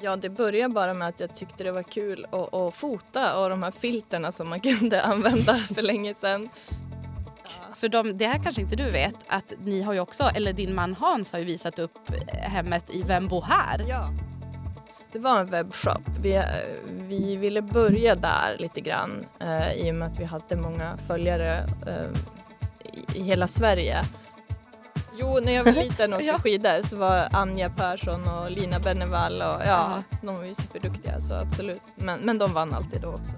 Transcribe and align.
Ja, 0.00 0.16
det 0.16 0.30
började 0.30 0.74
bara 0.74 0.94
med 0.94 1.08
att 1.08 1.20
jag 1.20 1.36
tyckte 1.36 1.64
det 1.64 1.72
var 1.72 1.82
kul 1.82 2.26
att, 2.30 2.54
att 2.54 2.74
fota 2.74 3.38
och 3.38 3.50
de 3.50 3.62
här 3.62 3.70
filterna 3.70 4.32
som 4.32 4.48
man 4.48 4.60
kunde 4.78 5.02
använda 5.02 5.54
för 5.54 5.82
länge 5.82 6.14
sedan. 6.14 6.48
För 7.74 7.88
de, 7.88 8.18
det 8.18 8.26
här 8.26 8.42
kanske 8.42 8.62
inte 8.62 8.76
du 8.76 8.90
vet, 8.90 9.14
att 9.26 9.52
ni 9.64 9.82
har 9.82 9.92
ju 9.92 10.00
också, 10.00 10.22
eller 10.22 10.52
din 10.52 10.74
man 10.74 10.94
Hans 10.94 11.32
har 11.32 11.38
ju 11.38 11.44
visat 11.44 11.78
upp 11.78 11.98
hemmet 12.26 12.94
i 12.94 13.02
Vem 13.02 13.28
bor 13.28 13.42
här? 13.42 13.84
Ja. 13.88 14.08
Det 15.12 15.18
var 15.18 15.40
en 15.40 15.46
webbshop. 15.46 16.02
Vi, 16.20 16.42
vi 16.88 17.36
ville 17.36 17.62
börja 17.62 18.14
där 18.14 18.56
lite 18.58 18.80
grann 18.80 19.26
eh, 19.40 19.72
i 19.72 19.90
och 19.90 19.94
med 19.94 20.08
att 20.08 20.20
vi 20.20 20.24
hade 20.24 20.56
många 20.56 20.96
följare 21.06 21.66
eh, 21.86 22.10
i, 22.92 23.18
i 23.18 23.22
hela 23.22 23.48
Sverige. 23.48 24.02
Jo, 25.18 25.38
när 25.42 25.52
jag 25.52 25.64
var 25.64 25.72
liten 25.82 26.12
och 26.12 26.16
åkte 26.18 26.26
Ja. 26.26 26.38
skidor 26.38 26.86
så 26.86 26.96
var 26.96 27.28
Anja 27.32 27.70
Persson 27.70 28.20
och 28.28 28.50
Lina 28.50 28.78
Bennevall 28.78 29.34
och 29.42 29.62
ja, 29.66 30.02
de 30.22 30.36
var 30.36 30.44
ju 30.44 30.54
superduktiga 30.54 31.20
så 31.20 31.34
absolut. 31.34 31.82
Men, 31.96 32.20
men 32.20 32.38
de 32.38 32.52
vann 32.52 32.74
alltid 32.74 33.00
då 33.00 33.08
också. 33.08 33.36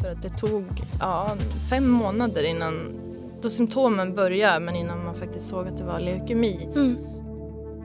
För 0.00 0.12
att 0.12 0.22
det 0.22 0.28
tog 0.28 0.66
ja, 1.00 1.36
fem 1.70 1.88
månader 1.88 2.44
innan, 2.44 3.00
då 3.42 3.48
symptomen 3.50 4.14
började 4.14 4.60
men 4.60 4.76
innan 4.76 5.04
man 5.04 5.14
faktiskt 5.14 5.48
såg 5.48 5.68
att 5.68 5.76
det 5.76 5.84
var 5.84 6.00
leukemi. 6.00 6.68
Mm. 6.74 6.96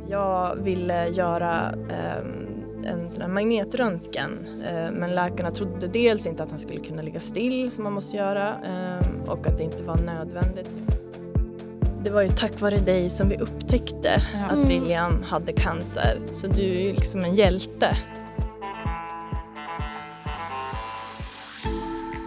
Jag 0.09 0.55
ville 0.55 1.07
göra 1.07 1.69
ehm, 1.71 2.45
en 2.85 3.09
sån 3.11 3.21
här 3.21 3.29
magnetröntgen 3.29 4.61
eh, 4.67 4.91
men 4.91 5.15
läkarna 5.15 5.51
trodde 5.51 5.87
dels 5.87 6.25
inte 6.25 6.43
att 6.43 6.49
han 6.49 6.59
skulle 6.59 6.79
kunna 6.79 7.01
ligga 7.01 7.19
still 7.19 7.71
som 7.71 7.83
man 7.83 7.93
måste 7.93 8.17
göra 8.17 8.53
ehm, 8.55 9.21
och 9.27 9.47
att 9.47 9.57
det 9.57 9.63
inte 9.63 9.83
var 9.83 9.97
nödvändigt. 9.97 10.77
Det 12.03 12.09
var 12.09 12.21
ju 12.21 12.29
tack 12.29 12.61
vare 12.61 12.77
dig 12.77 13.09
som 13.09 13.29
vi 13.29 13.37
upptäckte 13.37 14.21
Ja. 14.33 14.45
att 14.45 14.51
Mm. 14.51 14.67
William 14.67 15.23
hade 15.23 15.51
cancer 15.53 16.19
så 16.31 16.47
du 16.47 16.61
är 16.61 16.81
ju 16.81 16.93
liksom 16.93 17.23
en 17.23 17.35
hjälte. 17.35 17.97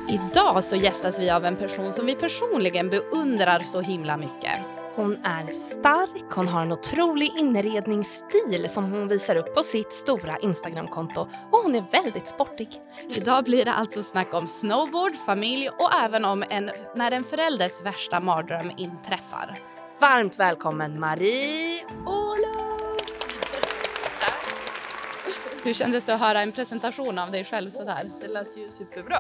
Idag 0.09 0.65
så 0.65 0.77
gästas 0.77 1.19
vi 1.19 1.31
av 1.31 1.45
en 1.45 1.57
person 1.57 1.93
som 1.93 2.07
vi 2.07 2.15
personligen 2.15 2.91
beundrar 2.91 3.61
så 3.61 3.81
himla 3.81 4.17
mycket. 4.17 4.61
Hon 4.95 5.19
är 5.25 5.51
stark, 5.51 6.33
hon 6.35 6.49
har 6.49 6.63
en 6.63 6.73
otrolig 6.73 7.33
inredningsstil 7.37 8.69
som 8.69 8.93
hon 8.93 9.09
visar 9.09 9.37
upp 9.37 9.55
på 9.55 9.63
sitt 9.63 9.93
stora 9.93 10.39
Instagramkonto 10.39 11.21
och 11.51 11.59
hon 11.59 11.75
är 11.75 11.85
väldigt 11.93 12.29
sportig. 12.29 12.69
Idag 13.09 13.45
blir 13.45 13.65
det 13.65 13.73
alltså 13.73 14.03
snack 14.03 14.35
om 14.35 14.49
snowboard, 14.49 15.13
familj 15.27 15.69
och 15.69 15.93
även 16.05 16.25
om 16.25 16.45
en, 16.51 16.71
när 16.97 17.13
en 17.13 17.25
förälders 17.25 17.83
värsta 17.85 18.21
mardröm 18.21 18.71
inträffar. 18.77 19.59
Varmt 20.01 20.39
välkommen 20.39 21.01
Marie 21.01 21.85
Åhlund! 22.07 22.82
Hur 25.65 25.73
kändes 25.73 26.05
det 26.05 26.15
att 26.15 26.21
höra 26.21 26.41
en 26.43 26.53
presentation 26.53 27.19
av 27.19 27.31
dig 27.31 27.45
själv 27.45 27.71
sådär? 27.71 28.11
Det 28.21 28.29
lät 28.29 28.57
ju 28.57 28.69
superbra. 28.69 29.19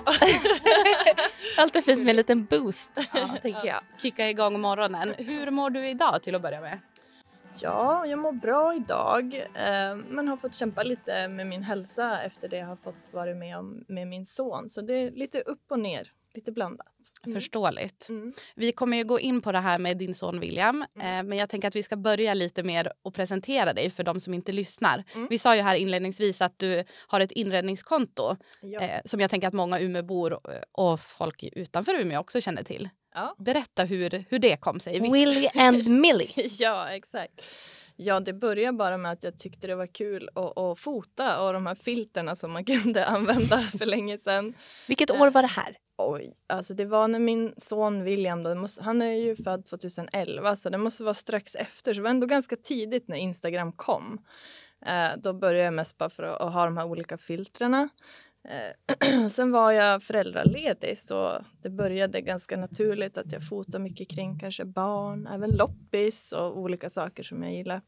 Alltid 1.57 1.85
fint 1.85 1.99
med 1.99 2.11
en 2.11 2.17
liten 2.17 2.45
boost, 2.45 2.91
ja, 3.15 3.37
tänker 3.43 3.67
jag. 3.67 3.81
Kicka 3.99 4.31
igång 4.31 4.61
morgonen. 4.61 5.15
Hur 5.19 5.51
mår 5.51 5.71
du 5.71 5.89
idag 5.89 6.23
till 6.23 6.35
att 6.35 6.43
börja 6.43 6.61
med? 6.61 6.79
Ja, 7.61 8.07
jag 8.07 8.19
mår 8.19 8.33
bra 8.33 8.75
idag 8.75 9.35
eh, 9.55 9.97
men 10.09 10.29
har 10.29 10.37
fått 10.37 10.55
kämpa 10.55 10.83
lite 10.83 11.29
med 11.29 11.47
min 11.47 11.63
hälsa 11.63 12.23
efter 12.23 12.49
det 12.49 12.57
jag 12.57 12.67
har 12.67 12.77
fått 12.77 13.09
vara 13.13 13.35
med 13.35 13.59
om 13.59 13.85
med 13.89 14.09
min 14.09 14.27
son. 14.27 14.69
Så 14.69 14.81
det 14.81 14.95
är 14.95 15.11
lite 15.11 15.41
upp 15.41 15.65
och 15.71 15.79
ner, 15.79 16.13
lite 16.37 16.53
blandat. 16.53 16.87
Mm. 17.27 17.35
Förståeligt. 17.35 18.09
Mm. 18.09 18.33
Vi 18.55 18.73
kommer 18.73 18.97
ju 18.97 19.05
gå 19.05 19.21
in 19.21 19.41
på 19.43 19.53
det 19.53 19.59
här 19.61 19.79
med 19.79 19.97
din 19.97 20.15
son 20.15 20.41
William. 20.41 20.83
Eh, 20.83 21.23
men 21.23 21.33
jag 21.33 21.49
tänker 21.49 21.69
att 21.69 21.77
vi 21.77 21.83
ska 21.83 21.97
börja 21.97 22.35
lite 22.35 22.63
mer 22.63 22.93
och 23.03 23.15
presentera 23.15 23.73
dig 23.73 23.91
för 23.91 24.05
de 24.05 24.21
som 24.21 24.35
inte 24.35 24.53
lyssnar. 24.53 25.05
Mm. 25.15 25.27
Vi 25.31 25.39
sa 25.39 25.57
ju 25.57 25.63
här 25.63 25.75
inledningsvis 25.77 26.41
att 26.41 26.59
du 26.59 26.85
har 27.07 27.21
ett 27.21 27.33
inredningskonto 27.33 28.37
Ja. 28.63 28.81
eh, 28.81 29.01
som 29.05 29.21
jag 29.21 29.31
tänker 29.31 29.49
att 29.49 29.55
många 29.55 29.81
Umeåbor 29.81 30.33
och, 30.33 30.51
och 30.73 31.01
folk 31.01 31.45
utanför 31.53 31.95
Umeå 31.95 32.21
också 32.21 32.41
känner 32.41 32.63
till. 32.65 32.89
Ja. 33.15 33.35
Berätta 33.39 33.85
hur, 33.85 34.25
hur 34.29 34.39
det 34.39 34.57
kom 34.57 34.81
sig. 34.81 35.01
Willy 35.01 35.49
and 35.55 35.89
Millie. 35.89 36.31
ja, 36.59 36.89
exakt. 36.89 37.43
Ja, 38.05 38.21
det 38.21 38.33
började 38.33 38.77
bara 38.77 38.97
med 38.97 39.13
att 39.13 39.23
jag 39.23 39.39
tyckte 39.39 39.67
det 39.67 39.75
var 39.75 39.87
kul 39.87 40.29
att, 40.35 40.59
att 40.59 40.79
fota 40.79 41.43
och 41.43 41.53
de 41.53 41.67
här 41.67 41.75
filterna 41.75 42.37
som 42.37 42.53
man 42.53 42.65
kunde 42.83 43.07
använda 43.07 43.59
för 43.61 43.87
länge 43.87 44.19
sedan. 44.19 44.55
Vilket 44.89 45.11
år 45.11 45.31
var 45.31 45.43
det 45.43 45.49
här? 45.49 45.77
Oj, 45.99 46.35
alltså 46.47 46.75
det 46.75 46.85
var 46.85 47.09
när 47.09 47.19
min 47.19 47.55
son 47.57 48.03
William, 48.05 48.43
då, 48.43 48.55
måste, 48.55 48.83
han 48.83 49.03
är 49.03 49.13
ju 49.13 49.37
född 49.37 49.67
2011 49.67 50.57
så 50.57 50.71
det 50.71 50.79
måste 50.79 51.05
vara 51.05 51.15
strax 51.15 51.55
efter, 51.55 51.95
så 51.95 51.99
det 51.99 52.03
var 52.03 52.11
ändå 52.11 52.27
ganska 52.27 52.57
tidigt 52.57 53.09
när 53.09 53.17
Instagram 53.17 53.73
kom. 53.73 54.25
Eh, 54.87 55.11
då 55.17 55.33
började 55.33 55.65
jag 55.65 55.75
mest 55.75 55.99
bara 55.99 56.11
för 56.11 56.23
att, 56.23 56.41
att 56.41 56.53
ha 56.53 56.65
de 56.65 56.77
här 56.77 56.85
olika 56.85 57.19
filtrerna. 57.19 57.89
Eh, 58.49 59.29
sen 59.31 59.53
var 59.53 59.73
jag 59.73 60.03
föräldraledig 60.03 60.99
så 60.99 61.45
det 61.63 61.71
började 61.71 62.21
ganska 62.21 62.57
naturligt 62.57 63.19
att 63.19 63.33
jag 63.33 63.49
fotar 63.49 63.79
mycket 63.79 64.11
kring 64.11 64.39
kanske 64.39 64.65
barn, 64.65 65.27
även 65.27 65.51
loppis 65.51 66.33
och 66.33 66.59
olika 66.59 66.91
saker 66.91 67.23
som 67.23 67.43
jag 67.43 67.53
gillar. 67.53 67.81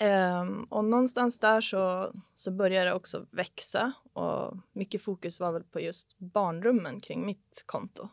Ehm, 0.00 0.64
och 0.64 0.84
någonstans 0.84 1.38
där 1.38 1.60
så, 1.60 2.12
så 2.34 2.50
började 2.50 2.90
det 2.90 2.94
också 2.94 3.26
växa 3.30 3.92
och 4.12 4.56
mycket 4.72 5.02
fokus 5.02 5.40
var 5.40 5.52
väl 5.52 5.64
på 5.64 5.80
just 5.80 6.18
barnrummen 6.18 7.00
kring 7.00 7.26
mitt 7.26 7.62
konto. 7.66 8.08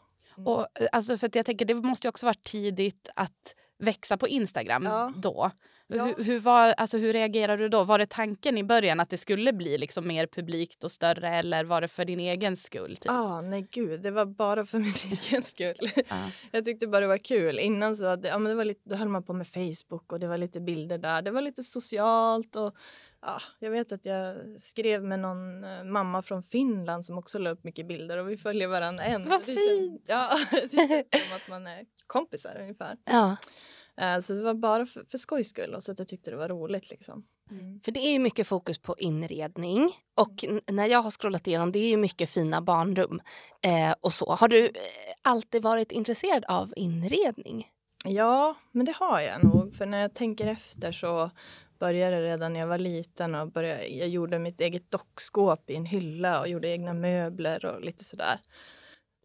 Och, 0.46 0.60
eh, 0.60 0.88
alltså, 0.92 1.18
för 1.18 1.28
att 1.28 1.36
jag 1.36 1.46
tänker, 1.46 1.66
det 1.66 1.74
måste 1.74 2.08
ju 2.08 2.10
också 2.10 2.26
vara 2.26 2.36
tidigt 2.44 3.10
att 3.16 3.56
växa 3.78 4.18
på 4.18 4.28
Instagram 4.28 4.84
Ja. 4.84 5.14
då. 5.16 5.52
Ja. 5.88 6.06
Hur, 6.06 6.24
hur, 6.24 6.40
var, 6.40 6.74
alltså, 6.78 6.98
hur 6.98 7.14
reagerade 7.14 7.64
du 7.64 7.70
då? 7.70 7.84
Var 7.84 8.00
det 8.00 8.06
tanken 8.10 8.58
i 8.58 8.64
början 8.64 9.00
att 9.00 9.10
det 9.10 9.18
skulle 9.18 9.54
bli 9.54 9.78
liksom 9.78 10.08
mer 10.08 10.28
publikt 10.28 10.84
och 10.84 10.92
större 10.92 11.30
eller 11.30 11.64
var 11.64 11.82
det 11.82 11.88
för 11.88 12.06
din 12.06 12.20
egen 12.20 12.58
skull? 12.58 12.98
Typ? 12.98 13.12
Ah, 13.12 13.42
nej 13.42 13.68
gud, 13.72 14.02
det 14.02 14.12
var 14.12 14.26
bara 14.26 14.66
för 14.66 14.80
min 14.80 14.94
egen 15.30 15.44
skull. 15.44 15.90
Ja. 16.10 16.16
Jag 16.52 16.66
tyckte 16.66 16.88
bara 16.88 17.02
det 17.02 17.08
var 17.08 17.18
kul. 17.18 17.60
Innan 17.60 17.96
så 17.96 18.08
hade, 18.08 18.28
ja, 18.28 18.38
men 18.38 18.50
det 18.50 18.56
var 18.56 18.66
lite, 18.66 18.90
då 18.90 18.96
höll 18.96 19.10
man 19.10 19.24
på 19.24 19.34
med 19.34 19.48
Facebook 19.48 20.12
och 20.14 20.20
det 20.20 20.28
var 20.28 20.38
lite 20.38 20.60
bilder 20.60 20.98
där. 20.98 21.22
Det 21.22 21.32
var 21.32 21.42
lite 21.42 21.64
socialt 21.64 22.56
och 22.56 22.76
ja, 23.22 23.38
jag 23.60 23.72
vet 23.72 23.92
att 23.92 24.06
jag 24.06 24.36
skrev 24.62 25.04
med 25.04 25.20
någon 25.20 25.64
eh, 25.64 25.84
mamma 25.84 26.22
från 26.22 26.44
Finland 26.44 27.06
som 27.06 27.18
också 27.18 27.38
la 27.40 27.50
upp 27.50 27.64
mycket 27.64 27.88
bilder 27.88 28.18
och 28.18 28.30
vi 28.30 28.38
följer 28.38 28.68
varandra 28.68 29.04
än. 29.04 29.30
Vad 29.30 29.40
det 29.42 29.46
känns- 29.46 29.60
fint! 29.70 30.02
ja, 30.08 30.38
det 30.52 30.88
känns 30.88 31.28
som 31.28 31.36
att 31.36 31.48
man 31.50 31.68
är 31.68 31.86
kompisar 32.08 32.58
ungefär. 32.62 32.98
Ja, 33.06 33.36
Så 34.22 34.34
det 34.34 34.42
var 34.44 34.54
bara 34.54 34.86
för, 34.86 35.04
för 35.10 35.18
skojs 35.18 35.50
skull 35.50 35.74
och 35.76 35.84
så 35.84 35.92
att 35.92 36.00
jag 36.00 36.08
tyckte 36.08 36.32
det 36.32 36.38
var 36.38 36.50
roligt 36.50 36.90
liksom. 36.90 37.26
för 37.86 37.92
det 37.92 38.00
är 38.00 38.12
ju 38.12 38.20
mycket 38.20 38.48
fokus 38.48 38.78
på 38.80 38.96
inredning 38.98 39.92
och 40.16 40.44
n- 40.44 40.62
när 40.68 40.86
jag 40.88 41.02
har 41.02 41.12
scrollat 41.12 41.48
igenom 41.48 41.72
det 41.72 41.80
är 41.80 41.90
ju 41.90 41.98
mycket 41.98 42.30
fina 42.30 42.62
barnrum 42.62 43.22
eh, 43.62 43.96
och 44.02 44.14
så. 44.14 44.32
Har 44.32 44.48
du 44.48 44.66
eh, 44.66 44.72
alltid 45.22 45.62
varit 45.64 45.92
intresserad 45.92 46.46
av 46.46 46.74
inredning? 46.76 47.68
Ja, 48.06 48.56
men 48.72 48.86
det 48.86 48.92
har 48.96 49.22
jag 49.22 49.44
nog. 49.44 49.76
För 49.76 49.86
när 49.86 50.02
jag 50.02 50.14
tänker 50.14 50.48
efter 50.48 50.92
så 50.92 51.32
började 51.80 52.22
redan 52.22 52.54
när 52.54 52.60
jag 52.60 52.68
var 52.68 52.78
liten 52.78 53.36
och 53.36 53.52
började, 53.52 53.88
jag 53.88 54.08
gjorde 54.08 54.40
mitt 54.40 54.62
eget 54.62 54.92
dockskåp 54.92 55.70
i 55.70 55.76
en 55.76 55.86
hylla 55.86 56.40
och 56.40 56.48
gjorde 56.48 56.68
egna 56.70 56.94
möbler 56.94 57.66
och 57.66 57.82
lite 57.82 58.04
sådär. 58.04 58.40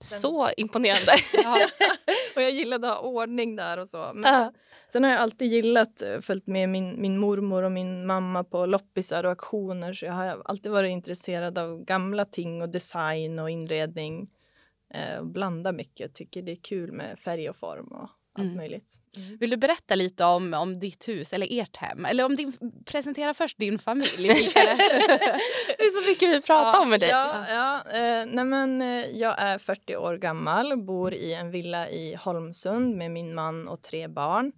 Sen- 0.01 0.21
Så 0.21 0.51
imponerande. 0.57 1.13
Ja. 1.45 1.59
Och 2.37 2.43
jag 2.43 2.51
gillade 2.51 2.89
att 2.93 2.99
ha 2.99 3.09
ordning 3.09 3.57
där 3.57 3.79
och 3.79 3.89
så. 3.89 4.11
Men 4.15 4.35
Ja. 4.35 4.53
sen 4.89 5.05
har 5.05 5.11
jag 5.11 5.21
alltid 5.21 5.53
gillat, 5.53 6.03
eh, 6.03 6.21
följt 6.21 6.47
med 6.47 6.69
min, 6.69 7.01
min 7.01 7.19
mormor 7.19 7.63
och 7.63 7.73
min 7.73 8.07
mamma 8.07 8.45
på 8.45 8.67
loppisar 8.67 9.25
och 9.25 9.31
auktioner 9.31 9.93
så 9.93 10.05
jag 10.07 10.13
har 10.13 10.43
alltid 10.45 10.73
varit 10.73 10.91
intresserad 10.91 11.59
av 11.59 11.85
gamla 11.85 12.25
ting 12.25 12.63
och 12.63 12.69
design 12.69 13.39
och 13.39 13.51
inredning. 13.51 14.29
Eh, 14.95 15.23
blanda 15.23 15.73
mycket, 15.73 16.15
tycker 16.15 16.43
det 16.43 16.53
är 16.53 16.57
kul 16.63 16.93
med 16.93 17.19
färg 17.19 17.51
och 17.51 17.57
form 17.57 17.87
och 17.89 18.09
allt 18.39 18.47
Mm. 18.47 18.57
möjligt. 18.57 18.93
Vill 19.41 19.51
du 19.51 19.57
berätta 19.57 19.95
lite 19.95 20.25
om, 20.25 20.55
om 20.55 20.81
ditt 20.81 21.09
hus 21.09 21.33
eller 21.33 21.61
ert 21.61 21.77
hem? 21.77 22.05
Eller 22.05 22.25
om 22.25 22.37
din, 22.37 22.53
presentera 22.85 23.35
först 23.35 23.59
din 23.59 23.79
familj. 23.79 24.29
Det 24.49 24.59
är. 24.59 26.03
Så 26.03 26.09
mycket 26.11 26.29
vi 26.29 26.41
pratar 26.41 26.81
om 26.81 26.91
med 26.91 27.01
dig. 27.01 27.09
Ja, 27.09 27.45
ja 27.49 27.83
eh, 27.93 28.27
nej 28.27 28.45
men, 28.45 28.83
eh, 28.83 29.07
jag 29.07 29.35
är 29.43 29.59
40 29.59 29.97
år 29.97 30.17
gammal 30.17 30.73
och 30.73 30.79
bor 30.79 31.15
i 31.15 31.35
en 31.35 31.51
villa 31.51 31.91
i 31.91 32.15
Holmsund 32.15 32.97
med 32.97 33.11
min 33.11 33.35
man 33.35 33.69
och 33.69 33.83
tre 33.83 34.09
barn. 34.09 34.53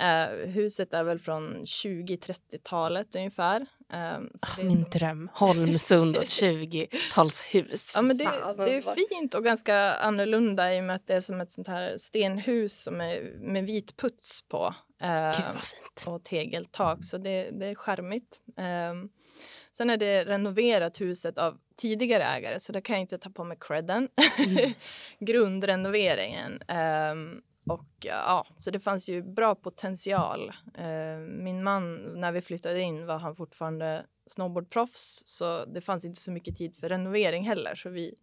Eh, 0.00 0.48
huset 0.48 0.94
är 0.94 1.04
väl 1.04 1.18
från 1.18 1.64
20-30-talet 1.64 3.14
ungefär. 3.16 3.60
Eh, 3.92 4.18
så 4.34 4.46
det 4.56 4.62
är 4.62 4.64
Min 4.66 4.82
som- 4.82 4.90
dröm, 4.90 5.30
Holmsund 5.34 6.16
och 6.16 6.22
ett 6.22 6.28
20-talshus. 6.28 7.92
Ja, 7.94 8.02
men 8.02 8.16
det, 8.16 8.24
det 8.56 8.76
är 8.76 9.08
fint 9.08 9.34
och 9.34 9.44
ganska 9.44 9.76
annorlunda 9.94 10.74
i 10.74 10.80
och 10.80 10.84
med 10.84 10.96
att 10.96 11.06
det 11.06 11.14
är 11.14 11.20
som 11.20 11.40
ett 11.40 11.52
sånt 11.52 11.68
här 11.68 11.98
stenhus 11.98 12.82
som 12.82 13.00
är 13.00 13.20
med 13.38 13.64
vit 13.66 13.96
puts 13.96 14.42
på. 14.48 14.74
Eh, 15.02 15.32
Gud 15.36 15.44
vad 15.54 15.64
fint. 15.64 16.06
och 16.06 16.24
tegeltak, 16.24 17.04
så 17.04 17.18
det, 17.18 17.50
det 17.50 17.66
är 17.66 17.74
charmigt. 17.74 18.40
Um, 18.90 19.10
sen 19.72 19.90
är 19.90 19.96
det 19.96 20.24
renoverat 20.24 21.00
huset 21.00 21.38
av 21.38 21.58
tidigare 21.76 22.24
ägare, 22.24 22.60
så 22.60 22.72
det 22.72 22.80
kan 22.80 22.94
jag 22.96 23.00
inte 23.00 23.18
ta 23.18 23.30
på 23.30 23.44
mig 23.44 23.56
credden. 23.60 24.08
Grundrenoveringen. 25.18 26.62
Ehm, 26.68 27.42
och 27.66 27.88
ja, 28.00 28.46
så 28.58 28.70
det 28.70 28.80
fanns 28.80 29.08
ju 29.08 29.22
bra 29.22 29.54
potential. 29.54 30.52
Eh, 30.74 31.18
min 31.18 31.62
man, 31.62 31.94
när 32.20 32.32
vi 32.32 32.40
flyttade 32.40 32.80
in 32.80 33.06
var 33.06 33.18
han 33.18 33.36
fortfarande 33.36 34.06
snowboardproffs 34.26 35.22
så 35.26 35.64
det 35.64 35.80
fanns 35.80 36.04
inte 36.04 36.20
så 36.20 36.30
mycket 36.32 36.56
tid 36.56 36.76
för 36.76 36.88
renovering 36.88 37.46
heller 37.48 37.74
så 37.74 37.88
vi 37.88 38.14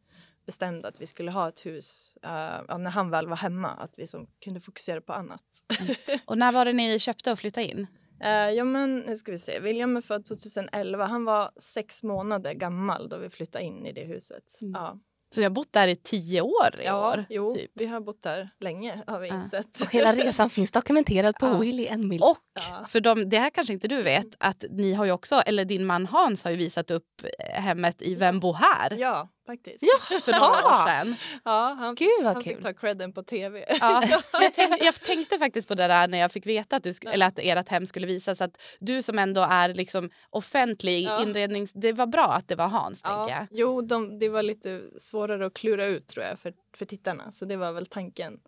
bestämde 0.46 0.88
att 0.88 1.02
vi 1.02 1.06
skulle 1.06 1.32
ha 1.32 1.50
ett 1.50 1.66
hus 1.66 2.18
uh, 2.26 2.78
när 2.78 2.90
han 2.90 3.10
väl 3.10 3.28
var 3.28 3.36
hemma, 3.36 3.70
att 3.70 4.00
vi 4.00 4.08
som 4.08 4.28
kunde 4.44 4.60
fokusera 4.60 5.02
på 5.02 5.14
annat. 5.14 5.44
Mm. 5.82 5.96
Och 6.26 6.38
när 6.38 6.52
var 6.52 6.66
det 6.66 6.74
ni 6.74 7.00
köpte 7.00 7.32
och 7.32 7.40
flyttade 7.40 7.68
in? 7.68 7.88
Uh, 8.24 8.30
ja 8.30 8.64
men 8.64 9.00
nu 9.00 9.16
ska 9.16 9.32
vi 9.32 9.38
se, 9.38 9.60
William 9.60 9.98
är 9.98 10.02
född 10.02 10.26
2011, 10.26 11.06
han 11.06 11.26
var 11.26 11.52
sex 11.58 12.04
månader 12.04 12.54
gammal 12.54 13.10
då 13.10 13.18
vi 13.18 13.30
flyttade 13.30 13.66
in 13.66 13.86
i 13.86 13.94
det 13.94 14.04
huset. 14.04 14.62
Mm. 14.62 14.72
Ja. 14.74 15.00
Så 15.34 15.42
jag 15.42 15.50
har 15.50 15.56
bott 15.56 15.74
där 15.74 15.88
i 15.88 15.96
tio 15.96 16.42
år 16.42 16.82
i 16.82 16.86
ja, 16.86 17.12
år? 17.12 17.26
Jo, 17.30 17.56
typ. 17.56 17.72
vi 17.74 17.86
har 17.86 18.00
bott 18.00 18.22
där 18.24 18.50
länge 18.60 19.04
har 19.08 19.20
vi 19.20 19.28
ja. 19.28 19.44
insett. 19.44 19.82
Och 19.82 19.92
hela 19.92 20.14
resan 20.14 20.50
finns 20.50 20.72
dokumenterad 20.72 21.36
på 21.36 21.46
ja. 21.46 21.58
Willy 21.58 21.98
Mill. 21.98 22.22
Och, 22.22 22.38
ja. 22.72 22.86
för 22.88 23.02
de, 23.02 23.30
det 23.30 23.40
här 23.40 23.50
kanske 23.50 23.74
inte 23.74 23.88
du 23.88 24.04
vet, 24.04 24.28
att 24.38 24.64
ni 24.70 24.94
har 24.94 25.06
ju 25.06 25.12
också, 25.12 25.36
eller 25.36 25.66
din 25.66 25.86
man 25.86 26.06
Hans 26.06 26.44
har 26.44 26.52
ju 26.52 26.58
visat 26.58 26.92
upp 26.92 27.26
hemmet 27.54 28.02
i 28.02 28.16
Vem 28.16 28.40
bor 28.40 28.54
här? 28.54 28.98
Ja, 28.98 29.30
faktiskt. 29.50 29.84
Ja, 29.84 30.20
för 30.22 30.32
några 30.32 30.48
år 30.48 30.88
sedan. 30.88 31.16
Ja, 31.46 31.76
han, 31.80 31.96
Gud 31.96 32.10
vad 32.24 32.34
han 32.34 32.44
kul. 32.44 32.56
fick 32.56 32.64
ta 32.64 32.74
credden 32.74 33.14
på 33.14 33.24
tv. 33.24 33.66
Ja, 33.80 34.04
jag, 34.34 34.54
tänkte, 34.54 34.86
jag, 34.86 34.96
tänkte, 34.96 35.38
faktiskt 35.38 35.68
på 35.68 35.76
det 35.76 35.88
där 35.88 36.08
när 36.08 36.18
jag 36.18 36.32
fick 36.32 36.46
veta 36.46 36.76
att, 36.76 36.84
du, 36.84 36.94
eller 37.06 37.26
att 37.26 37.40
ert 37.40 37.70
hem 37.70 37.88
skulle 37.88 38.08
visas. 38.08 38.42
Att 38.42 38.62
du 38.80 39.02
som 39.02 39.20
ändå 39.20 39.42
är 39.50 39.74
liksom 39.74 40.10
offentlig 40.30 41.04
ja. 41.04 41.22
inrednings... 41.22 41.72
Det 41.74 41.94
var 41.94 42.08
bra 42.08 42.34
att 42.34 42.48
det 42.48 42.56
var 42.56 42.68
Hans. 42.68 43.02
Ja. 43.04 43.30
Jag. 43.30 43.48
Jo, 43.52 43.82
de, 43.82 44.20
det 44.20 44.30
var 44.30 44.44
lite 44.44 44.82
svårare 44.98 45.46
att 45.46 45.54
klura 45.54 45.86
ut 45.86 46.08
tror 46.08 46.26
jag 46.26 46.40
för, 46.40 46.54
för 46.78 46.86
tittarna. 46.86 47.32
Så 47.32 47.46
det 47.46 47.58
var 47.58 47.72
väl 47.72 47.86
tanken. 47.86 48.40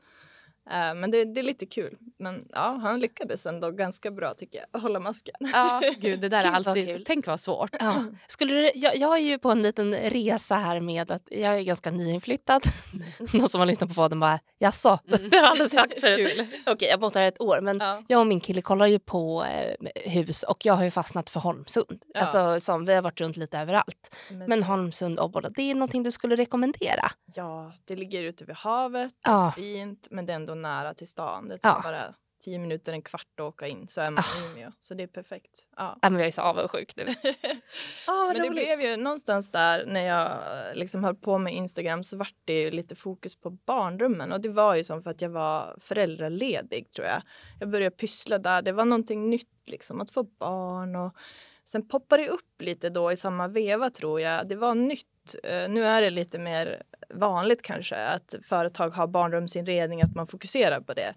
Uh, 0.72 0.94
men 0.94 1.12
det, 1.12 1.26
det, 1.26 1.42
är 1.42 1.44
lite 1.44 1.66
kul. 1.66 1.98
Men 2.20 2.48
ja, 2.50 2.80
han 2.82 3.00
lyckades 3.00 3.46
ändå 3.46 3.72
ganska 3.72 4.12
bra 4.12 4.34
tycker 4.34 4.58
jag, 4.58 4.68
att 4.72 4.82
hålla 4.82 5.00
masken. 5.00 5.36
Ja, 5.40 5.82
gud 5.98 6.20
det 6.20 6.30
där 6.30 6.44
är 6.44 6.52
alltid, 6.52 6.88
kul. 6.88 7.04
tänk 7.06 7.28
vad 7.28 7.40
svårt. 7.40 7.70
Ja. 7.80 8.04
Skulle 8.28 8.54
du, 8.54 8.72
jag, 8.76 8.96
jag 8.96 9.14
är 9.14 9.22
ju 9.22 9.40
på 9.40 9.52
en 9.52 9.62
liten 9.62 9.96
resa 9.96 10.56
här 10.56 10.80
med 10.80 11.12
att 11.12 11.28
jag 11.32 11.58
är 11.58 11.62
ganska 11.62 11.92
nyinflyttad. 11.92 12.64
Någon 13.34 13.50
som 13.50 13.60
har 13.60 13.66
lyssnat 13.66 13.90
på 13.90 13.96
podden 13.96 14.20
bara, 14.20 14.40
jaså? 14.60 15.00
Mm. 15.08 15.20
Det 15.30 15.38
har 15.38 15.44
jag 15.44 15.52
aldrig 15.52 15.70
sagt 15.70 16.00
förut. 16.00 16.34
Okej, 16.40 16.74
okay, 16.74 16.88
jag 16.88 16.94
har 16.94 17.02
bott 17.02 17.16
här 17.16 17.28
ett 17.28 17.42
år 17.42 17.62
men 17.62 17.80
ja. 17.80 18.04
jag 18.08 18.20
och 18.20 18.28
min 18.28 18.40
kille 18.40 18.62
kollar 18.62 18.88
ju 18.88 19.00
på 19.00 19.46
eh, 19.46 20.12
hus 20.12 20.44
och 20.44 20.66
jag 20.66 20.74
har 20.74 20.84
ju 20.84 20.92
fastnat 20.92 21.30
för 21.30 21.40
Holmsund. 21.40 22.04
Ja. 22.14 22.20
Alltså, 22.20 22.60
som, 22.60 22.86
vi 22.86 22.94
har 22.94 23.02
varit 23.02 23.22
runt 23.22 23.38
lite 23.38 23.60
överallt. 23.60 24.16
Men, 24.30 24.50
men 24.50 24.64
Holmsund, 24.64 25.20
Obbola, 25.20 25.50
det 25.50 25.72
är 25.72 25.76
någonting 25.76 26.04
du 26.04 26.12
skulle 26.12 26.36
rekommendera? 26.36 27.12
Ja, 27.36 27.74
det 27.86 27.96
ligger 27.96 28.24
ute 28.24 28.46
vid 28.46 28.56
havet, 28.56 29.14
ja. 29.24 29.54
fint 29.56 30.08
men 30.12 30.26
det 30.26 30.34
är 30.34 30.36
ändå 30.36 30.56
nära 30.62 30.94
till 30.94 31.08
stan. 31.08 31.48
Det 31.48 31.58
tar 31.58 31.70
ja. 31.70 31.82
bara 31.84 32.14
tio 32.42 32.60
minuter, 32.60 32.94
en 32.94 33.02
kvart 33.02 33.40
att 33.40 33.44
åka 33.44 33.68
in 33.68 33.88
så 33.88 34.02
är 34.02 34.12
man 34.12 34.24
i 34.24 34.52
Umeå. 34.52 34.72
Så 34.80 34.94
det 34.94 35.04
är 35.04 35.08
perfekt. 35.08 35.68
Ja. 35.78 35.98
men 36.02 36.14
jag 36.14 36.28
är 36.28 36.32
så 36.32 36.42
avundsjuk 36.42 36.96
nu. 36.96 37.04
oh, 38.08 38.28
men 38.28 38.42
det 38.42 38.50
blev 38.50 38.82
ju 38.82 38.98
någonstans 38.98 39.52
där 39.52 39.86
när 39.86 40.06
jag 40.06 40.40
liksom 40.78 41.04
höll 41.04 41.16
på 41.16 41.38
med 41.38 41.54
Instagram 41.54 42.04
så 42.04 42.18
vart 42.18 42.36
det 42.46 42.62
ju 42.62 42.72
lite 42.72 42.96
fokus 42.96 43.36
på 43.36 43.50
barnrummen 43.50 44.32
och 44.32 44.42
det 44.42 44.50
var 44.50 44.76
ju 44.76 44.84
som 44.84 45.04
för 45.04 45.12
att 45.12 45.22
jag 45.22 45.30
var 45.30 45.76
föräldraledig 45.80 46.92
tror 46.92 47.08
jag. 47.08 47.22
Jag 47.60 47.70
började 47.70 47.96
pyssla 47.96 48.38
där. 48.38 48.62
Det 48.62 48.72
var 48.72 48.86
någonting 48.86 49.30
nytt 49.30 49.50
liksom 49.66 50.02
att 50.02 50.12
få 50.12 50.24
barn 50.24 50.96
och 50.96 51.16
sen 51.64 51.88
poppade 51.88 52.24
det 52.24 52.30
upp 52.30 52.62
lite 52.62 52.90
då 52.90 53.12
i 53.12 53.16
samma 53.16 53.48
veva 53.48 53.90
tror 53.90 54.22
jag. 54.22 54.48
Det 54.48 54.56
var 54.56 54.76
nytt. 54.76 55.08
Uh, 55.36 55.70
nu 55.70 55.86
är 55.86 56.02
det 56.02 56.10
lite 56.10 56.40
mer 56.40 56.84
vanligt 57.14 57.62
kanske 57.62 57.96
att 57.96 58.36
företag 58.44 58.90
har 58.90 59.08
barnrumsinredning, 59.08 60.02
att 60.02 60.16
man 60.16 60.28
fokuserar 60.28 60.82
på 60.82 60.94
det. 60.94 61.14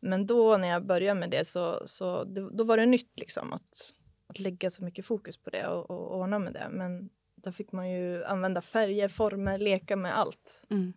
Men 0.00 0.26
då 0.26 0.56
när 0.56 0.68
jag 0.68 0.86
började 0.86 1.20
med 1.20 1.30
det 1.30 1.44
så, 1.44 1.82
så 1.86 2.24
det, 2.24 2.50
då 2.56 2.64
var 2.64 2.76
det 2.76 2.86
nytt 2.86 3.20
liksom 3.20 3.52
att, 3.52 3.92
att 4.26 4.38
lägga 4.38 4.70
så 4.70 4.84
mycket 4.84 5.06
fokus 5.06 5.36
på 5.36 5.50
det 5.50 5.66
och, 5.66 5.90
och 5.90 6.16
ordna 6.16 6.38
med 6.38 6.52
det. 6.52 6.68
Men 6.70 7.10
då 7.36 7.52
fick 7.52 7.72
man 7.72 7.90
ju 7.90 8.24
använda 8.24 8.62
färger, 8.62 9.08
former, 9.08 9.58
leka 9.58 9.96
med 9.96 10.18
allt. 10.18 10.66
Mm. 10.70 10.92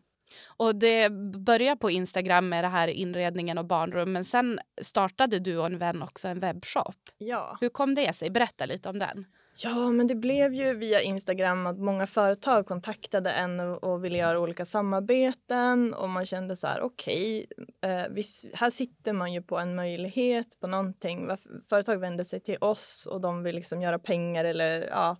Och 0.46 0.76
det 0.76 1.10
började 1.40 1.80
på 1.80 1.92
Instagram 1.92 2.50
med 2.50 2.64
det 2.64 2.68
här 2.68 2.88
inredningen 2.88 3.58
och 3.58 3.66
barnrum 3.66 4.12
men 4.12 4.26
sen 4.26 4.60
startade 4.82 5.40
du 5.40 5.58
och 5.58 5.66
en 5.66 5.78
vän 5.78 6.02
också 6.02 6.28
en 6.28 6.40
webbshop. 6.40 6.96
Ja. 7.18 7.58
Hur 7.62 7.70
kom 7.70 7.96
det 7.96 8.16
sig? 8.16 8.30
Berätta 8.30 8.66
lite 8.66 8.90
om 8.90 9.00
den. 9.00 9.26
Ja, 9.58 9.92
men 9.92 10.08
det 10.08 10.16
blev 10.16 10.54
ju 10.54 10.74
via 10.74 11.02
Instagram 11.02 11.68
att 11.68 11.78
många 11.78 12.08
företag 12.08 12.66
kontaktade 12.66 13.32
en 13.32 13.60
och, 13.60 14.06
ville 14.06 14.18
göra 14.18 14.40
olika 14.40 14.66
samarbeten 14.66 15.94
och 15.94 16.10
man 16.10 16.26
kände 16.26 16.56
så 16.56 16.68
här 16.68 16.82
okej, 16.82 17.46
okay, 17.58 17.92
eh, 17.92 18.24
här 18.54 18.70
sitter 18.70 19.14
man 19.14 19.34
ju 19.34 19.42
på 19.42 19.58
en 19.58 19.76
möjlighet 19.76 20.60
på 20.60 20.68
någonting. 20.68 21.30
Företag 21.70 21.98
vänder 21.98 22.24
sig 22.24 22.40
till 22.40 22.58
oss 22.62 23.08
och 23.12 23.22
de 23.22 23.44
vill 23.44 23.56
liksom 23.56 23.82
göra 23.82 24.00
pengar 24.00 24.46
eller 24.46 24.88
ja, 24.88 25.18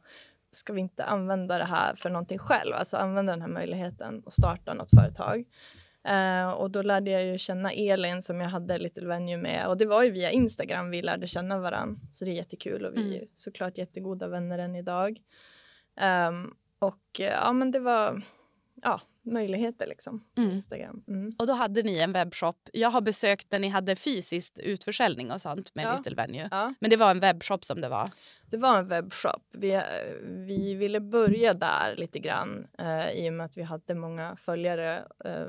ska 0.52 0.74
vi 0.74 0.82
inte 0.82 1.04
använda 1.04 1.58
det 1.58 1.66
här 1.66 1.96
för 1.96 2.10
någonting 2.10 2.40
själv? 2.40 2.74
Alltså 2.74 2.98
använda 2.98 3.34
den 3.34 3.42
här 3.42 3.50
möjligheten 3.50 4.20
och 4.26 4.34
starta 4.34 4.74
något 4.74 4.90
företag. 4.90 5.46
Uh, 6.10 6.50
och 6.50 6.72
då 6.72 6.82
lärde 6.82 7.12
jag 7.12 7.26
ju 7.26 7.38
känna 7.38 7.72
Elin 7.72 8.22
som 8.22 8.42
jag 8.42 8.50
hade 8.50 8.78
Little 8.78 9.08
Venue 9.08 9.38
med 9.38 9.68
och 9.68 9.78
det 9.78 9.86
var 9.86 10.04
ju 10.04 10.12
via 10.12 10.32
Instagram 10.32 10.90
vi 10.90 11.02
lärde 11.02 11.28
känna 11.28 11.60
varandra. 11.60 12.02
Så 12.14 12.26
det 12.26 12.32
är 12.32 12.36
jättekul 12.36 12.86
och 12.86 12.94
vi 12.98 13.02
mm. 13.02 13.22
är 13.22 13.28
såklart 13.36 13.78
jättegoda 13.78 14.28
vänner 14.28 14.60
än 14.60 14.76
idag. 14.76 15.22
Um, 16.30 16.56
och 16.80 17.20
uh, 17.20 17.26
ja 17.26 17.54
men 17.54 17.72
det 17.72 17.80
var 17.80 18.22
ja, 18.82 19.02
möjligheter 19.22 19.88
liksom. 19.88 20.24
Mm. 20.38 20.52
Instagram. 20.52 21.04
Mm. 21.08 21.36
Och 21.40 21.48
då 21.48 21.54
hade 21.54 21.84
ni 21.84 22.00
en 22.00 22.14
webbshop. 22.14 22.70
Jag 22.74 22.90
har 22.90 23.02
besökt 23.02 23.52
när 23.52 23.60
ni 23.60 23.68
hade 23.68 23.96
fysiskt 23.96 24.60
utförsäljning 24.60 25.32
och 25.32 25.42
sånt 25.42 25.76
med 25.76 25.86
ja. 25.86 25.98
Little 25.98 26.16
Venue. 26.16 26.48
Ja. 26.52 26.74
Men 26.80 26.90
det 26.90 26.98
var 26.98 27.12
en 27.12 27.20
webbshop 27.20 27.66
som 27.66 27.82
det 27.82 27.90
var? 27.90 28.10
Det 28.50 28.58
var 28.58 28.80
en 28.80 28.88
webbshop. 28.88 29.44
Vi, 29.52 29.82
vi 30.24 30.74
ville 30.74 31.00
börja 31.00 31.54
där 31.54 31.96
lite 31.98 32.20
grann 32.20 32.68
uh, 32.82 33.12
i 33.12 33.30
och 33.30 33.34
med 33.34 33.46
att 33.46 33.58
vi 33.58 33.64
hade 33.64 33.96
många 33.96 34.36
följare 34.36 35.04
uh, 35.26 35.48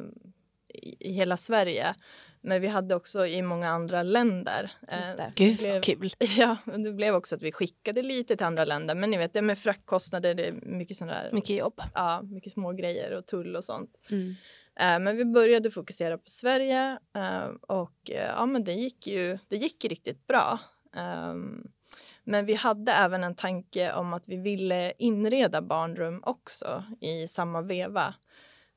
i 0.83 1.13
hela 1.13 1.37
Sverige. 1.37 1.95
Men 2.41 2.61
vi 2.61 2.67
hade 2.67 2.95
också 2.95 3.27
i 3.27 3.43
många 3.43 3.71
andra 3.71 4.03
länder. 4.03 4.73
Eh, 4.89 5.27
Gud 5.37 5.59
blev, 5.59 5.83
kul! 5.83 6.11
Ja, 6.37 6.57
det 6.65 6.93
blev 6.93 7.15
också 7.15 7.35
att 7.35 7.43
vi 7.43 7.53
skickade 7.53 8.03
lite 8.03 8.37
till 8.37 8.47
andra 8.47 8.65
länder. 8.65 8.95
Men 8.95 9.11
ni 9.11 9.17
vet, 9.17 9.33
det 9.33 9.43
med 9.43 9.59
fraktkostnader, 9.59 10.35
det 10.35 10.47
är 10.47 10.53
mycket 10.53 10.97
sådana 10.97 11.23
där... 11.23 11.33
Mycket 11.33 11.59
jobb. 11.59 11.81
Ja, 11.95 12.23
mycket 12.23 12.53
små 12.53 12.73
grejer 12.73 13.13
och 13.13 13.27
tull 13.27 13.57
och 13.57 13.65
sånt. 13.65 13.91
Mm. 14.11 14.35
Eh, 14.81 14.99
men 14.99 15.17
vi 15.17 15.25
började 15.25 15.71
fokusera 15.71 16.19
på 16.19 16.31
Sverige 16.31 16.99
eh, 17.17 17.47
och 17.69 17.97
ja, 18.05 18.47
men 18.47 18.65
det 18.65 18.73
gick 18.73 19.07
ju 19.07 19.39
det 19.49 19.57
gick 19.57 19.85
riktigt 19.85 20.27
bra. 20.27 20.59
Um, 20.97 21.69
men 22.25 22.47
vi 22.47 22.55
hade 22.55 22.93
även 22.93 23.25
en 23.25 23.35
tanke 23.35 23.93
om 23.93 24.13
att 24.13 24.23
vi 24.27 24.37
ville 24.37 24.93
inreda 24.99 25.63
barnrum 25.63 26.21
också 26.23 26.85
i 27.01 27.29
samma 27.29 27.63
veva. 27.63 28.15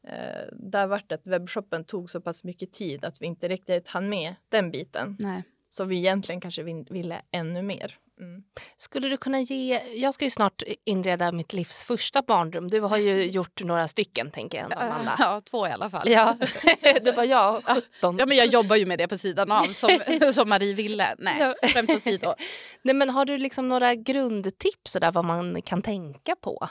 Eh, 0.10 0.46
där 0.52 0.88
vart 0.88 1.10
det 1.10 1.16
att 1.16 1.28
webbshoppen 1.28 1.84
tog 1.84 2.10
så 2.10 2.22
pass 2.22 2.44
mycket 2.44 2.72
tid 2.72 3.06
att 3.06 3.22
vi 3.22 3.26
inte 3.26 3.48
riktigt 3.48 3.88
hann 3.88 4.10
med 4.10 4.36
den 4.50 4.72
biten. 4.72 5.16
Nej. 5.20 5.44
Så 5.70 5.86
vi 5.86 5.98
egentligen 5.98 6.42
kanske 6.42 6.64
ville 6.90 7.22
ännu 7.32 7.62
mer. 7.62 7.98
Mm. 8.20 8.44
Skulle 8.76 9.10
du 9.10 9.18
kunna 9.18 9.42
ge, 9.42 9.82
jag 9.96 10.14
ska 10.14 10.26
ju 10.26 10.32
snart 10.32 10.64
inreda 10.86 11.32
mitt 11.32 11.54
livs 11.54 11.84
första 11.84 12.22
barnrum. 12.22 12.68
Du 12.68 12.80
har 12.82 12.98
ju 12.98 13.26
gjort 13.32 13.64
några 13.64 13.88
stycken 13.88 14.32
tänker 14.32 14.58
jag 14.58 14.74
Amanda. 14.74 15.16
Ja, 15.20 15.42
två 15.42 15.68
i 15.68 15.72
alla 15.72 15.90
fall. 15.90 16.10
Ja, 16.10 16.38
det 16.82 17.16
var 17.18 17.24
jag, 17.24 17.64
17. 18.00 18.18
Ja 18.18 18.26
men 18.26 18.38
jag 18.38 18.48
jobbar 18.48 18.76
ju 18.76 18.86
med 18.86 19.00
det 19.00 19.08
på 19.08 19.18
sidan 19.18 19.52
av 19.52 19.66
som, 19.66 20.00
som 20.34 20.50
Marie 20.50 20.74
ville. 20.74 21.16
Nej, 21.18 21.56
skämt 21.74 21.90
åsido. 21.90 22.34
Nej 22.82 22.96
men 22.96 23.10
har 23.10 23.26
du 23.26 23.38
liksom 23.38 23.68
några 23.70 23.96
grundtips 23.96 24.94
där 24.94 25.12
vad 25.12 25.26
man 25.26 25.62
kan 25.62 25.82
tänka 25.82 26.36
på? 26.36 26.68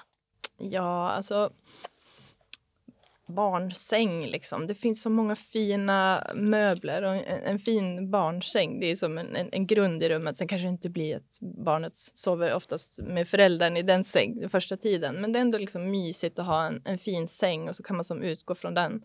Ja, 0.58 1.10
alltså 1.10 1.50
barnsäng. 3.28 4.26
Liksom. 4.26 4.66
Det 4.66 4.74
finns 4.74 5.02
så 5.02 5.10
många 5.10 5.36
fina 5.36 6.26
möbler 6.34 7.02
och 7.02 7.14
en, 7.16 7.42
en 7.44 7.58
fin 7.58 8.10
barnsäng. 8.10 8.80
Det 8.80 8.86
är 8.86 8.96
som 8.96 9.18
en, 9.18 9.36
en, 9.36 9.48
en, 9.52 9.66
grund 9.66 10.02
i 10.02 10.08
rummet. 10.08 10.36
Sen 10.36 10.48
kanske 10.48 10.66
det 10.66 10.72
inte 10.72 10.90
blir 10.90 11.16
att 11.16 11.38
barnet 11.40 11.96
sover 11.96 12.54
oftast 12.54 13.02
med 13.02 13.28
föräldern 13.28 13.76
i 13.76 13.82
den 13.82 14.04
säng 14.04 14.40
den 14.40 14.50
första 14.50 14.76
tiden. 14.76 15.20
Men 15.20 15.32
det 15.32 15.38
är 15.38 15.40
ändå 15.40 15.58
liksom 15.58 15.90
mysigt 15.90 16.38
att 16.38 16.46
ha 16.46 16.66
en, 16.66 16.82
en 16.84 16.98
fin 16.98 17.28
säng 17.28 17.68
och 17.68 17.76
så 17.76 17.82
kan 17.82 17.96
man 17.96 18.04
som 18.04 18.22
utgå 18.22 18.54
från 18.54 18.74
den. 18.74 19.02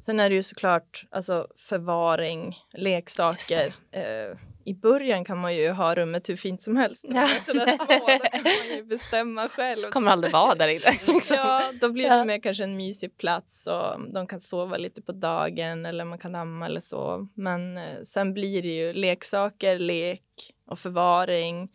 Sen 0.00 0.20
är 0.20 0.28
det 0.28 0.34
ju 0.34 0.42
såklart 0.42 1.06
alltså, 1.10 1.46
förvaring, 1.56 2.58
leksaker. 2.72 3.74
Eh, 3.90 4.38
I 4.64 4.74
början 4.74 5.24
kan 5.24 5.38
man 5.38 5.56
ju 5.56 5.70
ha 5.70 5.94
rummet 5.94 6.28
hur 6.28 6.36
fint 6.36 6.62
som 6.62 6.76
helst. 6.76 7.04
Ja. 7.08 7.28
Sådär 7.28 7.66
små, 7.66 8.06
då 8.06 8.28
kan 8.28 8.42
man 8.42 8.76
ju 8.76 8.84
bestämma 8.88 9.48
själv. 9.48 9.90
kommer 9.90 10.10
aldrig 10.10 10.32
vara 10.32 10.54
där 10.54 10.68
inne. 10.68 10.98
Liksom. 11.14 11.36
Ja, 11.36 11.62
då 11.80 11.88
blir 11.88 12.10
det 12.10 12.16
ja. 12.16 12.24
mer 12.24 12.38
kanske 12.42 12.64
en 12.64 12.76
mysig 12.76 13.16
plats 13.16 13.66
och 13.66 14.12
de 14.12 14.26
kan 14.26 14.40
sova 14.40 14.76
lite 14.76 15.02
på 15.02 15.12
dagen 15.12 15.86
eller 15.86 16.04
man 16.04 16.18
kan 16.18 16.34
amma 16.34 16.66
eller 16.66 16.80
så. 16.80 17.28
Men 17.34 17.78
eh, 17.78 18.02
sen 18.04 18.34
blir 18.34 18.62
det 18.62 18.76
ju 18.76 18.92
leksaker, 18.92 19.78
lek 19.78 20.54
och 20.66 20.78
förvaring. 20.78 21.68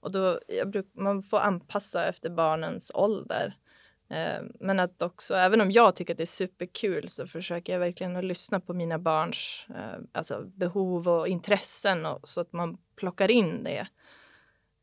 Och 0.00 0.12
då, 0.12 0.40
bruk, 0.66 0.86
man 0.94 1.22
får 1.22 1.38
anpassa 1.38 2.04
efter 2.04 2.30
barnens 2.30 2.90
ålder. 2.94 3.54
Eh, 4.10 4.42
men 4.60 4.80
att 4.80 5.02
också, 5.02 5.34
även 5.34 5.60
om 5.60 5.70
jag 5.70 5.96
tycker 5.96 6.14
att 6.14 6.18
det 6.18 6.24
är 6.24 6.26
superkul 6.26 7.08
så 7.08 7.26
försöker 7.26 7.72
jag 7.72 7.80
verkligen 7.80 8.16
att 8.16 8.24
lyssna 8.24 8.60
på 8.60 8.74
mina 8.74 8.98
barns 8.98 9.66
eh, 9.68 10.00
alltså 10.12 10.42
behov 10.56 11.08
och 11.08 11.28
intressen 11.28 12.06
och, 12.06 12.28
så 12.28 12.40
att 12.40 12.52
man 12.52 12.78
plockar 12.96 13.30
in 13.30 13.64
det. 13.64 13.88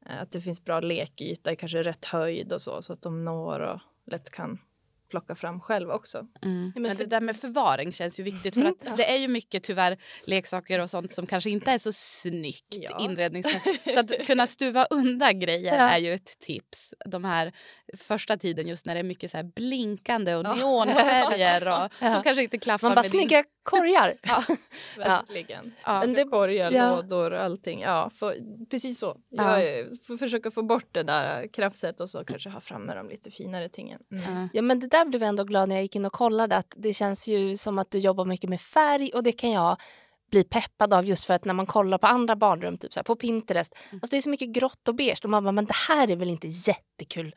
Eh, 0.05 0.21
att 0.21 0.31
det 0.31 0.41
finns 0.41 0.63
bra 0.63 0.79
lekyta, 0.79 1.55
kanske 1.55 1.83
rätt 1.83 2.05
höjd 2.05 2.53
och 2.53 2.61
så, 2.61 2.81
så 2.81 2.93
att 2.93 3.01
de 3.01 3.25
når 3.25 3.59
och 3.59 3.79
lätt 4.05 4.29
kan 4.29 4.59
plocka 5.09 5.35
fram 5.35 5.61
själv 5.61 5.89
också. 5.89 6.27
Mm. 6.43 6.73
Men 6.75 6.97
det 6.97 7.05
där 7.05 7.21
med 7.21 7.37
förvaring 7.37 7.93
känns 7.93 8.19
ju 8.19 8.23
viktigt 8.23 8.53
för 8.53 8.65
att 8.65 8.85
mm. 8.85 8.97
det 8.97 9.11
är 9.11 9.17
ju 9.17 9.27
mycket 9.27 9.63
tyvärr 9.63 9.97
leksaker 10.25 10.79
och 10.79 10.89
sånt 10.89 11.11
som 11.11 11.27
kanske 11.27 11.49
inte 11.49 11.71
är 11.71 11.77
så 11.77 11.93
snyggt 11.93 12.65
ja. 12.69 12.97
inredningsmässigt. 12.99 13.83
Så 13.93 13.99
att 13.99 14.27
kunna 14.27 14.47
stuva 14.47 14.85
undan 14.85 15.39
grejer 15.39 15.75
ja. 15.75 15.89
är 15.89 15.97
ju 15.97 16.13
ett 16.13 16.39
tips. 16.39 16.93
De 17.05 17.25
här 17.25 17.53
första 17.97 18.37
tiden 18.37 18.67
just 18.67 18.85
när 18.85 18.93
det 18.93 18.99
är 18.99 19.03
mycket 19.03 19.31
så 19.31 19.37
här 19.37 19.43
blinkande 19.43 20.35
och 20.35 20.43
neonfärger 20.43 21.61
och 21.61 21.91
ja. 22.01 22.13
som 22.13 22.23
kanske 22.23 22.43
inte 22.43 22.57
klaffar 22.57 22.87
Man 22.87 22.95
bara, 22.95 23.03
snygga 23.03 23.37
din... 23.37 23.51
korgar! 23.65 24.17
ja, 24.23 25.23
verkligen. 25.27 25.73
Ja. 25.85 25.99
Men 25.99 26.13
det, 26.13 26.23
korgar, 26.23 26.71
ja. 26.71 26.95
lådor, 26.95 27.33
allting. 27.33 27.81
Ja, 27.81 28.09
för, 28.15 28.37
precis 28.69 28.99
så. 28.99 29.17
Jag 29.29 29.63
får 30.07 30.17
försöka 30.17 30.51
få 30.51 30.61
bort 30.61 30.87
det 30.91 31.03
där 31.03 31.47
krafset 31.47 32.01
och 32.01 32.09
så 32.09 32.23
kanske 32.25 32.49
ha 32.49 32.59
framme 32.59 32.95
de 32.95 33.09
lite 33.09 33.31
finare 33.31 33.69
tingen. 33.69 34.01
Mm. 34.11 34.49
Ja 34.53 34.61
men 34.61 34.79
det 34.79 34.87
där 34.87 35.05
blev 35.05 35.21
jag 35.21 35.29
ändå 35.29 35.43
glad 35.43 35.69
när 35.69 35.75
jag 35.75 35.83
gick 35.83 35.95
in 35.95 36.05
och 36.05 36.13
kollade 36.13 36.57
att 36.57 36.73
det 36.77 36.93
känns 36.93 37.27
ju 37.27 37.57
som 37.57 37.79
att 37.79 37.91
du 37.91 37.99
jobbar 37.99 38.25
mycket 38.25 38.49
med 38.49 38.61
färg 38.61 39.11
och 39.13 39.23
det 39.23 39.31
kan 39.31 39.51
jag 39.51 39.77
bli 40.31 40.43
peppad 40.43 40.93
av 40.93 41.05
just 41.05 41.25
för 41.25 41.33
att 41.33 41.45
när 41.45 41.53
man 41.53 41.65
kollar 41.65 41.97
på 41.97 42.07
andra 42.07 42.35
badrum, 42.35 42.77
typ 42.77 42.93
så 42.93 42.99
här, 42.99 43.03
på 43.03 43.15
Pinterest, 43.15 43.75
mm. 43.89 43.99
alltså 44.03 44.15
det 44.15 44.17
är 44.17 44.21
så 44.21 44.29
mycket 44.29 44.49
grått 44.49 44.87
och 44.87 44.95
beige 44.95 45.19
och 45.23 45.29
man 45.29 45.43
bara, 45.43 45.51
men 45.51 45.65
det 45.65 45.75
här 45.87 46.11
är 46.11 46.15
väl 46.15 46.29
inte 46.29 46.47
jättekul 46.47 47.35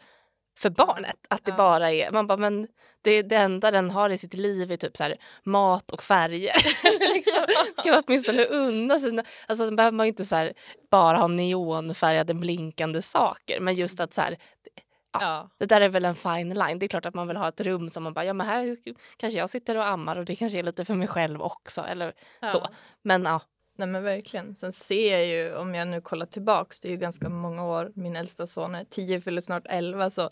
för 0.58 0.70
barnet. 0.70 1.16
Att 1.28 1.44
det 1.44 1.50
ja. 1.50 1.56
bara 1.56 1.92
är, 1.92 2.10
man 2.10 2.26
bara, 2.26 2.38
men 2.38 2.68
det, 3.02 3.22
det 3.22 3.36
enda 3.36 3.70
den 3.70 3.90
har 3.90 4.10
i 4.10 4.18
sitt 4.18 4.34
liv 4.34 4.72
är 4.72 4.76
typ 4.76 4.96
så 4.96 5.02
här, 5.02 5.16
mat 5.44 5.90
och 5.90 6.02
färger. 6.02 6.56
liksom, 7.14 7.46
kan 7.84 7.92
man 7.92 8.02
åtminstone 8.06 8.44
unna 8.44 8.98
sina, 8.98 9.24
alltså 9.46 9.66
sen 9.66 9.76
behöver 9.76 9.96
man 9.96 10.06
ju 10.06 10.08
inte 10.08 10.24
så 10.24 10.36
här, 10.36 10.52
bara 10.90 11.16
ha 11.16 11.26
neonfärgade 11.26 12.34
blinkande 12.34 13.02
saker 13.02 13.60
men 13.60 13.74
just 13.74 14.00
att 14.00 14.14
så 14.14 14.20
här, 14.20 14.38
Ja. 15.20 15.50
Det 15.58 15.66
där 15.66 15.80
är 15.80 15.88
väl 15.88 16.04
en 16.04 16.14
fine 16.14 16.54
line. 16.54 16.78
Det 16.78 16.86
är 16.86 16.88
klart 16.88 17.06
att 17.06 17.14
man 17.14 17.28
vill 17.28 17.36
ha 17.36 17.48
ett 17.48 17.60
rum 17.60 17.90
som 17.90 18.02
man 18.02 18.12
bara, 18.12 18.24
ja 18.24 18.32
men 18.32 18.46
här 18.46 18.76
kanske 19.16 19.38
jag 19.38 19.50
sitter 19.50 19.76
och 19.76 19.86
ammar 19.86 20.16
och 20.16 20.24
det 20.24 20.36
kanske 20.36 20.58
är 20.58 20.62
lite 20.62 20.84
för 20.84 20.94
mig 20.94 21.08
själv 21.08 21.42
också 21.42 21.80
eller 21.80 22.14
ja. 22.40 22.48
så. 22.48 22.66
Men 23.02 23.24
ja. 23.24 23.40
Nej 23.78 23.88
men 23.88 24.02
verkligen. 24.02 24.54
Sen 24.54 24.72
ser 24.72 25.12
jag 25.18 25.26
ju, 25.26 25.54
om 25.54 25.74
jag 25.74 25.88
nu 25.88 26.00
kollar 26.00 26.26
tillbaks, 26.26 26.80
det 26.80 26.88
är 26.88 26.90
ju 26.90 26.96
ganska 26.96 27.28
många 27.28 27.64
år, 27.66 27.92
min 27.94 28.16
äldsta 28.16 28.46
son 28.46 28.74
är 28.74 28.84
10, 28.84 29.20
fyller 29.20 29.40
snart 29.40 29.66
11 29.66 30.10
så 30.10 30.30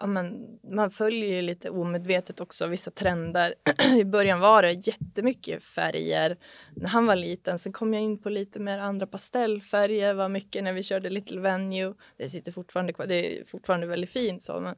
ja, 0.00 0.06
men 0.06 0.58
man 0.62 0.90
följer 0.90 1.36
ju 1.36 1.42
lite 1.42 1.70
omedvetet 1.70 2.40
också 2.40 2.66
vissa 2.66 2.90
trender. 2.90 3.54
I 4.00 4.04
början 4.04 4.40
var 4.40 4.62
det 4.62 4.72
jättemycket 4.72 5.64
färger 5.64 6.36
när 6.76 6.88
han 6.88 7.06
var 7.06 7.16
liten. 7.16 7.58
Sen 7.58 7.72
kom 7.72 7.94
jag 7.94 8.02
in 8.02 8.18
på 8.18 8.28
lite 8.28 8.60
mer 8.60 8.78
andra 8.78 9.06
pastellfärger 9.06 10.14
var 10.14 10.28
mycket 10.28 10.64
när 10.64 10.72
vi 10.72 10.82
körde 10.82 11.10
Little 11.10 11.40
Venue. 11.40 11.94
Det 12.16 12.28
sitter 12.28 12.52
fortfarande 12.52 12.92
kvar. 12.92 13.06
Det 13.06 13.40
är 13.40 13.44
fortfarande 13.44 13.86
väldigt 13.86 14.10
fint 14.10 14.42
så. 14.42 14.60
Men 14.60 14.74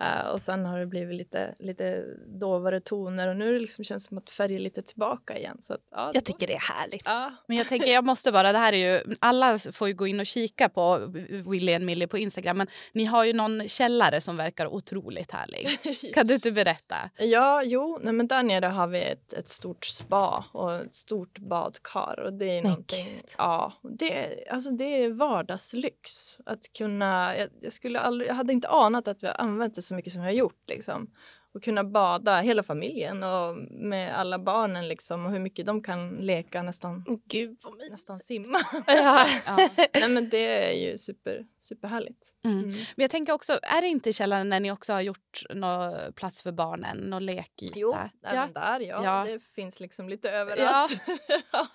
Uh, 0.00 0.26
och 0.26 0.40
sen 0.40 0.64
har 0.64 0.78
det 0.78 0.86
blivit 0.86 1.16
lite, 1.18 1.54
lite 1.58 2.04
dovare 2.26 2.80
toner 2.80 3.28
och 3.28 3.36
nu 3.36 3.52
det 3.52 3.58
liksom 3.58 3.84
känns 3.84 4.04
det 4.04 4.08
som 4.08 4.18
att 4.18 4.30
färger 4.30 4.58
lite 4.58 4.82
tillbaka 4.82 5.38
igen. 5.38 5.58
Så 5.62 5.74
att, 5.74 5.80
ja, 5.90 6.10
jag 6.14 6.24
tycker 6.24 6.46
det 6.46 6.54
är 6.54 6.74
härligt. 6.74 7.02
Ja. 7.04 7.32
Men 7.46 7.56
jag 7.56 7.68
tänker 7.68 7.92
jag 7.92 8.04
måste 8.04 8.32
bara, 8.32 8.52
det 8.52 8.58
här 8.58 8.72
är 8.72 8.94
ju, 8.94 9.16
alla 9.20 9.58
får 9.58 9.88
ju 9.88 9.94
gå 9.94 10.06
in 10.06 10.20
och 10.20 10.26
kika 10.26 10.68
på 10.68 11.12
Willy 11.50 11.76
och 11.76 11.82
Millie 11.82 12.06
på 12.06 12.18
Instagram 12.18 12.56
men 12.56 12.66
ni 12.92 13.04
har 13.04 13.24
ju 13.24 13.32
någon 13.32 13.68
källare 13.68 14.20
som 14.20 14.36
verkar 14.36 14.66
otroligt 14.66 15.32
härlig. 15.32 15.68
Kan 16.14 16.26
du 16.26 16.34
inte 16.34 16.52
berätta? 16.52 16.96
Ja, 17.16 17.62
jo, 17.64 17.98
nej, 18.02 18.12
men 18.12 18.26
där 18.26 18.42
nere 18.42 18.66
har 18.66 18.86
vi 18.86 19.02
ett, 19.02 19.32
ett 19.32 19.48
stort 19.48 19.84
spa 19.84 20.44
och 20.52 20.74
ett 20.74 20.94
stort 20.94 21.38
badkar 21.38 22.20
och 22.20 22.32
det 22.32 22.44
är 22.44 22.62
men 22.62 22.70
någonting, 22.70 23.04
Gud. 23.04 23.30
ja, 23.38 23.72
det, 23.82 24.44
alltså 24.50 24.70
det 24.70 25.04
är 25.04 25.10
vardagslyx 25.10 26.38
att 26.46 26.72
kunna, 26.72 27.36
jag, 27.36 27.48
jag 27.60 27.72
skulle 27.72 28.00
aldrig, 28.00 28.30
jag 28.30 28.34
hade 28.34 28.52
inte 28.52 28.68
anat 28.68 29.08
att 29.08 29.22
vi 29.22 29.26
har 29.26 29.34
använt 29.34 29.74
det 29.74 29.82
så 29.86 29.94
mycket 29.94 30.12
som 30.12 30.22
vi 30.22 30.26
har 30.26 30.34
gjort. 30.34 30.62
Liksom. 30.68 31.10
Och 31.56 31.62
kunna 31.62 31.84
bada, 31.84 32.40
hela 32.40 32.62
familjen 32.62 33.22
och 33.22 33.56
med 33.70 34.18
alla 34.18 34.38
barnen 34.38 34.88
liksom, 34.88 35.26
och 35.26 35.32
hur 35.32 35.38
mycket 35.38 35.66
de 35.66 35.82
kan 35.82 36.10
leka 36.10 36.62
nästan, 36.62 37.20
Gud, 37.24 37.58
nästan 37.90 38.18
simma. 38.18 38.58
ja. 38.86 39.28
ja. 39.46 39.68
Nej, 39.94 40.08
men 40.08 40.28
det 40.28 40.70
är 40.70 40.88
ju 40.88 40.98
super, 40.98 41.46
superhärligt. 41.60 42.32
Mm. 42.44 42.58
Mm. 42.58 42.70
Men 42.70 43.02
jag 43.04 43.10
tänker 43.10 43.32
också, 43.32 43.58
är 43.62 43.80
det 43.80 43.88
inte 43.88 44.10
i 44.10 44.12
källaren 44.12 44.48
när 44.48 44.60
ni 44.60 44.72
också 44.72 44.92
har 44.92 45.00
gjort 45.00 45.42
någon 45.50 46.12
plats 46.12 46.42
för 46.42 46.52
barnen, 46.52 46.96
någon 46.96 47.26
lekyta? 47.26 47.74
Jo, 47.76 47.96
även 48.22 48.52
ja. 48.54 48.60
där 48.60 48.80
ja. 48.80 49.04
ja. 49.04 49.32
Det 49.32 49.40
finns 49.54 49.80
liksom 49.80 50.08
lite 50.08 50.30
överallt. 50.30 51.00
Ja. 51.52 51.66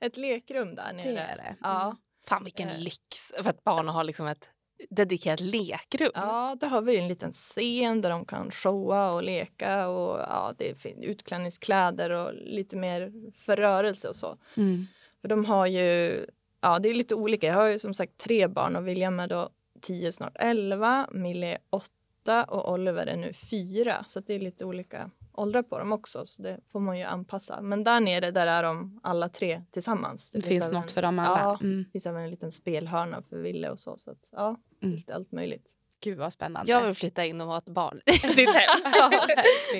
Ett 0.00 0.16
lekrum 0.16 0.74
där 0.74 0.92
nere. 0.92 1.12
Det 1.12 1.18
är 1.18 1.36
det. 1.36 1.56
Ja. 1.60 1.84
Mm. 1.84 1.96
Fan 2.28 2.44
vilken 2.44 2.68
eh. 2.68 2.78
lyx 2.78 3.32
för 3.42 3.50
att 3.50 3.64
barn 3.64 3.88
har 3.88 4.04
liksom 4.04 4.26
ett 4.26 4.50
dedikerat 4.90 5.40
lekrum. 5.40 6.10
Ja, 6.14 6.56
där 6.60 6.68
har 6.68 6.82
vi 6.82 6.96
en 6.96 7.08
liten 7.08 7.32
scen 7.32 8.00
där 8.00 8.10
de 8.10 8.24
kan 8.24 8.50
showa 8.50 9.10
och 9.10 9.22
leka 9.22 9.88
och 9.88 10.18
ja, 10.18 10.54
det 10.58 10.70
är 10.70 11.04
utklädningskläder 11.04 12.10
och 12.10 12.34
lite 12.34 12.76
mer 12.76 13.12
förrörelse 13.32 14.08
och 14.08 14.16
så. 14.16 14.38
Mm. 14.56 14.86
För 15.20 15.28
de 15.28 15.44
har 15.44 15.66
ju, 15.66 16.26
ja 16.60 16.78
det 16.78 16.88
är 16.88 16.94
lite 16.94 17.14
olika. 17.14 17.46
Jag 17.46 17.54
har 17.54 17.66
ju 17.66 17.78
som 17.78 17.94
sagt 17.94 18.18
tre 18.18 18.46
barn 18.48 18.76
och 18.76 18.88
William 18.88 19.20
är 19.20 19.28
då 19.28 19.50
10, 19.80 20.12
snart 20.12 20.36
11, 20.40 21.08
Millie 21.12 21.52
är 21.52 21.58
8 21.70 22.44
och 22.44 22.72
Oliver 22.72 23.06
är 23.06 23.16
nu 23.16 23.32
4. 23.32 24.04
Så 24.06 24.20
det 24.20 24.34
är 24.34 24.40
lite 24.40 24.64
olika 24.64 25.10
åldrar 25.32 25.62
på 25.62 25.78
dem 25.78 25.92
också 25.92 26.26
så 26.26 26.42
det 26.42 26.60
får 26.72 26.80
man 26.80 26.98
ju 26.98 27.04
anpassa. 27.04 27.60
Men 27.60 27.84
där 27.84 28.00
nere 28.00 28.30
där 28.30 28.46
är 28.46 28.62
de 28.62 29.00
alla 29.02 29.28
tre 29.28 29.62
tillsammans. 29.70 30.32
Det, 30.32 30.38
det 30.38 30.48
finns 30.48 30.72
något 30.72 30.90
för 30.90 31.02
dem 31.02 31.18
alla. 31.18 31.38
Ja, 31.38 31.58
mm. 31.62 31.84
det 31.84 31.90
finns 31.90 32.06
även 32.06 32.22
en 32.22 32.30
liten 32.30 32.52
spelhörna 32.52 33.22
för 33.22 33.36
Ville 33.38 33.70
och 33.70 33.78
så. 33.78 33.98
så 33.98 34.10
att, 34.10 34.28
ja, 34.32 34.56
mm. 34.82 34.94
lite 34.94 35.14
allt 35.14 35.32
möjligt. 35.32 35.74
Gud 36.00 36.18
vad 36.18 36.32
spännande. 36.32 36.72
Jag 36.72 36.86
vill 36.86 36.94
flytta 36.94 37.24
in 37.24 37.40
och 37.40 37.46
ha 37.46 37.58
ett 37.58 37.68
barn 37.68 38.00
i 38.06 38.12
ditt 38.12 38.54
hem. 38.54 38.80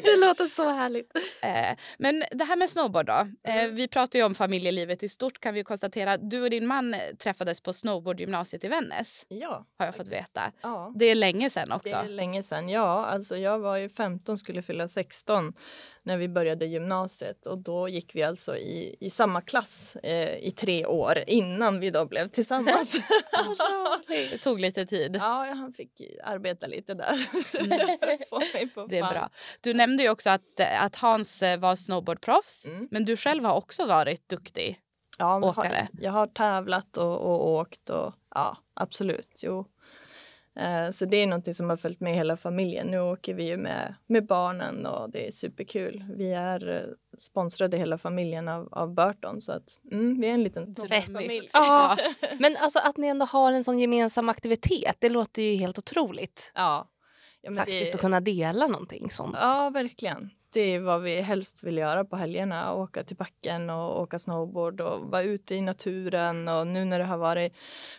det 0.02 0.16
låter 0.16 0.46
så 0.46 0.68
härligt. 0.68 1.12
Eh, 1.42 1.78
men 1.98 2.24
det 2.30 2.44
här 2.44 2.56
med 2.56 2.70
snowboard 2.70 3.06
då. 3.06 3.28
Eh, 3.48 3.56
mm. 3.64 3.74
vi 3.74 3.88
pratar 3.88 4.18
ju 4.18 4.24
om 4.24 4.34
familjelivet 4.34 5.02
i 5.02 5.08
stort 5.08 5.40
kan 5.40 5.54
vi 5.54 5.64
konstatera. 5.64 6.16
Du 6.16 6.42
och 6.42 6.50
din 6.50 6.66
man 6.66 6.96
träffades 7.18 7.60
på 7.60 7.72
snowboardgymnasiet 7.72 8.64
i 8.64 8.68
Vännäs. 8.68 9.24
Ja. 9.28 9.66
Har 9.78 9.86
jag 9.86 9.94
fått 9.94 10.08
veta. 10.08 10.52
Ja. 10.62 10.92
Det 10.94 11.04
är 11.04 11.14
länge 11.14 11.50
sedan 11.50 11.72
också. 11.72 11.88
Det 11.88 11.94
är 11.94 12.08
länge 12.08 12.42
sedan, 12.42 12.68
ja. 12.68 13.06
Alltså 13.06 13.36
jag 13.36 13.58
var 13.58 13.76
ju 13.76 13.88
15, 13.88 14.38
skulle 14.38 14.62
fylla 14.62 14.88
16 14.88 15.52
när 16.06 16.16
vi 16.16 16.28
började 16.28 16.66
gymnasiet 16.66 17.46
och 17.46 17.58
då 17.58 17.88
gick 17.88 18.14
vi 18.14 18.22
alltså 18.22 18.56
i, 18.56 18.96
i 19.00 19.10
samma 19.10 19.40
klass 19.40 19.96
eh, 20.02 20.38
i 20.38 20.50
tre 20.50 20.86
år 20.86 21.24
innan 21.26 21.80
vi 21.80 21.90
då 21.90 22.04
blev 22.04 22.28
tillsammans. 22.28 22.92
det 24.08 24.38
tog 24.38 24.60
lite 24.60 24.86
tid. 24.86 25.16
Ja, 25.16 25.54
han 25.54 25.72
fick 25.72 26.00
arbeta 26.24 26.66
lite 26.66 26.94
där. 26.94 27.28
Mm. 27.56 28.88
det 28.88 28.98
är 28.98 29.10
bra. 29.10 29.30
Du 29.60 29.74
nämnde 29.74 30.02
ju 30.02 30.10
också 30.10 30.30
att, 30.30 30.60
att 30.80 30.96
Hans 30.96 31.42
eh, 31.42 31.58
var 31.58 31.76
snowboardproffs 31.76 32.66
mm. 32.66 32.88
men 32.90 33.04
du 33.04 33.16
själv 33.16 33.44
har 33.44 33.54
också 33.54 33.86
varit 33.86 34.28
duktig 34.28 34.80
ja, 35.18 35.40
åkare. 35.40 35.88
Jag 35.92 35.98
har, 35.98 36.04
jag 36.04 36.12
har 36.12 36.26
tävlat 36.26 36.96
och, 36.96 37.20
och 37.20 37.48
åkt 37.48 37.90
och 37.90 38.14
ja, 38.34 38.56
absolut. 38.74 39.40
Jo. 39.42 39.66
Eh, 40.56 40.90
så 40.90 41.04
det 41.04 41.16
är 41.16 41.26
någonting 41.26 41.54
som 41.54 41.70
har 41.70 41.76
följt 41.76 42.00
med 42.00 42.14
hela 42.14 42.36
familjen. 42.36 42.86
Nu 42.86 43.00
åker 43.00 43.34
vi 43.34 43.48
ju 43.48 43.56
med, 43.56 43.94
med 44.06 44.26
barnen 44.26 44.86
och 44.86 45.10
det 45.10 45.26
är 45.26 45.30
superkul. 45.30 46.04
Vi 46.16 46.32
är 46.32 46.68
eh, 46.68 46.82
sponsrade 47.18 47.76
hela 47.76 47.98
familjen 47.98 48.48
av, 48.48 48.68
av 48.72 48.94
Burton 48.94 49.40
så 49.40 49.52
att 49.52 49.78
mm, 49.92 50.20
vi 50.20 50.28
är 50.28 50.34
en 50.34 50.42
liten 50.42 50.74
familj. 50.74 51.50
Ja, 51.52 51.96
men 52.38 52.56
alltså 52.56 52.78
att 52.78 52.96
ni 52.96 53.06
ändå 53.06 53.26
har 53.26 53.52
en 53.52 53.64
sån 53.64 53.78
gemensam 53.78 54.28
aktivitet, 54.28 54.96
det 54.98 55.08
låter 55.08 55.42
ju 55.42 55.56
helt 55.56 55.78
otroligt. 55.78 56.52
Ja. 56.54 56.88
ja 57.40 57.54
Faktiskt 57.54 57.92
det... 57.92 57.94
att 57.94 58.00
kunna 58.00 58.20
dela 58.20 58.66
någonting 58.66 59.10
sånt. 59.10 59.36
Ja, 59.40 59.70
verkligen 59.70 60.30
det 60.52 60.60
är 60.60 60.80
vad 60.80 61.02
vi 61.02 61.20
helst 61.20 61.64
vill 61.64 61.78
göra 61.78 62.04
på 62.04 62.16
helgerna. 62.16 62.74
Åka 62.74 63.04
till 63.04 63.16
backen 63.16 63.70
och 63.70 64.00
åka 64.00 64.18
snowboard 64.18 64.80
och 64.80 65.00
vara 65.10 65.22
ute 65.22 65.54
i 65.54 65.60
naturen. 65.60 66.48
Och 66.48 66.66
nu 66.66 66.84
när 66.84 66.98
det 66.98 67.04
har 67.04 67.18
varit 67.18 67.52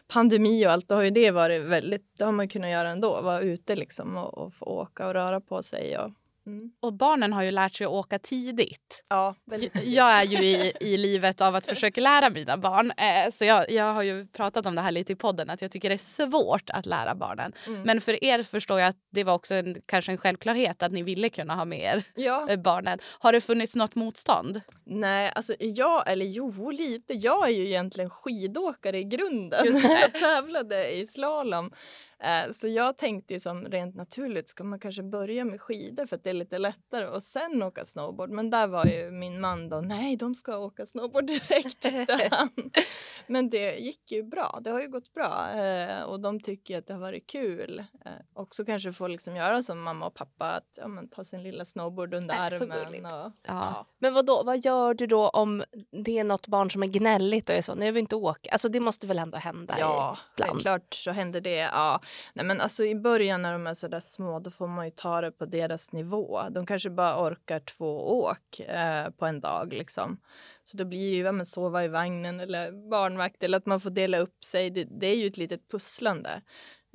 pandemi 0.07 0.67
och 0.67 0.71
allt, 0.71 0.87
då 0.87 0.95
har 0.95 1.03
ju 1.03 1.11
det 1.11 1.31
varit 1.31 1.61
väldigt, 1.61 2.17
det 2.17 2.25
har 2.25 2.31
man 2.31 2.49
kunnat 2.49 2.69
göra 2.69 2.89
ändå. 2.89 3.21
Vara 3.21 3.39
ute 3.39 3.75
liksom 3.75 4.17
och, 4.17 4.37
och 4.37 4.53
få 4.53 4.65
åka 4.65 5.07
och 5.07 5.13
röra 5.13 5.41
på 5.41 5.63
sig. 5.63 5.97
Och, 5.97 6.11
Mm. 6.47 6.71
Och 6.79 6.93
barnen 6.93 7.33
har 7.33 7.43
ju 7.43 7.51
lärt 7.51 7.75
sig 7.75 7.85
att 7.85 7.91
åka 7.91 8.19
tidigt. 8.19 9.03
Ja, 9.09 9.35
väldigt. 9.45 9.75
Jag 9.83 10.11
är 10.11 10.23
ju 10.23 10.37
i, 10.37 10.73
i 10.79 10.97
livet 10.97 11.41
av 11.41 11.55
att 11.55 11.65
försöka 11.75 12.01
lära 12.01 12.29
mina 12.29 12.57
barn. 12.57 12.91
Eh, 12.91 13.31
så 13.33 13.45
jag, 13.45 13.71
jag 13.71 13.93
har 13.93 14.03
ju 14.03 14.27
pratat 14.27 14.65
om 14.65 14.75
det 14.75 14.81
här 14.81 14.91
lite 14.91 15.13
i 15.13 15.15
podden 15.15 15.49
att 15.49 15.61
jag 15.61 15.71
tycker 15.71 15.89
det 15.89 15.95
är 15.95 16.27
svårt 16.27 16.69
att 16.69 16.85
lära 16.85 17.15
barnen. 17.15 17.53
Mm. 17.67 17.81
Men 17.81 18.01
för 18.01 18.23
er 18.23 18.43
förstår 18.43 18.79
jag 18.79 18.89
att 18.89 18.97
det 19.11 19.23
var 19.23 19.33
också 19.33 19.53
en, 19.53 19.81
kanske 19.85 20.11
en 20.11 20.17
självklarhet 20.17 20.83
att 20.83 20.91
ni 20.91 21.03
ville 21.03 21.29
kunna 21.29 21.55
ha 21.55 21.65
med 21.65 21.79
er 21.79 22.03
ja. 22.15 22.57
Barnen. 22.57 22.99
Har 23.03 23.33
det 23.33 23.41
funnits 23.41 23.75
något 23.75 23.95
motstånd? 23.95 24.61
Nej, 24.85 25.31
alltså 25.35 25.53
jag, 25.59 26.11
eller 26.11 26.25
jo 26.25 26.71
lite. 26.71 27.13
Jag 27.13 27.47
är 27.47 27.51
ju 27.51 27.67
egentligen 27.67 28.09
skidåkare 28.09 28.97
i 28.97 29.03
grunden. 29.03 29.81
jag 29.83 30.13
tävlade 30.13 30.91
i 30.91 31.07
slalom. 31.07 31.71
Eh, 32.19 32.51
så 32.51 32.67
jag 32.67 32.97
tänkte 32.97 33.33
ju 33.33 33.39
som 33.39 33.65
rent 33.65 33.95
naturligt, 33.95 34.49
ska 34.49 34.63
man 34.63 34.79
kanske 34.79 35.03
börja 35.03 35.45
med 35.45 35.61
skidor 35.61 36.05
för 36.05 36.15
att 36.15 36.23
det 36.23 36.29
är 36.29 36.33
lite 36.33 36.57
lättare 36.57 37.07
och 37.07 37.23
sen 37.23 37.63
åka 37.63 37.85
snowboard. 37.85 38.29
Men 38.29 38.49
där 38.49 38.67
var 38.67 38.85
ju 38.85 39.11
min 39.11 39.41
man 39.41 39.69
då, 39.69 39.81
nej 39.81 40.17
de 40.17 40.35
ska 40.35 40.57
åka 40.57 40.85
snowboard 40.85 41.27
direkt. 41.27 41.85
Men 43.27 43.49
det 43.49 43.75
gick 43.75 44.11
ju 44.11 44.23
bra, 44.23 44.59
det 44.61 44.69
har 44.69 44.81
ju 44.81 44.87
gått 44.87 45.13
bra 45.13 45.51
eh, 45.51 46.01
och 46.01 46.19
de 46.19 46.39
tycker 46.39 46.77
att 46.77 46.87
det 46.87 46.93
har 46.93 47.01
varit 47.01 47.27
kul. 47.27 47.79
Eh, 48.05 48.11
också 48.33 48.65
kanske 48.65 48.93
få 48.93 49.07
liksom 49.07 49.35
göra 49.35 49.61
som 49.61 49.81
mamma 49.81 50.05
och 50.05 50.13
pappa, 50.13 50.51
att 50.51 50.77
ja, 50.77 50.87
men, 50.87 51.09
ta 51.09 51.23
sin 51.23 51.43
lilla 51.43 51.65
snowboard 51.65 52.13
under 52.13 52.35
armen. 52.35 53.05
Och, 53.05 53.11
ja. 53.11 53.31
ja. 53.43 53.85
Men 53.99 54.13
vad 54.13 54.25
då, 54.25 54.43
vad 54.43 54.65
gör 54.65 54.93
du 54.93 55.07
då 55.07 55.29
om 55.29 55.63
det 56.03 56.19
är 56.19 56.23
något 56.23 56.47
barn 56.47 56.71
som 56.71 56.83
är 56.83 56.87
gnälligt 56.87 57.49
och 57.49 57.55
är 57.55 57.61
så, 57.61 57.75
nej 57.75 57.85
jag 57.85 57.93
vill 57.93 58.01
inte 58.01 58.15
åka. 58.15 58.49
Alltså 58.51 58.69
det 58.69 58.79
måste 58.79 59.07
väl 59.07 59.19
ändå 59.19 59.37
hända 59.37 59.75
Ja, 59.79 60.17
ibland. 60.33 60.61
klart 60.61 60.93
så 60.93 61.11
händer 61.11 61.41
det. 61.41 61.59
Ja. 61.59 62.01
Nej, 62.33 62.45
men 62.45 62.61
alltså 62.61 62.85
i 62.85 62.95
början 62.95 63.41
när 63.41 63.53
de 63.53 63.67
är 63.67 63.73
så 63.73 63.87
där 63.87 63.99
små 63.99 64.39
då 64.39 64.49
får 64.49 64.67
man 64.67 64.85
ju 64.85 64.91
ta 64.91 65.21
det 65.21 65.31
på 65.31 65.45
deras 65.45 65.91
nivå. 65.91 66.41
De 66.51 66.65
kanske 66.65 66.89
bara 66.89 67.23
orkar 67.27 67.59
två 67.59 68.19
åk 68.19 68.59
eh, 68.59 69.09
på 69.09 69.25
en 69.25 69.41
dag 69.41 69.73
liksom. 69.73 70.19
Så 70.63 70.77
då 70.77 70.85
blir 70.85 71.11
det 71.11 71.15
ju 71.15 71.23
ja, 71.23 71.31
men 71.31 71.45
sova 71.45 71.85
i 71.85 71.87
vagnen 71.87 72.39
eller 72.39 72.89
barnvakt 72.89 73.43
eller 73.43 73.57
att 73.57 73.65
man 73.65 73.79
får 73.79 73.89
dela 73.89 74.17
upp 74.17 74.43
sig. 74.43 74.69
Det, 74.69 74.83
det 74.83 75.07
är 75.07 75.15
ju 75.15 75.27
ett 75.27 75.37
litet 75.37 75.67
pusslande. 75.71 76.41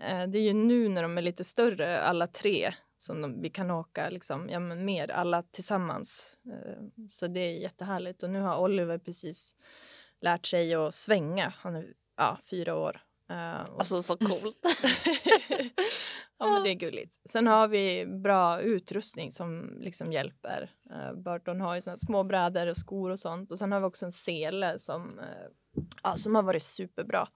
Eh, 0.02 0.26
det 0.28 0.38
är 0.38 0.42
ju 0.42 0.52
nu 0.52 0.88
när 0.88 1.02
de 1.02 1.19
är 1.19 1.23
lite 1.23 1.45
större, 1.45 2.00
alla 2.00 2.26
tre, 2.26 2.75
som 2.99 3.23
de, 3.23 3.42
vi 3.42 3.50
kan 3.50 3.71
åka 3.71 4.09
liksom, 4.11 4.49
ja, 4.49 4.59
men 4.59 4.85
mer 4.85 5.11
alla 5.11 5.42
tillsammans. 5.42 6.38
Eh, 6.47 7.07
så 7.09 7.26
det 7.26 7.40
är 7.40 7.59
jättehärligt. 7.59 8.23
Och 8.23 8.31
nu 8.31 8.40
har 8.40 8.59
Oliver 8.59 8.99
precis 8.99 9.57
lärt 10.21 10.47
sig 10.47 10.75
att 10.75 10.95
svänga. 10.95 11.54
Han 11.57 11.76
är 11.76 11.92
ja, 12.16 12.38
fyra 12.45 12.75
år. 12.75 13.00
Uh, 13.31 13.61
alltså 13.79 14.02
så 14.02 14.17
coolt. 14.21 14.59
ja 16.38 16.47
men 16.47 16.62
det 16.62 16.71
är 16.71 16.75
gulligt. 16.75 17.21
Sen 17.29 17.47
har 17.47 17.69
vi 17.69 18.07
bra 18.07 18.61
utrustning 18.61 19.33
som 19.33 19.79
liksom 19.81 20.12
hjälper. 20.12 20.71
Uh, 20.91 21.23
Burton 21.23 21.61
har 21.61 21.75
ju 21.75 21.81
såna 21.81 21.97
små 21.97 22.25
brädor 22.25 22.67
och 22.67 22.76
skor 22.76 23.11
och 23.11 23.19
sånt. 23.19 23.52
Och 23.52 23.59
sen 23.59 23.73
har 23.73 23.81
vi 23.81 23.87
också 23.87 24.05
en 24.05 24.12
sele 24.12 24.79
som, 24.79 25.19
uh, 25.19 25.85
ja, 26.02 26.17
som 26.17 26.35
har 26.35 26.43
varit 26.43 26.62
superbra. 26.62 27.29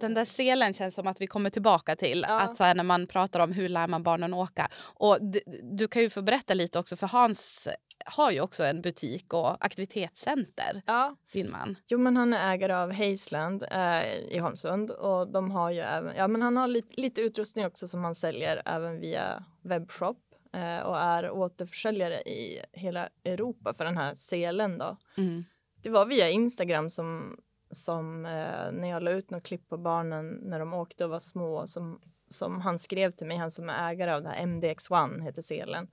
Den 0.00 0.14
där 0.14 0.24
selen 0.24 0.72
känns 0.72 0.94
som 0.94 1.06
att 1.06 1.20
vi 1.20 1.26
kommer 1.26 1.50
tillbaka 1.50 1.96
till. 1.96 2.24
Ja. 2.28 2.40
Att 2.40 2.56
så 2.56 2.64
här, 2.64 2.74
när 2.74 2.84
man 2.84 3.06
pratar 3.06 3.40
om 3.40 3.52
hur 3.52 3.68
lär 3.68 3.88
man 3.88 4.02
barnen 4.02 4.34
åka. 4.34 4.68
Och 4.80 5.18
du 5.62 5.88
kan 5.88 6.02
ju 6.02 6.10
få 6.10 6.22
berätta 6.22 6.54
lite 6.54 6.78
också 6.78 6.96
för 6.96 7.06
Hans 7.06 7.68
har 8.04 8.30
ju 8.30 8.40
också 8.40 8.64
en 8.64 8.82
butik 8.82 9.34
och 9.34 9.64
aktivitetscenter. 9.64 10.82
Ja. 10.86 11.16
Din 11.32 11.50
man. 11.50 11.76
Jo 11.86 11.98
men 11.98 12.16
han 12.16 12.32
är 12.32 12.54
ägare 12.54 12.72
av 12.72 12.92
Hazeland 12.92 13.64
eh, 13.70 14.14
i 14.14 14.38
Holmsund 14.38 14.90
och 14.90 15.28
de 15.28 15.50
har 15.50 15.70
ju 15.70 15.80
även, 15.80 16.16
ja 16.16 16.28
men 16.28 16.42
han 16.42 16.56
har 16.56 16.68
lite, 16.68 17.00
lite 17.00 17.20
utrustning 17.20 17.66
också 17.66 17.88
som 17.88 18.04
han 18.04 18.14
säljer 18.14 18.62
även 18.64 19.00
via 19.00 19.44
webbshop 19.62 20.18
eh, 20.52 20.78
och 20.78 21.00
är 21.00 21.30
återförsäljare 21.30 22.20
i 22.20 22.62
hela 22.72 23.08
Europa 23.24 23.74
för 23.74 23.84
den 23.84 23.96
här 23.96 24.14
selen 24.14 24.78
då. 24.78 24.96
Mm. 25.16 25.44
Det 25.82 25.90
var 25.90 26.06
via 26.06 26.30
Instagram 26.30 26.90
som 26.90 27.36
som 27.70 28.26
eh, 28.26 28.72
när 28.72 28.88
jag 28.88 29.02
la 29.02 29.10
ut 29.10 29.30
något 29.30 29.42
klipp 29.42 29.68
på 29.68 29.76
barnen 29.76 30.28
när 30.28 30.58
de 30.58 30.74
åkte 30.74 31.04
och 31.04 31.10
var 31.10 31.18
små 31.18 31.66
som, 31.66 32.00
som 32.28 32.60
han 32.60 32.78
skrev 32.78 33.10
till 33.10 33.26
mig, 33.26 33.36
han 33.36 33.50
som 33.50 33.70
är 33.70 33.90
ägare 33.90 34.12
av 34.12 34.22
det 34.22 34.28
här 34.28 34.46
MDX1 34.46 35.22
heter 35.22 35.42
selen. 35.42 35.88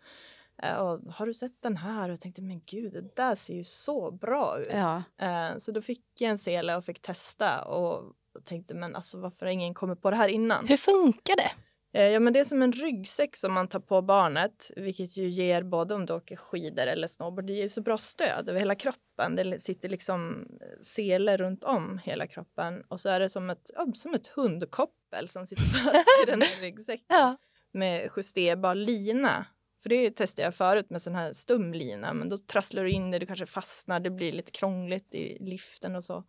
Eh, 0.64 0.76
och, 0.76 1.00
har 1.14 1.26
du 1.26 1.34
sett 1.34 1.62
den 1.62 1.78
här? 1.78 2.10
Och 2.10 2.12
jag 2.12 2.22
tänkte 2.22 2.42
men 2.42 2.62
gud 2.66 2.94
det 2.94 3.16
där 3.16 3.36
ser 3.36 3.54
ju 3.54 3.64
så 3.64 4.12
bra 4.12 4.60
ut. 4.60 4.72
Ja. 4.72 5.04
Eh, 5.18 5.58
så 5.58 5.72
då 5.72 5.82
fick 5.82 6.04
jag 6.18 6.32
en 6.32 6.38
sele 6.38 6.76
och 6.76 6.86
fick 6.86 7.02
testa 7.02 7.64
och 7.64 8.14
tänkte 8.44 8.74
men 8.74 8.96
alltså 8.96 9.20
varför 9.20 9.46
har 9.46 9.54
ingen 9.54 9.74
kommit 9.74 10.02
på 10.02 10.10
det 10.10 10.16
här 10.16 10.28
innan? 10.28 10.68
Hur 10.68 10.78
funkar 10.78 11.36
det? 11.36 11.52
Eh, 11.94 12.04
ja, 12.04 12.20
men 12.20 12.34
det 12.34 12.40
är 12.40 12.44
som 12.44 12.62
en 12.62 12.72
ryggsäck 12.72 13.36
som 13.36 13.54
man 13.54 13.68
tar 13.68 13.80
på 13.80 14.02
barnet, 14.02 14.72
vilket 14.76 15.18
ju 15.18 15.30
ger 15.30 15.64
både 15.64 15.96
om 15.96 16.06
du 16.06 16.14
åker 16.14 16.36
skidor 16.36 16.88
eller 16.88 17.08
snowboard, 17.08 17.46
det 17.46 17.54
ger 17.54 17.68
så 17.68 17.82
bra 17.82 17.98
stöd 17.98 18.50
över 18.50 18.60
hela 18.60 18.76
kroppen. 18.76 19.36
Det 19.36 19.60
sitter 19.60 19.90
liksom 19.90 20.48
sele 20.82 21.38
runt 21.38 21.64
om 21.64 21.98
hela 22.04 22.28
kroppen 22.28 22.84
och 22.88 23.00
så 23.00 23.10
är 23.10 23.20
det 23.20 23.30
som 23.30 23.50
ett, 23.50 23.72
ja, 23.74 23.88
som 23.94 24.14
ett 24.14 24.28
hundkoppel 24.28 25.28
som 25.28 25.46
sitter 25.48 25.64
fast 25.64 25.96
i 26.24 26.32
den 26.32 26.42
här 26.42 26.62
ryggsäcken 26.62 27.06
ja. 27.08 27.38
med 27.72 28.10
justerbar 28.16 28.76
lina. 28.76 29.46
För 29.84 29.90
det 29.90 30.12
testade 30.12 30.46
jag 30.46 30.56
förut 30.56 30.90
med 30.90 31.02
sån 31.02 31.16
här 31.16 31.34
stum 31.34 31.74
lina, 31.74 32.14
men 32.14 32.30
då 32.30 32.38
trasslar 32.38 32.84
du 32.84 32.92
in 32.92 33.12
det, 33.12 33.20
du 33.20 33.26
kanske 33.26 33.46
fastnar, 33.46 34.00
det 34.00 34.10
blir 34.10 34.32
lite 34.32 34.52
krångligt 34.52 35.14
i 35.14 35.38
liften 35.40 35.96
och 35.96 36.04
så. 36.04 36.24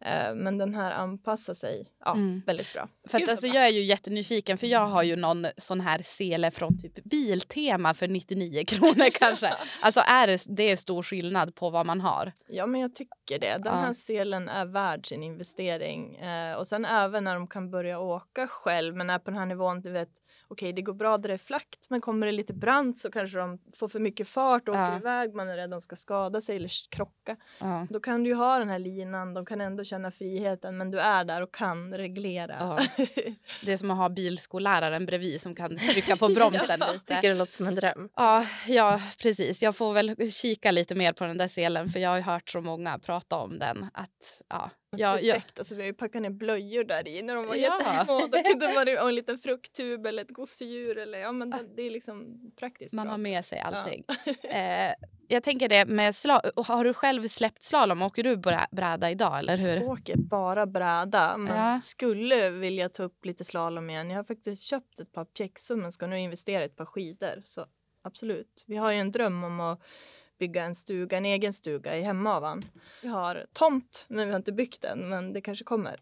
Eh, 0.00 0.34
men 0.34 0.58
den 0.58 0.74
här 0.74 0.90
anpassar 0.90 1.54
sig 1.54 1.86
ja, 2.04 2.14
mm. 2.14 2.42
väldigt 2.46 2.72
bra. 2.72 2.88
För 3.08 3.22
att, 3.22 3.28
alltså, 3.28 3.46
jag 3.46 3.66
är 3.66 3.70
ju 3.70 3.84
jättenyfiken 3.84 4.58
för 4.58 4.66
jag 4.66 4.86
har 4.86 5.02
ju 5.02 5.16
någon 5.16 5.46
sån 5.56 5.80
här 5.80 6.00
sele 6.02 6.50
från 6.50 6.78
typ 6.78 7.04
Biltema 7.04 7.94
för 7.94 8.08
99 8.08 8.64
kronor 8.66 9.10
kanske. 9.10 9.52
alltså 9.80 10.00
är 10.00 10.26
det, 10.26 10.44
det 10.46 10.70
är 10.70 10.76
stor 10.76 11.02
skillnad 11.02 11.54
på 11.54 11.70
vad 11.70 11.86
man 11.86 12.00
har? 12.00 12.32
Ja 12.48 12.66
men 12.66 12.80
jag 12.80 12.94
tycker 12.94 13.38
det. 13.38 13.58
Den 13.58 13.74
här 13.74 13.92
selen 13.92 14.48
är 14.48 14.64
värd 14.64 15.06
sin 15.06 15.22
investering. 15.22 16.16
Eh, 16.16 16.56
och 16.56 16.66
sen 16.66 16.84
även 16.84 17.24
när 17.24 17.34
de 17.34 17.46
kan 17.46 17.70
börja 17.70 17.98
åka 17.98 18.48
själv 18.48 18.96
men 18.96 19.10
är 19.10 19.18
på 19.18 19.30
den 19.30 19.38
här 19.38 19.46
nivån 19.46 19.80
du 19.80 19.90
vet 19.90 20.10
okej, 20.48 20.72
det 20.72 20.82
går 20.82 20.94
bra 20.94 21.18
där 21.18 21.28
det 21.28 21.34
är 21.34 21.38
flackt, 21.38 21.90
men 21.90 22.00
kommer 22.00 22.26
det 22.26 22.32
lite 22.32 22.54
brant 22.54 22.98
så 22.98 23.10
kanske 23.10 23.38
de 23.38 23.58
får 23.76 23.88
för 23.88 23.98
mycket 23.98 24.28
fart 24.28 24.68
och 24.68 24.74
åker 24.74 24.92
ja. 24.92 24.96
iväg. 24.96 25.34
Man 25.34 25.48
är 25.48 25.56
rädd 25.56 25.70
de 25.70 25.80
ska 25.80 25.96
skada 25.96 26.40
sig 26.40 26.56
eller 26.56 26.70
krocka. 26.90 27.36
Ja. 27.58 27.86
Då 27.90 28.00
kan 28.00 28.22
du 28.22 28.30
ju 28.30 28.36
ha 28.36 28.58
den 28.58 28.68
här 28.68 28.78
linan. 28.78 29.34
De 29.34 29.46
kan 29.46 29.60
ändå 29.60 29.84
känna 29.84 30.10
friheten, 30.10 30.76
men 30.76 30.90
du 30.90 30.98
är 30.98 31.24
där 31.24 31.42
och 31.42 31.54
kan 31.54 31.94
reglera. 31.94 32.56
Ja. 32.60 32.78
Det 33.62 33.72
är 33.72 33.76
som 33.76 33.90
att 33.90 33.96
ha 33.96 34.08
bilskolläraren 34.08 35.06
bredvid 35.06 35.40
som 35.40 35.54
kan 35.54 35.76
trycka 35.76 36.16
på 36.16 36.28
bromsen 36.28 36.76
ja. 36.80 36.92
lite. 36.92 37.14
Tycker 37.14 37.28
det 37.28 37.34
låter 37.34 37.52
som 37.52 37.66
en 37.66 37.74
dröm. 37.74 38.08
Ja, 38.16 38.46
ja, 38.66 39.00
precis. 39.22 39.62
Jag 39.62 39.76
får 39.76 39.92
väl 39.92 40.32
kika 40.32 40.70
lite 40.70 40.94
mer 40.94 41.12
på 41.12 41.24
den 41.24 41.38
där 41.38 41.48
selen, 41.48 41.88
för 41.88 42.00
jag 42.00 42.10
har 42.10 42.20
hört 42.20 42.50
så 42.50 42.60
många 42.60 42.98
prata 42.98 43.36
om 43.36 43.58
den. 43.58 43.86
Att, 43.94 44.42
ja, 44.48 44.70
Ja, 44.98 45.12
Perfekt. 45.12 45.52
Ja. 45.54 45.60
Alltså, 45.60 45.74
vi 45.74 45.80
har 45.80 45.86
ju 45.86 45.94
packat 45.94 46.22
ner 46.22 46.30
blöjor 46.30 46.84
där 46.84 47.08
i 47.08 47.22
när 47.22 47.34
de 47.34 47.46
var 47.46 47.54
ja. 47.54 47.80
jättesmå. 47.80 48.26
Då 48.26 48.42
kunde 48.42 48.74
man 48.74 48.88
ha 48.88 49.08
en 49.08 49.14
liten 49.14 49.38
frukttub 49.38 50.06
eller 50.06 50.22
ett 50.22 50.30
gosedjur. 50.30 50.98
Eller, 50.98 51.18
ja, 51.18 51.32
men 51.32 51.50
det, 51.50 51.58
det 51.76 51.82
är 51.82 51.90
liksom 51.90 52.40
praktiskt. 52.56 52.94
Man 52.94 53.08
har 53.08 53.18
med 53.18 53.44
sig 53.44 53.58
allting. 53.58 54.04
Ja. 54.42 54.48
eh, 54.50 54.94
jag 55.28 55.42
tänker 55.42 55.68
det 55.68 55.86
med 55.86 56.14
slalom. 56.14 56.52
Har 56.56 56.84
du 56.84 56.94
själv 56.94 57.28
släppt 57.28 57.62
slalom? 57.62 58.02
Åker 58.02 58.22
du 58.22 58.36
bräda 58.70 59.10
idag 59.10 59.38
eller 59.38 59.56
hur? 59.56 59.76
Jag 59.76 59.88
åker 59.88 60.16
bara 60.16 60.66
bräda. 60.66 61.36
Men 61.36 61.56
ja. 61.56 61.80
skulle 61.80 62.50
vilja 62.50 62.88
ta 62.88 63.02
upp 63.02 63.24
lite 63.24 63.44
slalom 63.44 63.90
igen. 63.90 64.10
Jag 64.10 64.18
har 64.18 64.24
faktiskt 64.24 64.62
köpt 64.62 65.00
ett 65.00 65.12
par 65.12 65.24
pjäxor 65.24 65.76
men 65.76 65.92
ska 65.92 66.06
nu 66.06 66.18
investera 66.18 66.62
i 66.62 66.66
ett 66.66 66.76
par 66.76 66.84
skidor. 66.84 67.42
Så 67.44 67.66
absolut. 68.02 68.64
Vi 68.66 68.76
har 68.76 68.92
ju 68.92 68.98
en 68.98 69.12
dröm 69.12 69.44
om 69.44 69.60
att 69.60 69.80
bygga 70.38 70.64
en 70.64 70.74
stuga, 70.74 71.16
en 71.16 71.26
egen 71.26 71.52
stuga 71.52 71.96
i 71.96 72.02
Hemavan. 72.02 72.62
Vi 73.02 73.08
har 73.08 73.46
tomt, 73.52 74.06
men 74.08 74.26
vi 74.26 74.32
har 74.32 74.36
inte 74.36 74.52
byggt 74.52 74.82
den, 74.82 75.08
men 75.08 75.32
det 75.32 75.40
kanske 75.40 75.64
kommer. 75.64 76.00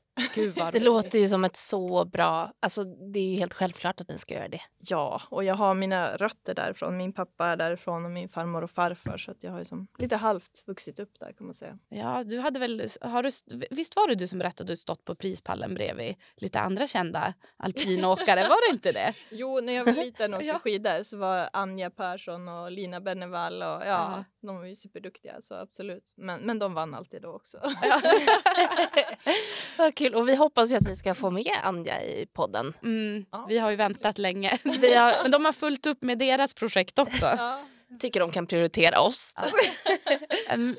Det 0.72 0.80
låter 0.80 1.18
ju 1.18 1.28
som 1.28 1.44
ett 1.44 1.56
så 1.56 2.04
bra... 2.04 2.52
Alltså, 2.60 2.84
det 2.84 3.18
är 3.18 3.36
helt 3.36 3.54
självklart 3.54 4.00
att 4.00 4.08
ni 4.08 4.18
ska 4.18 4.34
göra 4.34 4.48
det. 4.48 4.60
Ja, 4.78 5.22
och 5.30 5.44
jag 5.44 5.54
har 5.54 5.74
mina 5.74 6.16
rötter 6.16 6.54
därifrån. 6.54 6.96
Min 6.96 7.12
pappa 7.12 7.46
är 7.46 7.56
därifrån 7.56 8.04
och 8.04 8.10
min 8.10 8.28
farmor 8.28 8.64
och 8.64 8.70
farfar. 8.70 9.18
Så 9.18 9.30
att 9.30 9.42
jag 9.42 9.50
har 9.50 9.58
liksom 9.58 9.86
lite 9.98 10.16
halvt 10.16 10.62
vuxit 10.66 10.98
upp 10.98 11.20
där 11.20 11.32
kan 11.32 11.46
man 11.46 11.54
säga. 11.54 11.78
Ja, 11.88 12.24
du 12.24 12.38
hade 12.38 12.58
väl... 12.58 12.88
Har 13.00 13.22
du, 13.22 13.30
visst 13.70 13.96
var 13.96 14.08
det 14.08 14.14
du 14.14 14.26
som 14.26 14.38
berättade 14.38 14.62
att 14.62 14.68
du 14.68 14.76
stått 14.76 15.04
på 15.04 15.14
prispallen 15.14 15.74
bredvid 15.74 16.14
lite 16.36 16.60
andra 16.60 16.86
kända 16.86 17.34
alpinåkare? 17.56 18.48
var 18.48 18.68
det 18.68 18.74
inte 18.74 18.92
det? 18.92 19.14
Jo, 19.30 19.60
när 19.60 19.72
jag 19.72 19.84
var 19.84 19.92
liten 19.92 20.34
och 20.34 20.38
åkte 20.44 20.46
ja. 20.46 20.58
skidor 20.58 21.02
så 21.02 21.16
var 21.16 21.50
Anja 21.52 21.90
Persson 21.90 22.48
och 22.48 22.70
Lina 22.70 23.00
Bennevall 23.00 23.62
och 23.62 23.68
ja, 23.68 23.84
ja. 23.86 24.24
de 24.40 24.56
var 24.56 24.64
ju 24.64 24.74
superduktiga 24.74 25.42
så 25.42 25.54
absolut. 25.54 26.12
Men, 26.16 26.40
men 26.40 26.58
de 26.58 26.74
vann 26.74 26.94
alltid 26.94 27.22
då 27.22 27.28
också. 27.28 27.58
Ja. 27.82 28.00
kul. 30.04 30.14
Och 30.14 30.28
vi 30.28 30.34
hoppas 30.34 30.70
ju 30.70 30.74
att 30.74 30.88
vi 30.88 30.96
ska 30.96 31.14
få 31.14 31.30
med 31.30 31.60
Anja 31.62 32.02
i 32.02 32.26
podden. 32.26 32.74
Mm, 32.82 33.24
ja. 33.32 33.46
Vi 33.48 33.58
har 33.58 33.70
ju 33.70 33.76
väntat 33.76 34.18
länge. 34.18 34.48
Har... 34.64 35.22
Men 35.22 35.30
de 35.30 35.44
har 35.44 35.52
fullt 35.52 35.86
upp 35.86 36.02
med 36.02 36.18
deras 36.18 36.54
projekt 36.54 36.98
också. 36.98 37.26
Ja. 37.26 37.60
Tycker 38.00 38.20
de 38.20 38.32
kan 38.32 38.46
prioritera 38.46 39.00
oss. 39.00 39.34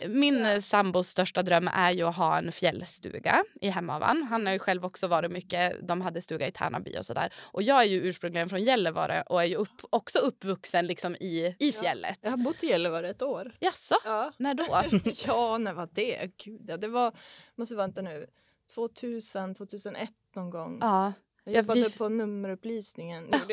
Min 0.08 0.62
sambos 0.62 1.10
största 1.10 1.44
dröm 1.44 1.70
är 1.74 1.92
ju 1.92 2.04
att 2.04 2.16
ha 2.16 2.38
en 2.38 2.52
fjällstuga 2.52 3.44
i 3.62 3.70
Hemavan. 3.70 4.24
Han 4.24 4.46
har 4.46 4.54
ju 4.54 4.60
själv 4.60 4.86
också 4.86 5.08
varit 5.08 5.32
mycket, 5.32 5.88
de 5.88 6.02
hade 6.02 6.22
stuga 6.22 6.48
i 6.48 6.52
Tärnaby 6.52 6.98
och 7.00 7.06
sådär. 7.06 7.34
Och 7.38 7.64
jag 7.64 7.82
är 7.82 7.86
ju 7.86 8.02
ursprungligen 8.02 8.50
från 8.50 8.64
Gällivare 8.64 9.22
och 9.22 9.42
är 9.42 9.46
ju 9.46 9.56
upp, 9.56 9.82
också 9.90 10.20
uppvuxen 10.20 10.88
liksom 10.88 11.16
i, 11.16 11.56
i 11.60 11.72
fjället. 11.72 12.20
Ja, 12.22 12.30
jag 12.30 12.32
har 12.32 12.44
bott 12.44 12.64
i 12.64 12.68
Gällivare 12.68 13.10
ett 13.10 13.22
år. 13.22 13.52
Jaså? 13.60 13.96
Ja. 14.06 14.32
När 14.38 14.54
då? 14.54 14.82
ja, 15.28 15.58
när 15.58 15.74
var 15.74 15.90
det? 15.92 16.32
Gud, 16.38 16.66
ja, 16.68 16.78
det 16.78 16.88
var, 16.88 17.14
måste 17.56 17.76
vänta 17.76 18.02
nu, 18.02 18.28
2000, 18.74 19.56
2001 19.56 20.10
någon 20.36 20.50
gång. 20.50 20.78
Ja. 20.82 21.14
Jag 21.48 21.56
jobbade 21.56 21.82
vi... 21.82 21.98
på 21.98 22.10
nummerupplysningen. 22.10 23.24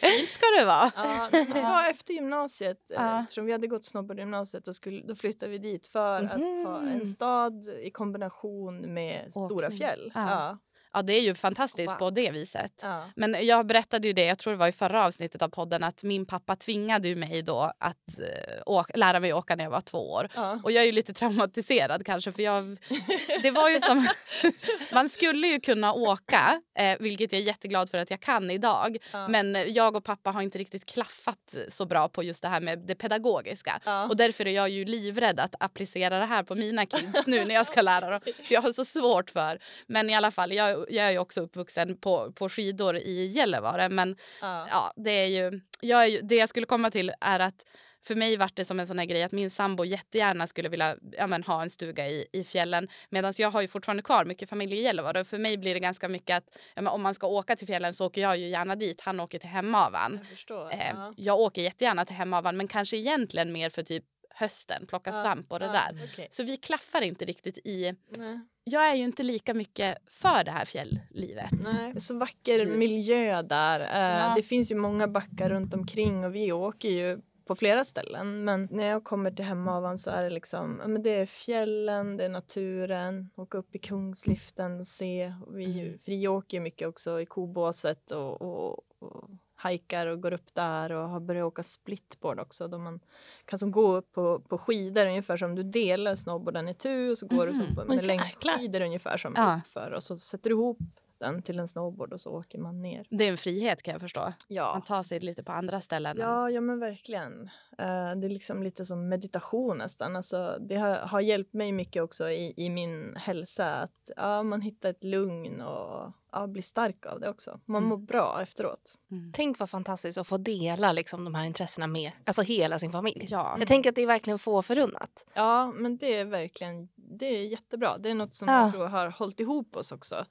Fint 0.00 0.28
ska 0.28 0.46
det 0.58 0.64
vara. 0.64 0.92
Ja, 0.96 1.28
det 1.32 1.62
var 1.62 1.90
efter 1.90 2.14
gymnasiet. 2.14 2.90
Ja. 2.94 3.20
Eftersom 3.20 3.46
vi 3.46 3.52
hade 3.52 3.66
gått 3.66 3.84
snowboardgymnasiet 3.84 4.68
och 4.68 4.74
skulle, 4.74 5.02
då 5.02 5.14
flyttade 5.14 5.52
vi 5.52 5.58
dit 5.58 5.86
för 5.86 6.18
mm. 6.18 6.30
att 6.30 6.66
ha 6.66 6.78
en 6.78 6.98
mhm. 6.98 7.04
stad 7.04 7.68
i 7.82 7.90
kombination 7.90 8.94
med 8.94 9.20
Åkning. 9.20 9.48
stora 9.48 9.70
fjäll. 9.70 10.12
Ja. 10.14 10.58
Ja. 10.92 11.02
Det 11.02 11.12
är 11.12 11.20
ju 11.20 11.34
fantastiskt 11.34 11.90
wow. 11.90 11.98
på 11.98 12.10
det 12.10 12.30
viset. 12.30 12.72
Ja. 12.82 13.10
Men 13.16 13.46
jag 13.46 13.66
berättade 13.66 14.06
ju 14.06 14.12
det, 14.12 14.24
jag 14.24 14.38
tror 14.38 14.52
det 14.52 14.56
var 14.56 14.68
i 14.68 14.72
förra 14.72 15.06
avsnittet 15.06 15.42
av 15.42 15.48
podden, 15.48 15.84
att 15.84 16.02
min 16.02 16.26
pappa 16.26 16.56
tvingade 16.56 17.08
ju 17.08 17.16
mig 17.16 17.42
då 17.42 17.72
att 17.78 17.96
uh, 18.18 18.24
åka, 18.66 18.92
lära 18.96 19.20
mig 19.20 19.32
åka 19.32 19.56
när 19.56 19.64
jag 19.64 19.70
var 19.70 19.80
två 19.80 20.12
år. 20.12 20.28
Ja. 20.34 20.60
Och 20.64 20.72
jag 20.72 20.82
är 20.82 20.86
ju 20.86 20.92
lite 20.92 21.12
traumatiserad 21.12 22.06
kanske 22.06 22.32
för 22.32 22.42
jag... 22.42 22.78
Det 23.42 23.50
var 23.50 23.68
ju 23.68 23.80
som... 23.80 24.08
man 24.92 25.08
skulle 25.08 25.46
ju 25.46 25.60
kunna 25.60 25.92
åka, 25.92 26.62
eh, 26.78 26.96
vilket 27.00 27.32
jag 27.32 27.40
är 27.40 27.44
jätteglad 27.44 27.90
för 27.90 27.98
att 27.98 28.10
jag 28.10 28.20
kan 28.20 28.50
idag. 28.50 28.96
Ja. 29.12 29.28
Men 29.28 29.72
jag 29.74 29.96
och 29.96 30.04
pappa 30.04 30.30
har 30.30 30.42
inte 30.42 30.58
riktigt 30.58 30.84
klaffat 30.84 31.54
så 31.68 31.86
bra 31.86 32.08
på 32.08 32.22
just 32.22 32.42
det 32.42 32.48
här 32.48 32.60
med 32.60 32.78
det 32.78 32.94
pedagogiska. 32.94 33.80
Och 34.08 34.16
därför 34.16 34.46
är 34.46 34.50
jag 34.50 34.68
ju 34.68 34.84
livrädd 34.84 35.40
att 35.40 35.54
applicera 35.60 36.18
det 36.18 36.26
här 36.26 36.42
på 36.42 36.54
mina 36.54 36.86
kids 36.86 37.26
nu 37.26 37.44
när 37.44 37.54
jag 37.54 37.66
ska 37.66 37.82
lära 37.82 38.10
dem. 38.10 38.20
För 38.44 38.54
jag 38.54 38.62
har 38.62 38.72
så 38.72 38.84
svårt 38.84 39.30
för... 39.30 39.58
Men 39.86 40.10
i 40.10 40.14
alla 40.14 40.30
fall, 40.30 40.52
jag 40.52 40.79
jag 40.88 41.06
är 41.06 41.10
ju 41.10 41.18
också 41.18 41.40
uppvuxen 41.40 41.96
på, 41.96 42.32
på 42.32 42.48
skidor 42.48 42.96
i 42.96 43.26
Gällivare. 43.26 43.88
Men 43.88 44.16
ja. 44.40 44.66
ja 44.70 44.92
det, 44.96 45.10
är 45.10 45.26
ju, 45.26 45.60
jag 45.80 46.02
är 46.02 46.06
ju, 46.06 46.20
det 46.20 46.34
jag 46.34 46.48
skulle 46.48 46.66
komma 46.66 46.90
till 46.90 47.12
är 47.20 47.40
att 47.40 47.64
för 48.02 48.14
mig 48.14 48.36
var 48.36 48.50
det 48.54 48.64
som 48.64 48.80
en 48.80 48.86
sån 48.86 48.98
här 48.98 49.06
grej 49.06 49.22
att 49.22 49.32
min 49.32 49.50
sambo 49.50 49.84
jättegärna 49.84 50.46
skulle 50.46 50.68
vilja 50.68 50.96
ja, 51.12 51.26
men, 51.26 51.42
ha 51.42 51.62
en 51.62 51.70
stuga 51.70 52.08
i, 52.08 52.26
i 52.32 52.44
fjällen. 52.44 52.88
Medan 53.08 53.32
jag 53.36 53.50
har 53.50 53.60
ju 53.60 53.68
fortfarande 53.68 54.02
kvar 54.02 54.24
mycket 54.24 54.48
familj 54.48 54.74
i 54.74 54.82
Gällivare. 54.82 55.24
För 55.24 55.38
mig 55.38 55.58
blir 55.58 55.74
det 55.74 55.80
ganska 55.80 56.08
mycket 56.08 56.36
att 56.36 56.58
ja, 56.74 56.82
men, 56.82 56.92
om 56.92 57.02
man 57.02 57.14
ska 57.14 57.26
åka 57.26 57.56
till 57.56 57.66
fjällen 57.66 57.94
så 57.94 58.06
åker 58.06 58.20
jag 58.20 58.38
ju 58.38 58.48
gärna 58.48 58.76
dit. 58.76 59.00
Han 59.00 59.20
åker 59.20 59.38
till 59.38 59.48
Hemavan. 59.48 60.18
Jag, 60.20 60.26
förstår, 60.26 60.72
eh, 60.72 60.90
ja. 60.90 61.14
jag 61.16 61.40
åker 61.40 61.62
jättegärna 61.62 62.04
till 62.04 62.16
Hemavan 62.16 62.56
men 62.56 62.68
kanske 62.68 62.96
egentligen 62.96 63.52
mer 63.52 63.70
för 63.70 63.82
typ 63.82 64.04
hösten, 64.34 64.86
plocka 64.86 65.12
svamp 65.12 65.52
och 65.52 65.58
det 65.58 65.66
där. 65.66 66.04
Okay. 66.04 66.28
Så 66.30 66.42
vi 66.42 66.56
klaffar 66.56 67.00
inte 67.00 67.24
riktigt 67.24 67.58
i... 67.58 67.94
Nej. 68.08 68.40
Jag 68.70 68.90
är 68.90 68.94
ju 68.94 69.04
inte 69.04 69.22
lika 69.22 69.54
mycket 69.54 69.98
för 70.10 70.44
det 70.44 70.50
här 70.50 70.64
fjälllivet. 70.64 71.52
Nej. 71.52 71.92
Det 71.92 71.98
är 71.98 72.00
så 72.00 72.18
vacker 72.18 72.60
mm. 72.60 72.78
miljö 72.78 73.42
där. 73.42 73.80
Uh, 73.80 74.20
ja. 74.20 74.32
Det 74.36 74.42
finns 74.42 74.70
ju 74.70 74.74
många 74.74 75.08
backar 75.08 75.50
runt 75.50 75.74
omkring 75.74 76.24
och 76.24 76.34
vi 76.34 76.52
åker 76.52 76.88
ju 76.88 77.20
på 77.50 77.54
flera 77.54 77.84
ställen. 77.84 78.44
Men 78.44 78.68
när 78.70 78.86
jag 78.86 79.04
kommer 79.04 79.30
till 79.30 79.44
Hemavan 79.44 79.98
så 79.98 80.10
är 80.10 80.22
det 80.22 80.30
liksom, 80.30 80.72
men 80.86 81.02
det 81.02 81.10
är 81.10 81.26
fjällen, 81.26 82.16
det 82.16 82.24
är 82.24 82.28
naturen, 82.28 83.30
åka 83.36 83.58
upp 83.58 83.74
i 83.74 83.78
Kungsliften 83.78 84.78
och 84.78 84.86
se. 84.86 85.34
Vi 85.48 85.80
mm. 85.80 85.98
friåker 85.98 86.60
mycket 86.60 86.88
också 86.88 87.20
i 87.20 87.26
kobåset 87.26 88.10
och, 88.10 88.42
och, 88.42 88.80
och 88.98 89.30
hajkar 89.60 90.06
och 90.06 90.20
går 90.20 90.32
upp 90.32 90.54
där 90.54 90.92
och 90.92 91.08
har 91.08 91.20
börjat 91.20 91.44
åka 91.44 91.62
splitboard 91.62 92.40
också. 92.40 92.68
Då 92.68 92.78
man 92.78 93.00
kan 93.44 93.58
som 93.58 93.70
gå 93.70 93.96
upp 93.96 94.12
på, 94.12 94.40
på 94.40 94.58
skidor 94.58 95.06
ungefär 95.06 95.36
som 95.36 95.54
du 95.54 95.62
delar 95.62 96.14
snowboarden 96.14 96.68
i 96.68 96.74
tu 96.74 97.10
och 97.10 97.18
så 97.18 97.26
går 97.26 97.46
mm. 97.46 97.58
du 97.58 97.66
som 97.66 97.76
på, 97.76 97.84
med 97.84 98.04
längdskidor 98.04 98.80
ungefär 98.80 99.16
som 99.16 99.32
ja. 99.36 99.60
uppför 99.64 99.90
och 99.90 100.02
så 100.02 100.18
sätter 100.18 100.50
du 100.50 100.56
ihop 100.56 100.78
den 101.20 101.42
till 101.42 101.58
en 101.58 101.68
snowboard 101.68 102.12
och 102.12 102.20
så 102.20 102.30
åker 102.30 102.58
man 102.58 102.82
ner. 102.82 103.06
Det 103.10 103.24
är 103.24 103.30
en 103.30 103.38
frihet 103.38 103.82
kan 103.82 103.92
jag 103.92 104.00
förstå. 104.00 104.32
Ja. 104.48 104.72
Man 104.72 104.82
tar 104.82 105.02
sig 105.02 105.20
lite 105.20 105.42
på 105.42 105.52
andra 105.52 105.80
ställen. 105.80 106.16
Ja, 106.20 106.50
ja 106.50 106.60
men 106.60 106.78
verkligen. 106.78 107.32
Uh, 107.80 108.16
det 108.16 108.26
är 108.26 108.28
liksom 108.28 108.62
lite 108.62 108.84
som 108.84 109.08
meditation 109.08 109.78
nästan. 109.78 110.16
Alltså, 110.16 110.56
det 110.60 110.76
har, 110.76 110.96
har 110.96 111.20
hjälpt 111.20 111.52
mig 111.52 111.72
mycket 111.72 112.02
också 112.02 112.30
i, 112.30 112.54
i 112.56 112.68
min 112.68 113.16
hälsa. 113.16 113.74
Att 113.74 114.10
ja, 114.16 114.42
man 114.42 114.60
hittar 114.60 114.90
ett 114.90 115.04
lugn 115.04 115.60
och 115.60 116.12
ja, 116.32 116.46
blir 116.46 116.62
stark 116.62 117.06
av 117.06 117.20
det 117.20 117.28
också. 117.28 117.60
Man 117.64 117.82
mm. 117.82 117.88
mår 117.88 117.96
bra 117.96 118.42
efteråt. 118.42 118.94
Mm. 119.10 119.32
Tänk 119.34 119.58
vad 119.58 119.70
fantastiskt 119.70 120.18
att 120.18 120.26
få 120.26 120.36
dela 120.36 120.92
liksom, 120.92 121.24
de 121.24 121.34
här 121.34 121.44
intressena 121.44 121.86
med 121.86 122.12
alltså, 122.24 122.42
hela 122.42 122.78
sin 122.78 122.92
familj. 122.92 123.26
Ja. 123.30 123.56
Jag 123.58 123.68
tänker 123.68 123.90
att 123.90 123.96
det 123.96 124.02
är 124.02 124.06
verkligen 124.06 124.38
få 124.38 124.62
förunnat. 124.62 125.26
Ja, 125.34 125.72
men 125.72 125.96
det 125.96 126.14
är 126.14 126.24
verkligen 126.24 126.88
det 127.18 127.26
är 127.26 127.42
jättebra. 127.42 127.98
Det 127.98 128.10
är 128.10 128.14
något 128.14 128.34
som 128.34 128.48
ja. 128.48 128.62
jag 128.62 128.72
tror 128.72 128.86
har 128.86 129.08
hållit 129.08 129.40
ihop 129.40 129.76
oss 129.76 129.92
också. 129.92 130.24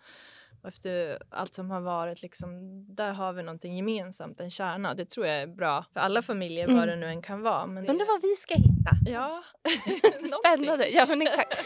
Och 0.62 0.68
efter 0.68 1.20
allt 1.30 1.54
som 1.54 1.72
har 1.72 1.82
varit, 1.82 2.22
liksom, 2.22 2.86
där 2.96 3.12
har 3.12 3.34
vi 3.34 3.44
någonting 3.44 3.78
gemensamt, 3.78 4.40
en 4.40 4.50
kärna. 4.50 4.94
Det 4.94 5.06
tror 5.06 5.26
jag 5.26 5.42
är 5.42 5.48
bra 5.48 5.86
för 5.94 6.00
alla 6.00 6.22
familjer, 6.22 6.64
mm. 6.64 6.78
vad 6.78 6.88
det 6.88 6.96
nu 6.96 7.06
än 7.06 7.22
kan 7.22 7.42
vara. 7.42 7.66
Men 7.66 7.88
Undrar 7.88 8.08
vad 8.08 8.22
vi 8.22 8.36
ska 8.36 8.56
hitta? 8.56 9.12
Ja. 9.12 9.44
Spännande. 10.40 10.90
Ja, 11.00 11.06
men 11.06 11.22
exakt. 11.22 11.66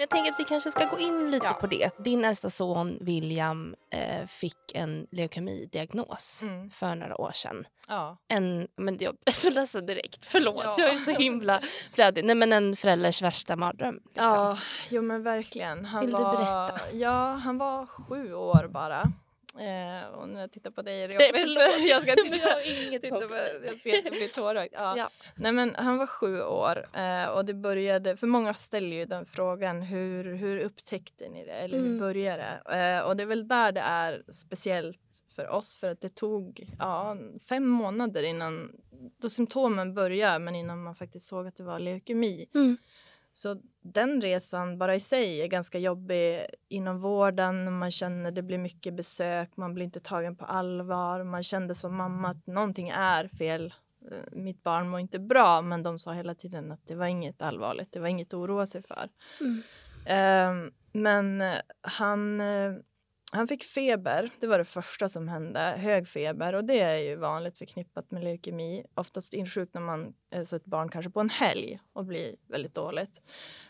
Men 0.00 0.02
jag 0.02 0.10
tänker 0.10 0.32
att 0.32 0.40
vi 0.40 0.44
kanske 0.44 0.70
ska 0.70 0.84
gå 0.84 0.98
in 0.98 1.30
lite 1.30 1.46
ja. 1.46 1.52
på 1.52 1.66
det. 1.66 1.90
Din 1.98 2.24
äldsta 2.24 2.50
son 2.50 2.98
William 3.00 3.74
eh, 3.90 4.26
fick 4.26 4.56
en 4.74 5.06
leukemidiagnos 5.10 6.42
mm. 6.42 6.70
för 6.70 6.94
några 6.94 7.20
år 7.20 7.32
sedan. 7.32 7.66
Ja. 7.88 8.16
En, 8.28 8.68
men 8.76 8.98
jag 9.00 9.16
är 9.24 9.32
så 9.32 9.50
ledsen 9.50 9.86
direkt, 9.86 10.24
förlåt. 10.24 10.64
Ja. 10.64 10.74
Jag 10.78 10.90
är 10.90 10.96
så 10.96 11.10
himla 11.10 11.60
blödig. 11.94 12.24
Nej 12.24 12.34
men 12.34 12.52
en 12.52 12.76
förälders 12.76 13.22
värsta 13.22 13.56
mardröm. 13.56 13.94
Liksom. 13.94 14.24
Ja, 14.24 14.58
jo 14.88 15.02
men 15.02 15.22
verkligen. 15.22 15.84
Han 15.84 16.00
Vill 16.00 16.12
var, 16.12 16.30
du 16.30 16.36
berätta? 16.36 16.96
Ja, 16.96 17.32
han 17.32 17.58
var 17.58 17.86
sju 17.86 18.34
år 18.34 18.68
bara. 18.70 19.12
Eh, 19.58 20.08
och 20.08 20.28
när 20.28 20.40
jag 20.40 20.52
tittar 20.52 20.70
på 20.70 20.82
dig 20.82 21.02
är 21.02 21.08
det 21.08 21.14
jobbigt. 21.14 21.58
jag 21.88 22.02
ska 22.02 22.14
titta, 22.14 22.36
jag, 22.36 22.86
inget 22.86 23.02
titta 23.02 23.28
på, 23.28 23.34
jag 23.64 23.74
ser 23.74 23.98
att 23.98 24.04
det 24.04 24.10
blir 24.10 24.28
tårögd. 24.28 24.74
Ja. 24.76 24.96
ja. 24.96 25.10
Nej, 25.36 25.52
men 25.52 25.74
han 25.74 25.98
var 25.98 26.06
sju 26.06 26.42
år 26.42 26.86
eh, 26.96 27.28
och 27.28 27.44
det 27.44 27.54
började, 27.54 28.16
för 28.16 28.26
många 28.26 28.54
ställer 28.54 28.96
ju 28.96 29.04
den 29.04 29.26
frågan 29.26 29.82
hur, 29.82 30.34
hur 30.34 30.58
upptäckte 30.58 31.28
ni 31.28 31.44
det 31.44 31.52
eller 31.52 31.78
mm. 31.78 31.92
hur 31.92 32.00
började 32.00 32.60
det? 32.64 32.78
Eh, 32.78 33.00
och 33.00 33.16
det 33.16 33.22
är 33.22 33.26
väl 33.26 33.48
där 33.48 33.72
det 33.72 33.80
är 33.80 34.22
speciellt 34.32 35.24
för 35.36 35.48
oss 35.48 35.76
för 35.76 35.90
att 35.90 36.00
det 36.00 36.14
tog 36.14 36.66
ja, 36.78 37.16
fem 37.48 37.66
månader 37.68 38.22
innan 38.22 38.72
då 39.18 39.28
symptomen 39.28 39.94
började 39.94 40.38
men 40.38 40.54
innan 40.54 40.82
man 40.82 40.94
faktiskt 40.94 41.26
såg 41.26 41.46
att 41.46 41.56
det 41.56 41.62
var 41.62 41.78
leukemi. 41.78 42.46
Mm. 42.54 42.76
Så 43.32 43.60
den 43.82 44.20
resan 44.20 44.78
bara 44.78 44.94
i 44.94 45.00
sig 45.00 45.42
är 45.42 45.46
ganska 45.46 45.78
jobbig 45.78 46.46
inom 46.68 47.00
vården. 47.00 47.78
Man 47.78 47.90
känner 47.90 48.30
det 48.30 48.42
blir 48.42 48.58
mycket 48.58 48.94
besök, 48.94 49.56
man 49.56 49.74
blir 49.74 49.84
inte 49.84 50.00
tagen 50.00 50.36
på 50.36 50.44
allvar. 50.44 51.24
Man 51.24 51.42
kände 51.42 51.74
som 51.74 51.96
mamma 51.96 52.28
att 52.28 52.46
någonting 52.46 52.88
är 52.88 53.28
fel. 53.28 53.74
Eh, 54.10 54.32
mitt 54.32 54.62
barn 54.62 54.88
mår 54.88 55.00
inte 55.00 55.18
bra, 55.18 55.62
men 55.62 55.82
de 55.82 55.98
sa 55.98 56.12
hela 56.12 56.34
tiden 56.34 56.72
att 56.72 56.86
det 56.86 56.94
var 56.94 57.06
inget 57.06 57.42
allvarligt, 57.42 57.92
det 57.92 58.00
var 58.00 58.08
inget 58.08 58.28
att 58.28 58.34
oroa 58.34 58.66
sig 58.66 58.82
för. 58.82 59.08
Mm. 59.40 59.62
Um, 60.50 60.72
men 60.92 61.54
han 61.80 62.40
uh, 62.40 62.76
han 63.32 63.48
fick 63.48 63.64
feber, 63.64 64.30
det 64.40 64.46
var 64.46 64.58
det 64.58 64.64
första 64.64 65.08
som 65.08 65.28
hände, 65.28 65.60
hög 65.60 66.08
feber 66.08 66.54
och 66.54 66.64
det 66.64 66.80
är 66.80 66.96
ju 66.96 67.16
vanligt 67.16 67.58
förknippat 67.58 68.10
med 68.10 68.24
leukemi. 68.24 68.84
Oftast 68.94 69.34
insjuknar 69.34 69.80
man 69.80 70.14
alltså 70.34 70.56
ett 70.56 70.64
barn 70.64 70.88
kanske 70.88 71.10
på 71.10 71.20
en 71.20 71.30
helg 71.30 71.80
och 71.92 72.04
blir 72.04 72.36
väldigt 72.48 72.74
dåligt. 72.74 73.22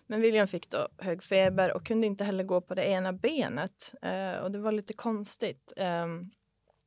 Men 0.06 0.20
William 0.20 0.46
fick 0.46 0.70
då 0.70 0.88
hög 0.98 1.22
feber 1.22 1.72
och 1.72 1.86
kunde 1.86 2.06
inte 2.06 2.24
heller 2.24 2.44
gå 2.44 2.60
på 2.60 2.74
det 2.74 2.84
ena 2.84 3.12
benet 3.12 3.94
eh, 4.02 4.32
och 4.32 4.50
det 4.50 4.58
var 4.58 4.72
lite 4.72 4.92
konstigt. 4.92 5.72
Eh, 5.76 6.06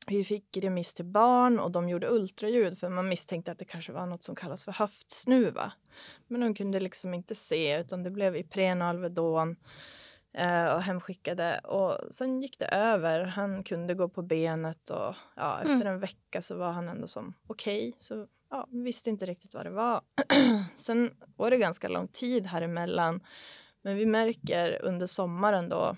vi 0.08 0.24
fick 0.24 0.58
remiss 0.58 0.94
till 0.94 1.06
barn 1.06 1.60
och 1.60 1.72
de 1.72 1.90
gjorde 1.90 2.10
ultraljud 2.10 2.80
för 2.80 2.90
man 2.90 3.10
misstänkte 3.10 3.52
att 3.52 3.60
det 3.60 3.66
kanske 3.66 3.92
var 3.92 4.06
något 4.06 4.24
som 4.24 4.36
kallas 4.36 4.64
för 4.64 4.72
höftsnuva. 4.72 5.74
Men 6.28 6.42
de 6.42 6.56
kunde 6.56 6.80
liksom 6.80 7.14
inte 7.14 7.36
se 7.36 7.80
utan 7.80 8.04
det 8.04 8.12
blev 8.12 8.36
Ipren 8.36 8.82
och 8.82 8.88
Alvedon 8.88 9.52
eh, 9.52 9.56
och 10.76 10.82
hemskickade. 10.82 11.60
Och 11.60 12.14
sen 12.14 12.42
gick 12.42 12.60
det 12.60 12.66
över. 12.66 13.24
Han 13.24 13.64
kunde 13.64 13.94
gå 13.94 14.10
på 14.10 14.22
benet 14.22 14.90
och 14.90 15.16
ja, 15.36 15.62
efter 15.62 15.76
mm. 15.76 15.88
en 15.88 16.00
vecka 16.00 16.42
så 16.42 16.56
var 16.56 16.72
han 16.72 16.90
ändå 16.90 17.08
som 17.08 17.34
okej. 17.48 17.90
Okay. 17.90 17.94
Så 18.00 18.28
ja, 18.50 18.68
visste 18.72 19.10
inte 19.10 19.26
riktigt 19.26 19.54
vad 19.54 19.66
det 19.66 19.70
var. 19.70 20.02
sen 20.76 21.12
var 21.36 21.52
det 21.52 21.58
ganska 21.58 21.88
lång 21.88 22.08
tid 22.08 22.46
här 22.46 22.62
emellan. 22.62 23.20
Men 23.82 23.96
vi 23.96 24.06
märker 24.06 24.82
under 24.82 25.06
sommaren 25.06 25.70
då 25.70 25.96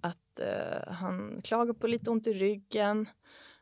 att 0.00 0.40
eh, 0.40 0.92
han 0.92 1.42
klagar 1.44 1.74
på 1.74 1.86
lite 1.86 2.10
ont 2.10 2.26
i 2.26 2.32
ryggen. 2.32 3.08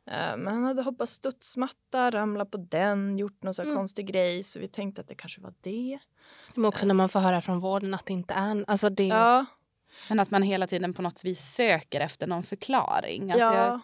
Eh, 0.06 0.36
men 0.36 0.46
han 0.46 0.64
hade 0.64 0.82
hoppat 0.82 1.08
studsmatta, 1.08 2.10
ramlat 2.10 2.50
på 2.50 2.56
den, 2.56 3.18
gjort 3.18 3.42
någon 3.42 3.54
mm. 3.62 3.76
konstig 3.76 4.06
grej 4.06 4.42
så 4.42 4.60
vi 4.60 4.68
tänkte 4.68 5.00
att 5.00 5.08
det 5.08 5.14
kanske 5.14 5.40
var 5.40 5.54
det. 5.60 5.98
Men 6.54 6.64
också 6.64 6.86
när 6.86 6.94
man 6.94 7.08
får 7.08 7.20
höra 7.20 7.40
från 7.40 7.60
vården 7.60 7.94
att 7.94 8.06
det 8.06 8.12
inte 8.12 8.34
är... 8.34 8.64
Alltså 8.66 8.90
det... 8.90 9.06
Ja, 9.06 9.46
men 10.08 10.20
att 10.20 10.30
man 10.30 10.42
hela 10.42 10.66
tiden 10.66 10.94
på 10.94 11.02
något 11.02 11.24
vis 11.24 11.40
söker 11.40 12.00
efter 12.00 12.26
någon 12.26 12.42
förklaring. 12.42 13.30
Alltså 13.30 13.46
ja. 13.46 13.54
jag, 13.54 13.80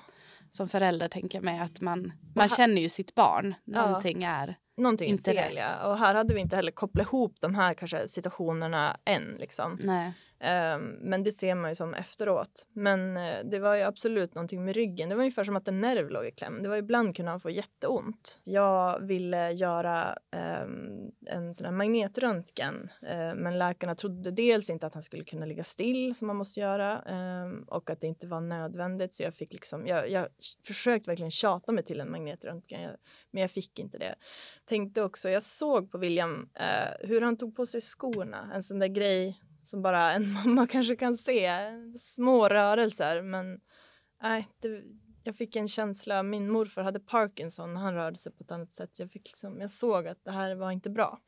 som 0.50 0.68
förälder 0.68 1.08
tänker 1.08 1.38
jag 1.38 1.44
mig 1.44 1.58
att 1.58 1.80
man, 1.80 2.12
man 2.34 2.48
känner 2.48 2.82
ju 2.82 2.88
sitt 2.88 3.14
barn. 3.14 3.54
Någonting 3.64 4.22
ja. 4.22 4.30
är 4.30 4.56
Någonting 4.76 5.08
inte 5.08 5.32
fel, 5.32 5.52
rätt. 5.52 5.54
Ja. 5.56 5.86
Och 5.88 5.98
här 5.98 6.14
hade 6.14 6.34
vi 6.34 6.40
inte 6.40 6.56
heller 6.56 6.72
kopplat 6.72 7.06
ihop 7.06 7.36
de 7.40 7.54
här 7.54 7.74
kanske 7.74 8.08
situationerna 8.08 8.96
än. 9.04 9.36
Liksom. 9.38 9.78
Nej. 9.82 10.12
Ehm, 10.42 10.96
men 11.00 11.22
det 11.22 11.32
ser 11.32 11.54
man 11.54 11.70
ju 11.70 11.74
som 11.74 11.94
efteråt. 11.94 12.66
Men 12.72 13.16
eh, 13.16 13.44
det 13.44 13.58
var 13.58 13.74
ju 13.74 13.82
absolut 13.82 14.34
någonting 14.34 14.64
med 14.64 14.76
ryggen. 14.76 15.08
Det 15.08 15.14
var 15.14 15.22
ungefär 15.22 15.44
som 15.44 15.56
att 15.56 15.68
en 15.68 15.80
nerv 15.80 16.10
låg 16.10 16.26
i 16.26 16.30
kläm. 16.30 16.62
Det 16.62 16.68
var 16.68 16.76
ibland 16.76 17.16
kunde 17.16 17.30
han 17.30 17.40
få 17.40 17.50
jätteont. 17.50 18.40
Jag 18.44 19.00
ville 19.00 19.52
göra 19.52 20.18
ehm, 20.30 21.10
en 21.26 21.54
sån 21.54 21.64
här 21.64 21.72
magnetröntgen 21.72 22.90
eh, 23.02 23.34
men 23.34 23.58
läkarna 23.58 23.94
trodde 23.94 24.30
dels 24.30 24.70
inte 24.70 24.86
att 24.86 24.94
han 24.94 25.02
skulle 25.02 25.24
kunna 25.24 25.46
ligga 25.46 25.64
still 25.64 26.14
som 26.14 26.26
man 26.26 26.36
måste 26.36 26.60
göra 26.60 27.02
ehm, 27.02 27.62
och 27.62 27.90
att 27.90 28.00
det 28.00 28.06
inte 28.06 28.26
var 28.26 28.40
nödvändigt 28.40 29.14
så 29.14 29.22
jag 29.22 29.34
fick 29.34 29.52
liksom, 29.52 29.86
jag, 29.86 30.10
jag 30.10 30.28
försökte 30.66 31.10
verkligen 31.10 31.30
tjata 31.30 31.72
mig 31.72 31.84
till 31.84 32.00
en 32.00 32.10
magnetröntgen 32.10 32.96
men 33.30 33.40
jag 33.40 33.50
fick 33.50 33.78
inte 33.78 33.98
det. 33.98 34.14
Tänkte 34.64 35.02
också, 35.02 35.30
jag 35.30 35.42
såg 35.42 35.92
på 35.92 35.98
William 35.98 36.48
eh, 36.54 37.08
hur 37.08 37.20
han 37.20 37.36
tog 37.36 37.56
på 37.56 37.66
sig 37.66 37.80
skorna, 37.80 38.50
en 38.54 38.62
sån 38.62 38.78
där 38.78 38.88
grej 38.88 39.40
som 39.62 39.82
bara 39.82 40.12
en 40.12 40.32
mamma 40.32 40.66
kanske 40.66 40.96
kan 40.96 41.16
se. 41.16 41.52
Små 41.98 42.48
rörelser 42.48 43.22
men 43.22 43.60
nej, 44.22 44.48
det, 44.58 44.82
jag 45.24 45.36
fick 45.36 45.56
en 45.56 45.68
känsla, 45.68 46.22
min 46.22 46.50
morfar 46.50 46.82
hade 46.82 47.00
Parkinson 47.00 47.76
och 47.76 47.82
han 47.82 47.94
rörde 47.94 48.18
sig 48.18 48.32
på 48.32 48.44
ett 48.44 48.50
annat 48.50 48.72
sätt. 48.72 48.98
Jag, 48.98 49.10
fick 49.10 49.28
liksom, 49.28 49.60
jag 49.60 49.70
såg 49.70 50.06
att 50.06 50.24
det 50.24 50.30
här 50.30 50.54
var 50.54 50.70
inte 50.70 50.90
bra. 50.90 51.20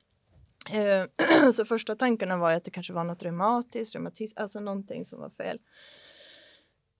Eh, 0.70 1.50
så 1.52 1.64
första 1.64 1.96
tankarna 1.96 2.36
var 2.36 2.52
att 2.52 2.64
det 2.64 2.70
kanske 2.70 2.92
var 2.92 3.04
något 3.04 3.22
reumatiskt, 3.22 3.94
reumatism, 3.94 4.38
alltså 4.40 4.60
någonting 4.60 5.04
som 5.04 5.20
var 5.20 5.30
fel. 5.30 5.58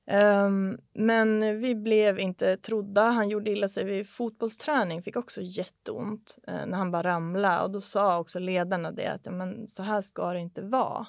Um, 0.06 0.78
men 0.92 1.60
vi 1.60 1.74
blev 1.74 2.18
inte 2.18 2.56
trodda. 2.56 3.02
Han 3.02 3.28
gjorde 3.28 3.50
illa 3.50 3.68
sig 3.68 3.84
vid 3.84 4.08
fotbollsträning, 4.08 5.02
fick 5.02 5.16
också 5.16 5.40
jätteont 5.42 6.38
uh, 6.48 6.66
när 6.66 6.78
han 6.78 6.90
bara 6.90 7.02
ramlade. 7.02 7.62
Och 7.62 7.70
då 7.70 7.80
sa 7.80 8.18
också 8.18 8.38
ledarna 8.38 8.92
det 8.92 9.06
att 9.06 9.26
ja, 9.26 9.32
men 9.32 9.68
så 9.68 9.82
här 9.82 10.02
ska 10.02 10.32
det 10.32 10.40
inte 10.40 10.62
vara. 10.62 11.06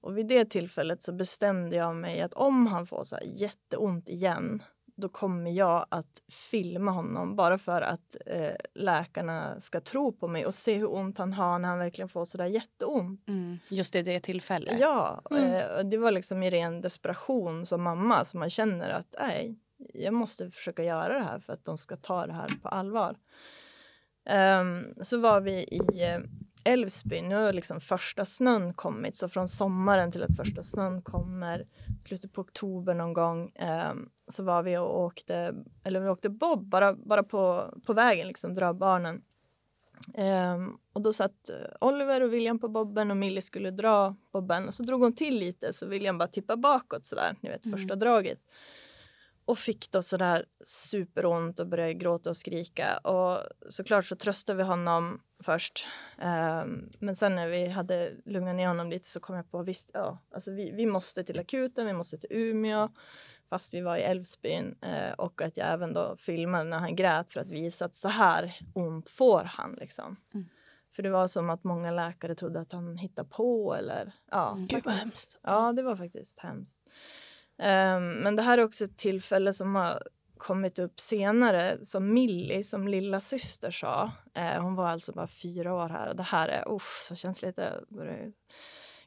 Och 0.00 0.18
vid 0.18 0.26
det 0.26 0.44
tillfället 0.44 1.02
så 1.02 1.12
bestämde 1.12 1.76
jag 1.76 1.96
mig 1.96 2.20
att 2.20 2.34
om 2.34 2.66
han 2.66 2.86
får 2.86 3.04
så 3.04 3.16
här 3.16 3.24
jätteont 3.24 4.08
igen 4.08 4.62
då 4.98 5.08
kommer 5.08 5.50
jag 5.50 5.86
att 5.88 6.22
filma 6.50 6.90
honom 6.90 7.36
bara 7.36 7.58
för 7.58 7.82
att 7.82 8.16
eh, 8.26 8.54
läkarna 8.74 9.60
ska 9.60 9.80
tro 9.80 10.12
på 10.12 10.28
mig 10.28 10.46
och 10.46 10.54
se 10.54 10.74
hur 10.74 10.94
ont 10.94 11.18
han 11.18 11.32
har 11.32 11.58
när 11.58 11.68
han 11.68 11.78
verkligen 11.78 12.08
får 12.08 12.24
sådär 12.24 12.46
jätteont. 12.46 13.28
Mm, 13.28 13.58
just 13.68 13.94
i 13.94 14.02
det 14.02 14.20
tillfället? 14.20 14.80
Ja, 14.80 15.22
mm. 15.30 15.44
eh, 15.44 15.84
det 15.90 15.96
var 15.96 16.10
liksom 16.10 16.42
i 16.42 16.50
ren 16.50 16.80
desperation 16.80 17.66
som 17.66 17.82
mamma 17.82 18.24
som 18.24 18.40
man 18.40 18.50
känner 18.50 18.90
att 18.90 19.14
nej, 19.18 19.58
jag 19.94 20.14
måste 20.14 20.50
försöka 20.50 20.84
göra 20.84 21.18
det 21.18 21.24
här 21.24 21.38
för 21.38 21.52
att 21.52 21.64
de 21.64 21.76
ska 21.76 21.96
ta 21.96 22.26
det 22.26 22.32
här 22.32 22.50
på 22.62 22.68
allvar. 22.68 23.16
Um, 24.60 24.94
så 25.04 25.18
var 25.18 25.40
vi 25.40 25.52
i 25.52 26.02
eh, 26.02 26.18
Älvsbyn. 26.64 27.28
Nu 27.28 27.34
har 27.34 27.52
liksom 27.52 27.80
första 27.80 28.24
snön 28.24 28.74
kommit, 28.74 29.16
så 29.16 29.28
från 29.28 29.48
sommaren 29.48 30.12
till 30.12 30.22
att 30.22 30.36
första 30.36 30.62
snön 30.62 31.02
kommer, 31.02 31.66
slutet 32.04 32.32
på 32.32 32.40
oktober 32.40 32.94
någon 32.94 33.12
gång, 33.12 33.48
eh, 33.48 33.92
så 34.28 34.42
var 34.42 34.62
vi 34.62 34.76
och 34.76 35.00
åkte, 35.00 35.54
eller 35.84 36.00
vi 36.00 36.08
åkte 36.08 36.28
bob 36.28 36.64
bara, 36.64 36.94
bara 36.94 37.22
på, 37.22 37.74
på 37.86 37.92
vägen, 37.92 38.26
liksom 38.26 38.54
dra 38.54 38.72
barnen. 38.72 39.22
Eh, 40.14 40.58
och 40.92 41.02
då 41.02 41.12
satt 41.12 41.50
Oliver 41.80 42.20
och 42.20 42.32
William 42.32 42.58
på 42.58 42.68
bobben 42.68 43.10
och 43.10 43.16
Millie 43.16 43.42
skulle 43.42 43.70
dra 43.70 44.16
bobben 44.32 44.68
och 44.68 44.74
så 44.74 44.82
drog 44.82 45.02
hon 45.02 45.14
till 45.14 45.38
lite 45.38 45.72
så 45.72 45.86
William 45.86 46.18
bara 46.18 46.28
tippade 46.28 46.60
bakåt 46.60 47.06
sådär, 47.06 47.36
ni 47.40 47.50
vet 47.50 47.62
första 47.62 47.92
mm. 47.92 47.98
draget 47.98 48.38
och 49.48 49.58
fick 49.58 49.90
då 49.90 50.02
sådär 50.02 50.44
superont 50.64 51.60
och 51.60 51.66
började 51.66 51.94
gråta 51.94 52.30
och 52.30 52.36
skrika. 52.36 52.98
Och 52.98 53.42
såklart 53.68 54.06
så 54.06 54.16
tröstade 54.16 54.56
vi 54.56 54.62
honom 54.62 55.20
först. 55.42 55.86
Um, 56.18 56.90
men 56.98 57.16
sen 57.16 57.34
när 57.34 57.48
vi 57.48 57.68
hade 57.68 58.12
lugnat 58.24 58.54
ner 58.54 58.68
honom 58.68 58.90
lite 58.90 59.08
så 59.08 59.20
kom 59.20 59.36
jag 59.36 59.50
på 59.50 59.62
visst, 59.62 59.90
ja, 59.94 60.18
alltså 60.30 60.50
vi, 60.50 60.70
vi 60.70 60.86
måste 60.86 61.24
till 61.24 61.38
akuten, 61.38 61.86
vi 61.86 61.92
måste 61.92 62.18
till 62.18 62.32
Umeå 62.32 62.88
fast 63.50 63.74
vi 63.74 63.80
var 63.80 63.96
i 63.96 64.02
Älvsbyn 64.02 64.76
uh, 64.84 65.12
och 65.12 65.42
att 65.42 65.56
jag 65.56 65.68
även 65.68 65.92
då 65.92 66.16
filmade 66.16 66.64
när 66.64 66.78
han 66.78 66.96
grät 66.96 67.30
för 67.30 67.40
att 67.40 67.50
visa 67.50 67.84
att 67.84 67.96
så 67.96 68.08
här 68.08 68.56
ont 68.74 69.08
får 69.08 69.44
han 69.44 69.72
liksom. 69.80 70.16
Mm. 70.34 70.48
För 70.96 71.02
det 71.02 71.10
var 71.10 71.26
som 71.26 71.50
att 71.50 71.64
många 71.64 71.90
läkare 71.90 72.34
trodde 72.34 72.60
att 72.60 72.72
han 72.72 72.98
hittade 72.98 73.28
på 73.28 73.74
eller 73.74 74.12
ja. 74.30 74.52
Mm. 74.52 74.66
Gud 74.66 74.84
vad 74.84 74.94
hemskt. 74.94 75.38
Ja, 75.42 75.72
det 75.72 75.82
var 75.82 75.96
faktiskt 75.96 76.38
hemskt. 76.38 76.80
Um, 77.58 78.12
men 78.12 78.36
det 78.36 78.42
här 78.42 78.58
är 78.58 78.64
också 78.64 78.84
ett 78.84 78.96
tillfälle 78.96 79.52
som 79.52 79.74
har 79.74 80.02
kommit 80.38 80.78
upp 80.78 81.00
senare 81.00 81.78
som 81.86 82.12
Millie, 82.12 82.64
som 82.64 82.88
lilla 82.88 83.20
syster 83.20 83.70
sa. 83.70 84.12
Uh, 84.38 84.62
hon 84.62 84.74
var 84.74 84.88
alltså 84.88 85.12
bara 85.12 85.26
fyra 85.26 85.74
år 85.74 85.88
här 85.88 86.08
och 86.08 86.16
det 86.16 86.22
här 86.22 86.48
är 86.48 86.68
uff, 86.74 87.04
så 87.08 87.14
känsligt. 87.14 87.58
Jag 87.58 87.84
börjar 87.88 88.32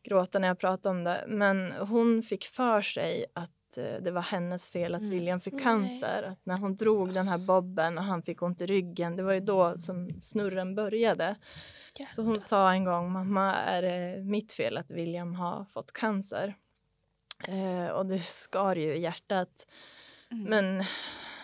gråta 0.03 0.39
när 0.39 0.47
jag 0.47 0.59
pratar 0.59 0.89
om 0.89 1.03
det. 1.03 1.25
Men 1.27 1.71
hon 1.71 2.23
fick 2.23 2.45
för 2.45 2.81
sig 2.81 3.25
att 3.33 3.51
uh, 3.77 4.01
det 4.01 4.11
var 4.11 4.21
hennes 4.21 4.69
fel 4.69 4.95
att 4.95 5.01
mm. 5.01 5.11
William 5.11 5.41
fick 5.41 5.61
cancer. 5.61 6.23
Att 6.23 6.45
när 6.45 6.57
hon 6.57 6.75
drog 6.75 7.13
den 7.13 7.27
här 7.27 7.37
bobben 7.37 7.97
och 7.97 8.03
han 8.03 8.23
fick 8.23 8.41
ont 8.41 8.61
i 8.61 8.65
ryggen, 8.65 9.15
det 9.15 9.23
var 9.23 9.33
ju 9.33 9.39
då 9.39 9.77
som 9.77 10.21
snurren 10.21 10.75
började. 10.75 11.35
Jävlar. 11.95 12.13
Så 12.13 12.23
hon 12.23 12.39
sa 12.39 12.71
en 12.71 12.83
gång, 12.83 13.11
mamma 13.11 13.55
är 13.55 13.81
det 13.81 14.23
mitt 14.23 14.53
fel 14.53 14.77
att 14.77 14.91
William 14.91 15.35
har 15.35 15.65
fått 15.65 15.91
cancer? 15.91 16.55
Eh, 17.47 17.87
och 17.87 18.05
det 18.05 18.19
skar 18.19 18.75
ju 18.75 18.95
i 18.95 19.01
hjärtat. 19.01 19.67
Mm. 20.31 20.43
Men 20.43 20.85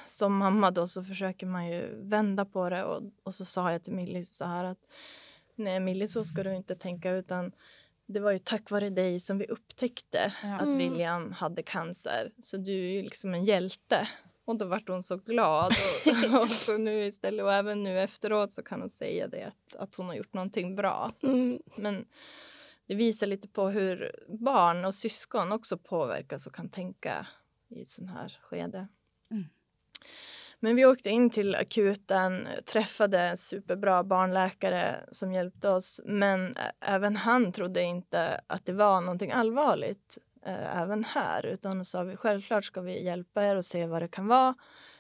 som 0.06 0.38
mamma 0.38 0.72
då 0.72 0.88
så 0.88 1.04
försöker 1.04 1.46
man 1.46 1.68
ju 1.68 1.96
vända 1.96 2.46
på 2.46 2.70
det 2.70 2.84
och, 2.84 3.02
och 3.24 3.34
så 3.34 3.46
sa 3.46 3.72
jag 3.72 3.84
till 3.84 3.94
Millie 3.94 4.26
så 4.26 4.46
här 4.46 4.64
att 4.64 4.88
nej 5.56 5.80
Millie 5.80 6.08
så 6.08 6.24
ska 6.24 6.44
du 6.44 6.56
inte 6.56 6.76
tänka 6.76 7.12
utan 7.12 7.52
det 8.08 8.20
var 8.20 8.32
ju 8.32 8.40
tack 8.40 8.72
vare 8.72 8.90
dig 8.90 9.20
som 9.20 9.38
vi 9.38 9.46
upptäckte 9.46 10.34
ja. 10.44 10.56
att 10.56 10.62
mm. 10.62 10.78
William 10.78 11.32
hade 11.32 11.64
cancer. 11.64 12.32
Så 12.40 12.58
du 12.58 12.72
är 12.72 12.92
ju 12.92 13.02
liksom 13.02 13.34
en 13.34 13.46
hjälte. 13.46 14.08
Och 14.46 14.58
då 14.58 14.66
vart 14.66 14.90
hon 14.90 15.04
så 15.04 15.18
glad. 15.18 15.74
Och, 16.06 16.42
och, 16.42 16.50
så 16.50 16.78
nu 16.78 17.04
istället, 17.04 17.44
och 17.44 17.54
även 17.54 17.84
nu 17.84 18.00
efteråt 18.00 18.54
så 18.54 18.64
kan 18.64 18.82
hon 18.82 18.90
säga 18.90 19.28
det 19.28 19.44
att, 19.44 19.76
att 19.76 19.96
hon 19.96 20.06
har 20.06 20.16
gjort 20.16 20.34
någonting 20.34 20.76
bra. 20.76 21.12
Mm. 21.24 21.60
Men 21.76 22.06
det 22.86 22.96
visar 22.96 23.28
lite 23.28 23.48
på 23.48 23.70
hur 23.70 24.12
barn 24.28 24.86
och 24.86 24.94
syskon 24.94 25.52
också 25.52 25.78
påverkas 25.78 26.48
och 26.48 26.56
kan 26.56 26.70
tänka 26.70 27.28
i 27.70 27.82
ett 27.82 27.90
sånt 27.90 28.12
här 28.12 28.40
skede. 28.42 28.88
Mm. 29.32 29.46
Men 30.60 30.76
vi 30.76 30.86
åkte 30.86 31.10
in 31.10 31.30
till 31.30 31.56
akuten, 31.56 32.48
träffade 32.66 33.20
en 33.20 33.38
superbra 33.38 34.04
barnläkare 34.04 34.96
som 35.12 35.34
hjälpte 35.34 35.70
oss. 35.70 36.02
Men 36.06 36.56
även 36.80 37.16
han 37.16 37.52
trodde 37.52 37.84
inte 37.84 38.42
att 38.48 38.66
det 38.66 38.74
var 38.74 39.02
någonting 39.02 39.32
allvarligt 39.32 40.18
eh, 40.46 40.82
även 40.82 41.04
här. 41.04 41.46
Utan 41.46 41.86
sa 41.86 42.04
vi 42.04 42.18
självklart 42.18 42.66
ska 42.66 42.82
vi 42.82 43.04
hjälpa 43.04 43.44
er 43.44 43.56
och 43.56 43.66
se 43.66 43.86
vad 43.86 44.02
det 44.02 44.08
kan 44.08 44.28
vara. 44.28 44.56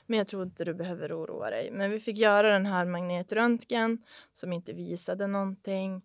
Men 0.06 0.17
jag 0.17 0.28
tror 0.28 0.43
inte 0.43 0.65
du 0.65 0.74
behöver 0.74 1.24
oroa 1.24 1.50
dig. 1.50 1.72
Men 1.72 1.91
vi 1.91 2.00
fick 2.00 2.17
göra 2.17 2.52
den 2.52 2.65
här 2.65 2.86
magnetröntgen 2.86 4.04
som 4.34 4.54
inte 4.54 4.74
visade 4.74 5.28
någonting. 5.28 6.02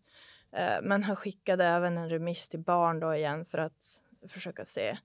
Eh, 0.52 0.82
men 0.82 1.04
han 1.04 1.16
skickade 1.16 1.64
även 1.64 1.98
en 1.98 2.08
remiss 2.08 2.48
till 2.48 2.60
barn 2.60 3.00
då 3.00 3.14
igen 3.14 3.44
för 3.44 3.58
att 3.58 4.02
försöka 4.28 4.64
se. 4.64 4.98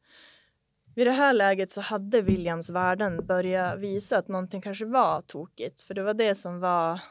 Vid 0.97 1.07
det 1.07 1.11
här 1.11 1.33
läget 1.33 1.71
så 1.71 1.81
hade 1.81 2.21
Williams 2.21 2.69
värden 2.69 3.25
börjat 3.25 3.79
visa 3.79 4.17
att 4.17 4.27
någonting 4.27 4.61
kanske 4.61 4.85
var 4.85 5.21
tokigt. 5.21 5.81
För 5.81 5.93
det 5.93 6.03
var 6.03 6.13
det 6.13 6.35
som 6.35 6.59
var 6.59 7.01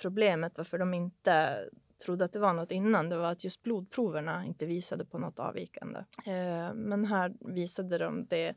problemet 0.00 0.58
varför 0.58 0.78
de 0.78 0.94
inte 0.94 1.64
trodde 2.04 2.24
att 2.24 2.32
det 2.32 2.38
var 2.38 2.52
något 2.52 2.70
innan. 2.70 3.08
Det 3.08 3.16
var 3.16 3.32
att 3.32 3.44
just 3.44 3.62
blodproverna 3.62 4.44
inte 4.46 4.66
visade 4.66 5.04
på 5.04 5.18
något 5.18 5.38
avvikande. 5.38 5.98
Eh, 6.26 6.74
men 6.74 7.04
här 7.04 7.34
visade 7.40 7.98
de 7.98 8.26
det. 8.26 8.54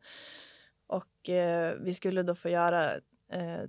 Och 0.88 1.30
eh, 1.30 1.75
vi 1.80 1.93
skulle 1.93 2.23
då 2.23 2.36
få 2.36 2.49
göra 2.49 2.91
eh, 3.32 3.63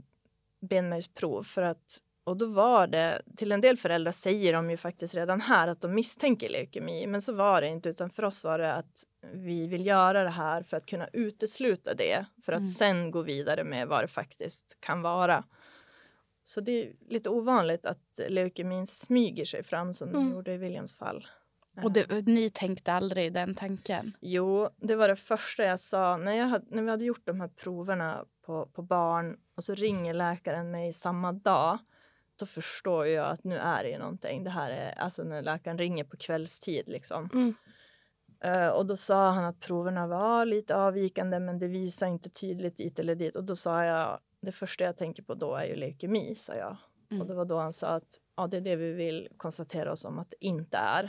benmärgsprov 0.60 1.42
för 1.42 1.62
att 1.62 1.98
och 2.30 2.36
då 2.36 2.46
var 2.46 2.86
det, 2.86 3.22
till 3.36 3.52
en 3.52 3.60
del 3.60 3.76
föräldrar 3.76 4.12
säger 4.12 4.52
de 4.52 4.70
ju 4.70 4.76
faktiskt 4.76 5.14
redan 5.14 5.40
här 5.40 5.68
att 5.68 5.80
de 5.80 5.94
misstänker 5.94 6.48
leukemi, 6.48 7.06
men 7.06 7.22
så 7.22 7.32
var 7.32 7.60
det 7.60 7.68
inte, 7.68 7.88
utan 7.88 8.10
för 8.10 8.24
oss 8.24 8.44
var 8.44 8.58
det 8.58 8.72
att 8.72 9.04
vi 9.32 9.66
vill 9.66 9.86
göra 9.86 10.24
det 10.24 10.30
här 10.30 10.62
för 10.62 10.76
att 10.76 10.86
kunna 10.86 11.08
utesluta 11.12 11.94
det, 11.94 12.26
för 12.44 12.52
att 12.52 12.58
mm. 12.58 12.70
sen 12.70 13.10
gå 13.10 13.22
vidare 13.22 13.64
med 13.64 13.88
vad 13.88 14.04
det 14.04 14.08
faktiskt 14.08 14.78
kan 14.80 15.02
vara. 15.02 15.44
Så 16.44 16.60
det 16.60 16.72
är 16.72 16.92
lite 17.08 17.30
ovanligt 17.30 17.86
att 17.86 18.20
leukemin 18.28 18.86
smyger 18.86 19.44
sig 19.44 19.62
fram 19.62 19.94
som 19.94 20.08
mm. 20.08 20.20
den 20.20 20.34
gjorde 20.34 20.54
i 20.54 20.56
Williams 20.56 20.96
fall. 20.96 21.26
Och 21.82 21.92
det, 21.92 22.26
ni 22.26 22.50
tänkte 22.50 22.92
aldrig 22.92 23.32
den 23.32 23.54
tanken? 23.54 24.16
Jo, 24.20 24.68
det 24.76 24.94
var 24.96 25.08
det 25.08 25.16
första 25.16 25.64
jag 25.64 25.80
sa. 25.80 26.16
När, 26.16 26.32
jag 26.32 26.46
hade, 26.46 26.64
när 26.68 26.82
vi 26.82 26.90
hade 26.90 27.04
gjort 27.04 27.26
de 27.26 27.40
här 27.40 27.48
proverna 27.48 28.24
på, 28.46 28.66
på 28.66 28.82
barn 28.82 29.36
och 29.56 29.64
så 29.64 29.74
ringer 29.74 30.14
läkaren 30.14 30.70
mig 30.70 30.92
samma 30.92 31.32
dag 31.32 31.78
då 32.40 32.46
förstår 32.46 33.06
jag 33.06 33.26
att 33.26 33.44
nu 33.44 33.56
är 33.56 33.84
det 33.84 33.98
någonting. 33.98 34.44
Det 34.44 34.50
här 34.50 34.70
är 34.70 34.98
alltså 34.98 35.22
när 35.22 35.42
läkaren 35.42 35.78
ringer 35.78 36.04
på 36.04 36.16
kvällstid 36.16 36.88
liksom. 36.88 37.28
Mm. 37.32 37.54
Uh, 38.44 38.68
och 38.68 38.86
då 38.86 38.96
sa 38.96 39.30
han 39.30 39.44
att 39.44 39.60
proverna 39.60 40.06
var 40.06 40.44
lite 40.44 40.76
avvikande 40.76 41.40
men 41.40 41.58
det 41.58 41.68
visar 41.68 42.06
inte 42.06 42.30
tydligt 42.30 42.76
dit 42.76 42.98
eller 42.98 43.14
dit. 43.14 43.36
Och 43.36 43.44
då 43.44 43.56
sa 43.56 43.84
jag, 43.84 44.20
det 44.40 44.52
första 44.52 44.84
jag 44.84 44.96
tänker 44.96 45.22
på 45.22 45.34
då 45.34 45.54
är 45.54 45.64
ju 45.64 45.76
leukemi, 45.76 46.34
sa 46.34 46.54
jag. 46.54 46.76
Mm. 47.10 47.20
Och 47.20 47.28
det 47.28 47.34
var 47.34 47.44
då 47.44 47.58
han 47.58 47.72
sa 47.72 47.88
att 47.88 48.20
ja, 48.36 48.46
det 48.46 48.56
är 48.56 48.60
det 48.60 48.76
vi 48.76 48.92
vill 48.92 49.28
konstatera 49.36 49.92
oss 49.92 50.04
om 50.04 50.18
att 50.18 50.30
det 50.30 50.46
inte 50.46 50.76
är. 50.76 51.04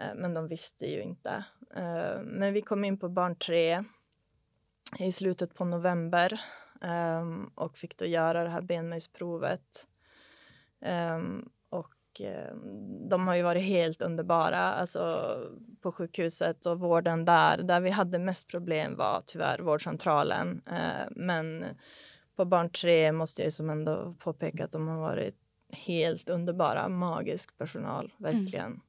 Uh, 0.00 0.14
men 0.16 0.34
de 0.34 0.48
visste 0.48 0.86
ju 0.86 1.02
inte. 1.02 1.44
Uh, 1.76 2.22
men 2.22 2.52
vi 2.52 2.60
kom 2.60 2.84
in 2.84 2.98
på 2.98 3.08
barn 3.08 3.36
tre 3.36 3.84
i 4.98 5.12
slutet 5.12 5.54
på 5.54 5.64
november 5.64 6.40
um, 6.80 7.50
och 7.54 7.78
fick 7.78 7.96
då 7.96 8.04
göra 8.04 8.44
det 8.44 8.50
här 8.50 8.60
benmärgsprovet. 8.60 9.86
Um, 10.80 11.48
och 11.70 12.20
um, 12.20 13.08
de 13.08 13.28
har 13.28 13.34
ju 13.34 13.42
varit 13.42 13.64
helt 13.64 14.02
underbara 14.02 14.58
alltså, 14.58 15.34
på 15.80 15.92
sjukhuset 15.92 16.66
och 16.66 16.80
vården 16.80 17.24
där. 17.24 17.62
Där 17.62 17.80
vi 17.80 17.90
hade 17.90 18.18
mest 18.18 18.48
problem 18.48 18.96
var 18.96 19.22
tyvärr 19.26 19.58
vårdcentralen. 19.58 20.62
Uh, 20.70 21.10
men 21.10 21.64
på 22.36 22.44
barn 22.44 22.70
3 22.70 23.12
måste 23.12 23.42
jag 23.42 23.52
som 23.52 23.70
ändå 23.70 24.14
påpeka 24.18 24.64
att 24.64 24.72
de 24.72 24.88
har 24.88 24.98
varit 24.98 25.36
helt 25.72 26.28
underbara, 26.28 26.88
magisk 26.88 27.58
personal, 27.58 28.12
verkligen. 28.16 28.66
Mm. 28.66 28.80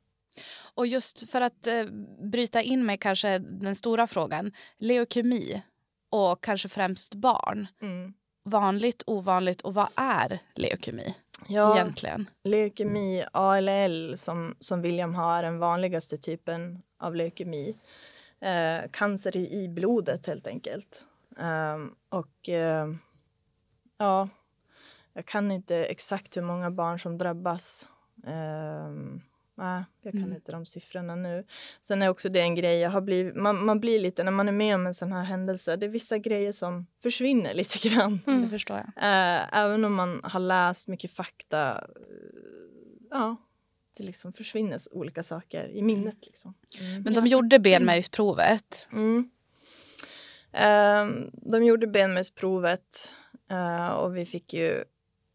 Och 0.74 0.88
just 0.88 1.30
för 1.30 1.42
att 1.42 1.68
eh, 1.68 1.86
bryta 2.32 2.62
in 2.62 2.86
med 2.86 3.00
kanske 3.00 3.38
den 3.40 3.76
stora 3.76 4.08
frågan, 4.08 4.52
leukemi 4.78 5.62
och 6.10 6.44
kanske 6.44 6.70
främst 6.70 7.16
barn. 7.16 7.68
Mm. 7.82 8.14
Vanligt, 8.44 9.04
ovanligt 9.06 9.62
och 9.62 9.74
vad 9.74 9.90
är 9.96 10.40
leukemi 10.56 11.16
ja, 11.48 11.76
egentligen? 11.76 12.30
Leukemi, 12.44 13.26
ALL, 13.34 14.18
som, 14.18 14.56
som 14.60 14.82
William 14.82 15.16
har, 15.16 15.38
är 15.38 15.44
den 15.44 15.60
vanligaste 15.60 16.18
typen 16.18 16.82
av 17.00 17.16
leukemi. 17.16 17.78
Eh, 18.40 18.90
cancer 18.92 19.38
i, 19.38 19.68
blodet 19.68 20.28
helt 20.28 20.48
enkelt. 20.48 21.04
Um, 21.38 21.96
och 22.10 22.50
uh, 22.50 22.96
ja, 23.98 24.30
jag 25.14 25.26
kan 25.26 25.52
inte 25.52 25.76
exakt 25.76 26.38
hur 26.38 26.42
många 26.42 26.72
barn 26.72 27.00
som 27.00 27.18
drabbas. 27.18 27.90
Um, 28.24 29.22
nej, 29.62 29.84
jag 30.02 30.14
kan 30.14 30.24
mm. 30.24 30.36
inte 30.36 30.52
de 30.52 30.66
siffrorna 30.66 31.16
nu. 31.16 31.44
Sen 31.82 32.02
är 32.02 32.10
också 32.10 32.30
det 32.30 32.40
en 32.40 32.56
grej, 32.56 32.80
jag 32.80 32.90
har 32.90 33.02
blivit, 33.02 33.36
man, 33.36 33.66
man 33.66 33.80
blir 33.80 34.00
lite, 34.00 34.24
när 34.24 34.32
man 34.32 34.48
är 34.48 34.52
med 34.52 34.76
om 34.76 34.88
en 34.88 34.94
sån 34.94 35.12
här 35.12 35.24
händelse, 35.24 35.76
det 35.76 35.86
är 35.86 35.90
vissa 35.90 36.18
grejer 36.18 36.52
som 36.52 36.88
försvinner 37.04 37.54
lite 37.62 37.90
grann. 37.90 38.20
Mm. 38.28 38.42
Det 38.42 38.50
förstår 38.50 38.78
jag. 38.78 38.88
Uh, 38.88 39.58
även 39.58 39.86
om 39.86 39.94
man 39.94 40.22
har 40.24 40.40
läst 40.40 40.88
mycket 40.88 41.12
fakta, 41.12 41.74
uh, 41.74 41.88
ja, 43.12 43.36
det 43.98 44.04
liksom 44.04 44.34
försvinner 44.34 44.80
olika 44.92 45.24
saker 45.24 45.70
i 45.70 45.82
minnet. 45.82 46.18
Liksom. 46.22 46.54
Mm. 46.80 47.04
Men 47.04 47.14
de 47.14 47.28
gjorde 47.28 47.60
benmärgsprovet. 47.60 48.88
Mm. 48.94 49.30
Uh, 50.56 51.30
de 51.34 51.64
gjorde 51.64 51.88
benmärgsprovet 51.88 53.14
uh, 53.52 53.88
och 53.88 54.18
vi 54.18 54.26
fick 54.26 54.54
ju 54.54 54.84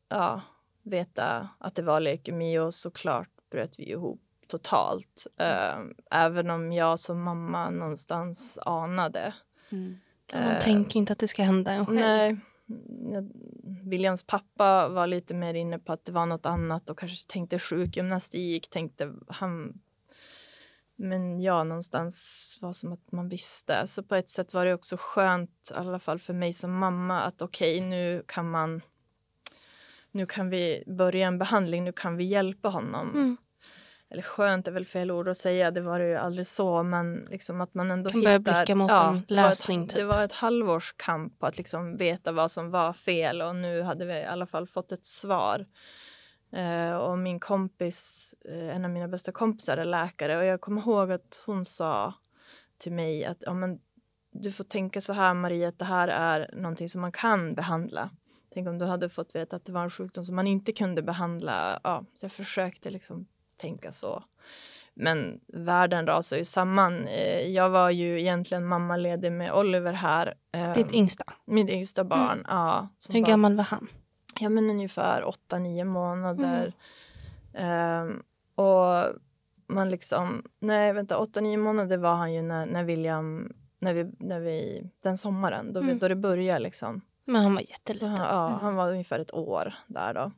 ja, 0.08 0.40
veta 0.82 1.48
att 1.58 1.74
det 1.74 1.82
var 1.82 2.00
leukemi 2.00 2.58
och 2.58 2.74
såklart 2.74 3.36
bröt 3.50 3.78
vi 3.78 3.90
ihop 3.90 4.22
totalt. 4.48 5.26
Uh, 5.40 5.90
även 6.11 6.50
om 6.50 6.72
jag 6.72 6.98
som 6.98 7.22
mamma 7.22 7.70
någonstans 7.70 8.59
anade. 8.62 9.35
Mm. 9.72 9.96
Man 10.32 10.42
uh, 10.42 10.61
tänker 10.61 10.98
inte 10.98 11.12
att 11.12 11.18
det 11.18 11.28
ska 11.28 11.42
hända 11.42 11.72
en 11.72 11.87
själv. 11.87 11.98
Nej. 11.98 12.37
Williams 13.85 14.22
pappa 14.22 14.88
var 14.88 15.06
lite 15.06 15.35
mer 15.35 15.54
inne 15.54 15.78
på 15.78 15.92
att 15.92 16.04
det 16.04 16.12
var 16.12 16.26
något 16.26 16.46
annat 16.46 16.90
och 16.90 16.98
kanske 16.98 17.32
tänkte 17.32 17.59
sjukgymnastik, 17.59 18.70
tänkte 18.70 19.14
han 19.28 19.80
men 20.96 21.40
ja, 21.40 21.64
någonstans 21.64 22.59
var 22.62 22.72
som 22.72 22.92
att 22.92 23.12
man 23.12 23.28
visste. 23.28 23.87
Så 23.87 24.02
på 24.02 24.14
ett 24.14 24.30
sätt 24.30 24.54
var 24.54 24.66
det 24.66 24.74
också 24.74 24.96
skönt, 24.98 25.70
i 25.74 25.78
alla 25.78 25.98
fall 25.98 26.18
för 26.18 26.35
mig 26.35 26.52
som 26.52 26.78
mamma, 26.78 27.20
att 27.20 27.42
okej, 27.42 27.76
okay, 27.76 27.88
nu 27.88 28.24
kan 28.28 28.50
man... 28.50 28.80
Nu 30.16 30.26
kan 30.26 30.50
vi 30.50 30.85
börja 30.87 31.26
en 31.26 31.38
behandling, 31.38 31.85
nu 31.85 31.92
kan 31.92 32.16
vi 32.16 32.24
hjälpa 32.24 32.68
honom. 32.68 33.11
Mm. 33.11 33.37
Eller 34.11 34.22
skönt 34.22 34.68
är 34.68 34.72
väl 34.72 34.87
fel 34.87 35.11
ord 35.11 35.29
att 35.29 35.37
säga, 35.37 35.70
det 35.70 35.81
var 35.81 36.00
ju 36.00 36.16
aldrig 36.16 36.46
så, 36.46 36.83
men 36.83 37.26
liksom 37.31 37.61
att 37.61 37.74
man 37.74 37.90
ändå 37.90 38.11
kan 38.11 38.20
hittar... 38.20 38.38
börja 38.38 38.59
blicka 38.59 38.74
mot 38.74 38.90
ja, 38.90 39.09
en 39.09 39.24
lösning. 39.29 39.79
Det 39.79 39.85
var, 39.85 39.85
ett, 39.85 39.90
typ. 39.90 39.98
det 39.98 40.05
var 40.05 40.24
ett 40.24 40.33
halvårs 40.33 40.94
kamp 40.96 41.44
att 41.44 41.59
liksom 41.59 41.96
veta 41.96 42.33
vad 42.33 42.50
som 42.50 42.70
var 42.70 42.92
fel 42.92 43.42
och 43.42 43.57
nu 43.57 43.83
hade 43.83 44.05
vi 44.05 44.14
i 44.14 44.24
alla 44.24 44.46
fall 44.46 44.66
fått 44.66 44.92
ett 44.92 45.07
svar. 45.07 45.66
Uh, 46.57 46.96
och 46.96 47.18
min 47.18 47.40
kompis, 47.40 48.35
uh, 48.48 48.76
en 48.76 48.85
av 48.85 48.90
mina 48.90 49.09
bästa 49.09 49.33
kompisar 49.33 49.76
är 49.76 49.85
läkare 49.85 50.37
och 50.37 50.44
jag 50.44 50.61
kommer 50.61 50.81
ihåg 50.81 51.12
att 51.12 51.42
hon 51.46 51.64
sa 51.64 52.14
till 52.79 52.92
mig 52.92 53.24
att 53.24 53.38
ja, 53.40 53.55
men, 53.55 53.79
du 54.33 54.52
får 54.52 54.64
tänka 54.64 55.00
så 55.00 55.12
här 55.12 55.35
Maria 55.35 55.68
att 55.68 55.79
det 55.79 55.85
här 55.85 56.09
är 56.09 56.50
någonting 56.52 56.88
som 56.88 57.00
man 57.00 57.12
kan 57.12 57.55
behandla. 57.55 58.11
Tänk 58.56 58.68
om 58.68 58.78
du 58.78 58.84
hade 58.84 59.08
fått 59.08 59.34
veta 59.34 59.56
att 59.56 59.64
det 59.64 59.72
var 59.72 59.82
en 59.82 59.90
sjukdom 59.90 60.24
som 60.24 60.36
man 60.36 60.46
inte 60.46 60.72
kunde 60.72 61.02
behandla. 61.02 61.80
Ja, 61.84 62.04
så 62.14 62.24
jag 62.24 62.32
försökte 62.32 62.90
liksom 62.90 63.26
tänka 63.56 63.92
så. 63.92 64.24
Men 64.94 65.40
världen 65.46 66.06
rasar 66.06 66.36
ju 66.36 66.44
samman. 66.44 66.94
Uh, 66.94 67.48
jag 67.48 67.70
var 67.70 67.90
ju 67.90 68.20
egentligen 68.20 68.66
mammaledig 68.66 69.32
med 69.32 69.52
Oliver 69.52 69.92
här. 69.92 70.34
Ditt 70.74 70.92
yngsta? 70.92 71.24
Mitt 71.44 71.70
yngsta 71.70 72.04
barn, 72.04 72.38
mm. 72.38 72.46
ja. 72.48 72.88
Hur 73.12 73.20
gammal 73.20 73.56
var 73.56 73.64
han? 73.64 73.88
ja, 74.40 74.48
men 74.48 74.70
ungefär 74.70 75.22
8-9 75.22 75.84
månader. 75.84 76.72
Mm. 77.52 78.08
Um, 78.08 78.22
och 78.54 79.14
man 79.66 79.90
liksom, 79.90 80.42
nej 80.58 80.92
vänta, 80.92 81.18
8-9 81.18 81.56
månader 81.56 81.96
var 81.96 82.14
han 82.14 82.34
ju 82.34 82.42
när, 82.42 82.66
när 82.66 82.84
William, 82.84 83.52
när 83.78 83.94
vi, 83.94 84.12
när 84.18 84.40
vi, 84.40 84.86
den 85.00 85.18
sommaren, 85.18 85.72
då, 85.72 85.80
mm. 85.80 85.98
då 85.98 86.08
det 86.08 86.16
började 86.16 86.58
liksom. 86.58 87.00
Men 87.28 87.42
han 87.42 87.54
var 87.54 87.60
jätteliten. 87.60 88.08
Han, 88.08 88.26
ja, 88.26 88.48
mm. 88.48 88.60
han 88.60 88.74
var 88.74 88.90
ungefär 88.90 89.18
ett 89.18 89.34
år 89.34 89.74
där 89.86 90.14
då. 90.14 90.32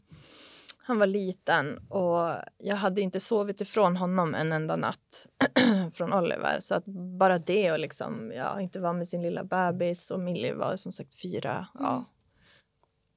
Han 0.78 0.98
var 0.98 1.06
liten 1.06 1.78
och 1.88 2.34
jag 2.58 2.76
hade 2.76 3.00
inte 3.00 3.20
sovit 3.20 3.60
ifrån 3.60 3.96
honom 3.96 4.34
en 4.34 4.52
enda 4.52 4.76
natt 4.76 5.28
från 5.94 6.12
Oliver. 6.12 6.60
Så 6.60 6.74
att 6.74 6.84
bara 7.18 7.38
det 7.38 7.72
och 7.72 7.78
liksom, 7.78 8.32
ja, 8.34 8.60
inte 8.60 8.80
vara 8.80 8.92
med 8.92 9.08
sin 9.08 9.22
lilla 9.22 9.44
bebis 9.44 10.10
och 10.10 10.20
Millie 10.20 10.54
var 10.54 10.76
som 10.76 10.92
sagt 10.92 11.20
fyra. 11.20 11.66
Ja, 11.74 11.92
mm. 11.92 12.04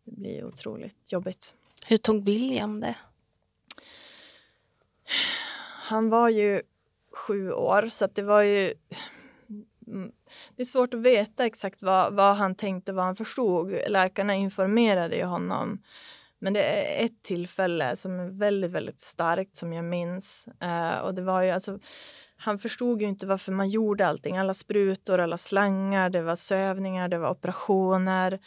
Det 0.04 0.12
blir 0.12 0.46
otroligt 0.46 1.12
jobbigt. 1.12 1.54
Hur 1.86 1.98
tog 1.98 2.26
William 2.26 2.80
det? 2.80 2.96
Han 5.92 6.10
var 6.10 6.30
ju 6.30 6.62
sju 7.12 7.52
år, 7.52 7.90
så 7.90 8.08
det 8.08 8.22
var 8.22 8.42
ju... 8.42 8.74
Mm. 9.92 10.12
Det 10.56 10.62
är 10.62 10.66
svårt 10.66 10.94
att 10.94 11.00
veta 11.00 11.46
exakt 11.46 11.82
vad, 11.82 12.14
vad 12.14 12.36
han 12.36 12.56
tänkte, 12.56 12.94
vad 12.94 13.06
han 13.06 13.16
förstod. 13.16 13.76
Läkarna 13.88 14.36
informerade 14.36 15.16
ju 15.16 15.24
honom. 15.24 15.84
Men 16.40 16.54
det 16.54 16.64
är 16.64 17.06
ett 17.06 17.24
tillfälle 17.24 17.96
som 17.96 18.20
är 18.20 18.30
väldigt, 18.30 18.72
väldigt 18.72 19.00
starkt 19.00 19.56
som 19.56 19.74
jag 19.74 19.86
minns. 19.86 20.48
Uh, 20.64 20.98
och 20.98 21.14
det 21.16 21.22
var 21.22 21.42
ju 21.42 21.52
alltså, 21.52 21.80
han 22.38 22.60
förstod 22.60 23.02
ju 23.02 23.08
inte 23.08 23.28
varför 23.28 23.52
man 23.52 23.70
gjorde 23.70 24.08
allting. 24.08 24.38
Alla 24.38 24.54
sprutor, 24.54 25.20
alla 25.20 25.38
slangar, 25.38 26.10
det 26.10 26.22
var 26.22 26.36
sövningar, 26.36 27.08
det 27.08 27.18
var 27.18 27.30
operationer. 27.30 28.40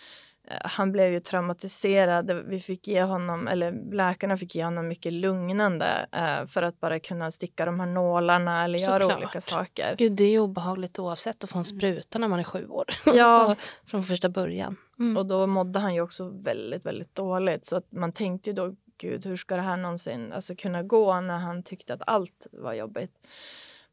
Han 0.48 0.92
blev 0.92 1.12
ju 1.12 1.20
traumatiserad. 1.20 2.30
Vi 2.46 2.60
fick 2.60 2.88
ge 2.88 3.02
honom, 3.02 3.48
eller 3.48 3.92
läkarna 3.92 4.36
fick 4.36 4.54
ge 4.54 4.64
honom 4.64 4.88
mycket 4.88 5.12
lugnande 5.12 6.06
eh, 6.12 6.46
för 6.46 6.62
att 6.62 6.80
bara 6.80 7.00
kunna 7.00 7.30
sticka 7.30 7.64
de 7.64 7.80
här 7.80 7.86
nålarna 7.86 8.64
eller 8.64 8.78
göra 8.78 9.00
Såklart. 9.00 9.18
olika 9.18 9.40
saker. 9.40 9.94
Gud, 9.98 10.12
det 10.12 10.24
är 10.24 10.38
obehagligt 10.38 10.98
oavsett 10.98 11.44
att 11.44 11.50
få 11.50 11.58
en 11.58 11.64
mm. 11.64 11.78
spruta 11.78 12.18
när 12.18 12.28
man 12.28 12.38
är 12.38 12.44
sju 12.44 12.68
år. 12.68 12.84
Ja. 13.14 13.56
från 13.86 14.02
första 14.02 14.28
början. 14.28 14.76
Mm. 14.98 15.16
Och 15.16 15.26
då 15.26 15.46
mådde 15.46 15.78
han 15.78 15.94
ju 15.94 16.00
också 16.00 16.28
väldigt, 16.28 16.86
väldigt 16.86 17.14
dåligt. 17.14 17.64
Så 17.64 17.76
att 17.76 17.92
man 17.92 18.12
tänkte 18.12 18.50
ju 18.50 18.56
då, 18.56 18.74
gud, 18.98 19.26
hur 19.26 19.36
ska 19.36 19.56
det 19.56 19.62
här 19.62 19.76
någonsin 19.76 20.32
alltså, 20.32 20.54
kunna 20.56 20.82
gå 20.82 21.20
när 21.20 21.38
han 21.38 21.62
tyckte 21.62 21.94
att 21.94 22.02
allt 22.06 22.46
var 22.52 22.72
jobbigt. 22.72 23.12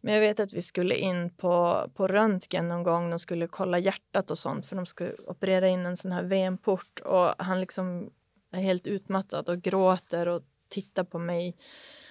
Men 0.02 0.14
jag 0.14 0.22
vet 0.22 0.40
att 0.40 0.54
vi 0.54 0.62
skulle 0.62 0.96
in 0.96 1.30
på, 1.30 1.86
på 1.96 2.08
röntgen 2.08 2.68
någon 2.68 2.84
gång. 2.84 3.10
De 3.10 3.20
skulle 3.20 3.48
kolla 3.48 3.80
hjärtat 3.80 4.32
och 4.32 4.38
sånt 4.38 4.66
för 4.66 4.76
de 4.76 4.86
skulle 4.86 5.16
operera 5.28 5.68
in 5.68 5.86
en 5.86 5.98
sån 5.98 6.12
här 6.12 6.24
venport 6.24 7.00
och 7.00 7.34
han 7.38 7.62
liksom 7.62 8.10
är 8.52 8.62
helt 8.62 8.88
utmattad 8.88 9.50
och 9.50 9.62
gråter 9.62 10.28
och 10.28 10.44
tittar 10.70 11.04
på 11.04 11.20
mig 11.20 11.58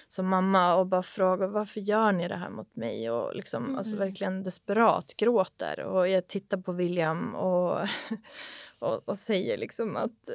som 0.07 0.27
mamma 0.27 0.75
och 0.75 0.87
bara 0.87 1.03
frågar 1.03 1.47
varför 1.47 1.81
gör 1.81 2.11
ni 2.11 2.27
det 2.27 2.35
här 2.35 2.49
mot 2.49 2.75
mig 2.75 3.11
och 3.11 3.35
liksom 3.35 3.63
mm. 3.63 3.77
alltså 3.77 3.95
verkligen 3.95 4.43
desperat 4.43 5.13
gråter 5.17 5.79
och 5.79 6.09
jag 6.09 6.27
tittar 6.27 6.57
på 6.57 6.71
William 6.71 7.35
och, 7.35 7.79
och, 8.79 9.09
och 9.09 9.17
säger 9.17 9.57
liksom 9.57 9.95
att 9.95 10.29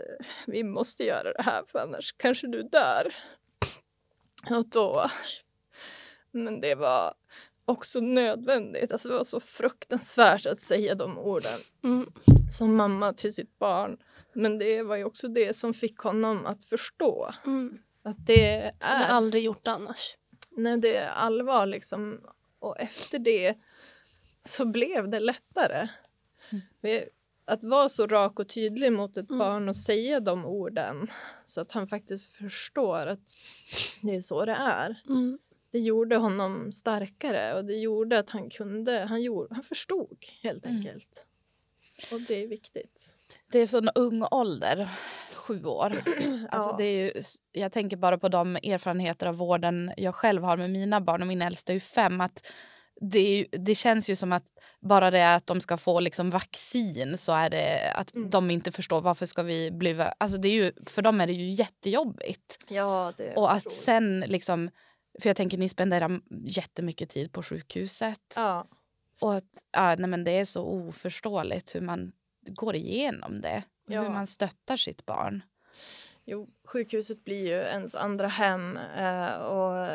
vi 0.46 0.64
måste 0.64 1.04
göra 1.04 1.32
det 1.32 1.42
här 1.42 1.62
för 1.66 1.78
annars 1.78 2.14
kanske 2.16 2.46
du 2.46 2.62
dör. 2.62 3.14
Och 4.50 4.68
då 4.68 5.06
men 6.44 6.60
det 6.60 6.74
var 6.74 7.14
också 7.66 8.00
nödvändigt. 8.00 8.92
Alltså 8.92 9.08
det 9.08 9.14
var 9.14 9.24
så 9.24 9.40
fruktansvärt 9.40 10.46
att 10.46 10.58
säga 10.58 10.94
de 10.94 11.18
orden 11.18 11.60
mm. 11.84 12.12
som 12.50 12.76
mamma 12.76 13.12
till 13.12 13.34
sitt 13.34 13.58
barn. 13.58 13.96
Men 14.32 14.58
det 14.58 14.82
var 14.82 14.96
ju 14.96 15.04
också 15.04 15.28
det 15.28 15.56
som 15.56 15.74
fick 15.74 15.98
honom 15.98 16.46
att 16.46 16.64
förstå 16.64 17.32
mm. 17.46 17.78
att 18.02 18.26
det 18.26 18.72
Skulle 18.78 19.04
är... 19.04 19.08
aldrig 19.08 19.44
gjort 19.44 19.66
annars. 19.68 20.16
Nej, 20.50 20.76
det 20.76 20.96
är 20.96 21.08
allvar 21.08 21.66
liksom. 21.66 22.20
Och 22.58 22.80
efter 22.80 23.18
det 23.18 23.54
så 24.42 24.64
blev 24.64 25.08
det 25.10 25.20
lättare. 25.20 25.88
Mm. 26.82 27.04
Att 27.44 27.64
vara 27.64 27.88
så 27.88 28.06
rak 28.06 28.40
och 28.40 28.48
tydlig 28.48 28.92
mot 28.92 29.16
ett 29.16 29.30
mm. 29.30 29.38
barn 29.38 29.68
och 29.68 29.76
säga 29.76 30.20
de 30.20 30.44
orden 30.44 31.10
så 31.46 31.60
att 31.60 31.72
han 31.72 31.88
faktiskt 31.88 32.36
förstår 32.36 33.06
att 33.06 33.20
det 34.02 34.14
är 34.14 34.20
så 34.20 34.44
det 34.44 34.52
är. 34.52 35.02
Mm 35.08 35.38
det 35.76 35.80
gjorde 35.80 36.16
honom 36.16 36.72
starkare 36.72 37.54
och 37.54 37.64
det 37.64 37.74
gjorde 37.74 38.18
att 38.18 38.30
han 38.30 38.50
kunde, 38.50 39.06
han, 39.08 39.22
gjorde, 39.22 39.54
han 39.54 39.62
förstod 39.64 40.18
helt 40.42 40.64
mm. 40.66 40.76
enkelt. 40.76 41.26
Och 42.12 42.20
det 42.20 42.34
är 42.34 42.46
viktigt. 42.46 43.14
Det 43.52 43.58
är 43.58 43.66
så 43.66 43.82
ung 43.94 44.24
ålder, 44.30 44.88
sju 45.34 45.64
år. 45.64 45.92
Alltså 46.50 46.70
ja. 46.70 46.74
det 46.78 46.84
är 46.84 47.04
ju, 47.04 47.22
jag 47.52 47.72
tänker 47.72 47.96
bara 47.96 48.18
på 48.18 48.28
de 48.28 48.56
erfarenheter 48.56 49.26
av 49.26 49.36
vården 49.36 49.92
jag 49.96 50.14
själv 50.14 50.42
har 50.42 50.56
med 50.56 50.70
mina 50.70 51.00
barn 51.00 51.22
och 51.22 51.28
min 51.28 51.42
äldsta 51.42 51.72
är 51.72 51.74
ju 51.74 51.80
fem. 51.80 52.20
Att 52.20 52.46
det, 53.00 53.18
är, 53.18 53.58
det 53.58 53.74
känns 53.74 54.10
ju 54.10 54.16
som 54.16 54.32
att 54.32 54.46
bara 54.80 55.10
det 55.10 55.34
att 55.34 55.46
de 55.46 55.60
ska 55.60 55.76
få 55.76 56.00
liksom 56.00 56.30
vaccin 56.30 57.18
så 57.18 57.32
är 57.32 57.50
det 57.50 57.92
att 57.92 58.14
mm. 58.14 58.30
de 58.30 58.50
inte 58.50 58.72
förstår 58.72 59.00
varför 59.00 59.26
ska 59.26 59.42
vi 59.42 59.70
bli... 59.70 60.06
Alltså 60.18 60.38
det 60.38 60.48
är 60.48 60.64
ju, 60.64 60.72
för 60.86 61.02
dem 61.02 61.20
är 61.20 61.26
det 61.26 61.32
ju 61.32 61.50
jättejobbigt. 61.50 62.58
Ja, 62.68 63.12
det 63.16 63.34
och 63.34 63.52
att 63.52 63.72
sen 63.72 64.20
liksom 64.20 64.70
För 65.20 65.28
jag 65.28 65.36
tänker 65.36 65.58
ni 65.58 65.68
spenderar 65.68 66.20
jättemycket 66.44 67.10
tid 67.10 67.32
på 67.32 67.42
sjukhuset. 67.42 68.32
Ja. 68.36 68.66
Och 69.20 69.34
att, 69.34 69.44
ja, 69.72 69.94
nej, 69.98 70.10
men 70.10 70.24
det 70.24 70.30
är 70.30 70.44
så 70.44 70.62
oförståeligt 70.62 71.74
hur 71.74 71.80
man 71.80 72.12
går 72.46 72.74
igenom 72.76 73.40
det. 73.40 73.62
Ja. 73.86 74.02
Hur 74.02 74.10
man 74.10 74.26
stöttar 74.26 74.76
sitt 74.76 75.06
barn. 75.06 75.42
Jo, 76.24 76.48
sjukhuset 76.64 77.24
blir 77.24 77.46
ju 77.46 77.52
ens 77.62 77.94
andra 77.94 78.28
hem. 78.28 78.76
Eh, 78.76 79.34
och 79.36 79.88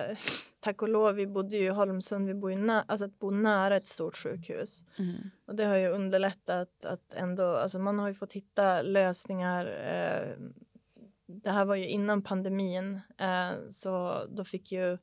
tack 0.59 0.81
och 0.81 0.89
lov, 0.89 1.15
vi 1.15 1.27
bodde 1.27 1.57
ju 1.57 1.65
i 1.65 1.69
Holmsund. 1.69 2.27
Vi 2.27 2.33
bor 2.33 2.51
ju 2.51 2.57
nä- 2.57 2.85
alltså 2.87 3.05
att 3.05 3.19
bo 3.19 3.29
nära 3.31 3.77
ett 3.77 3.87
stort 3.87 4.17
sjukhus. 4.17 4.85
Mm. 4.99 5.31
Och 5.45 5.55
det 5.55 5.65
har 5.65 5.75
ju 5.75 5.87
underlättat 5.87 6.85
att 6.85 7.13
ändå, 7.13 7.55
alltså 7.55 7.79
man 7.79 7.99
har 7.99 8.07
ju 8.07 8.13
fått 8.13 8.33
hitta 8.33 8.81
lösningar. 8.81 9.65
Eh, 9.65 10.37
det 11.25 11.51
här 11.51 11.65
var 11.65 11.75
ju 11.75 11.87
innan 11.87 12.21
pandemin, 12.21 13.01
eh, 13.17 13.51
så 13.69 14.23
då 14.29 14.45
fick 14.45 14.71
ju 14.71 14.97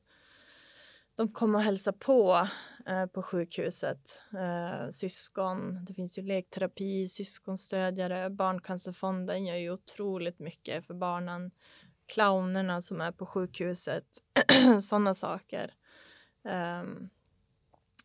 de 1.19 1.33
kom 1.33 1.55
och 1.55 1.61
hälsade 1.61 1.97
på 1.97 2.47
eh, 2.85 3.05
på 3.05 3.23
sjukhuset. 3.23 4.21
Eh, 4.33 4.89
syskon, 4.89 5.85
det 5.85 5.93
finns 5.93 6.17
ju 6.17 6.21
lekterapi, 6.21 7.07
syskonstödjare, 7.07 8.29
Barncancerfonden 8.29 9.45
gör 9.45 9.55
ju 9.55 9.71
otroligt 9.71 10.39
mycket 10.39 10.85
för 10.85 10.93
barnen. 10.93 11.51
Clownerna 12.05 12.81
som 12.81 13.01
är 13.01 13.11
på 13.11 13.25
sjukhuset, 13.25 14.05
sådana 14.81 15.13
saker. 15.13 15.73
Um, 16.81 17.09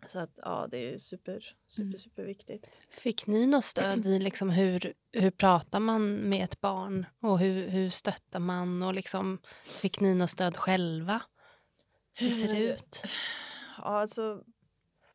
så 0.07 0.19
att 0.19 0.39
ja, 0.43 0.69
det 0.71 0.95
är 0.95 0.99
super, 0.99 1.57
super, 1.67 1.87
mm. 1.87 1.99
super 1.99 2.25
viktigt. 2.25 2.81
Fick 2.91 3.27
ni 3.27 3.47
något 3.47 3.65
stöd 3.65 4.07
i 4.07 4.19
liksom 4.19 4.51
hur, 4.51 4.93
hur 5.13 5.31
pratar 5.31 5.81
man 5.81 6.15
med 6.15 6.45
ett 6.45 6.61
barn 6.61 7.07
och 7.21 7.39
hur, 7.39 7.69
hur 7.69 7.91
stöttar 7.91 8.41
man 8.41 8.83
och 8.83 8.95
liksom 8.95 9.39
fick 9.65 10.01
ni 10.01 10.15
något 10.15 10.31
stöd 10.31 10.57
själva? 10.57 11.23
Hur 12.19 12.31
ser 12.31 12.49
det 12.49 12.75
ut? 12.75 13.03
Ja, 13.79 13.85
alltså 13.85 14.45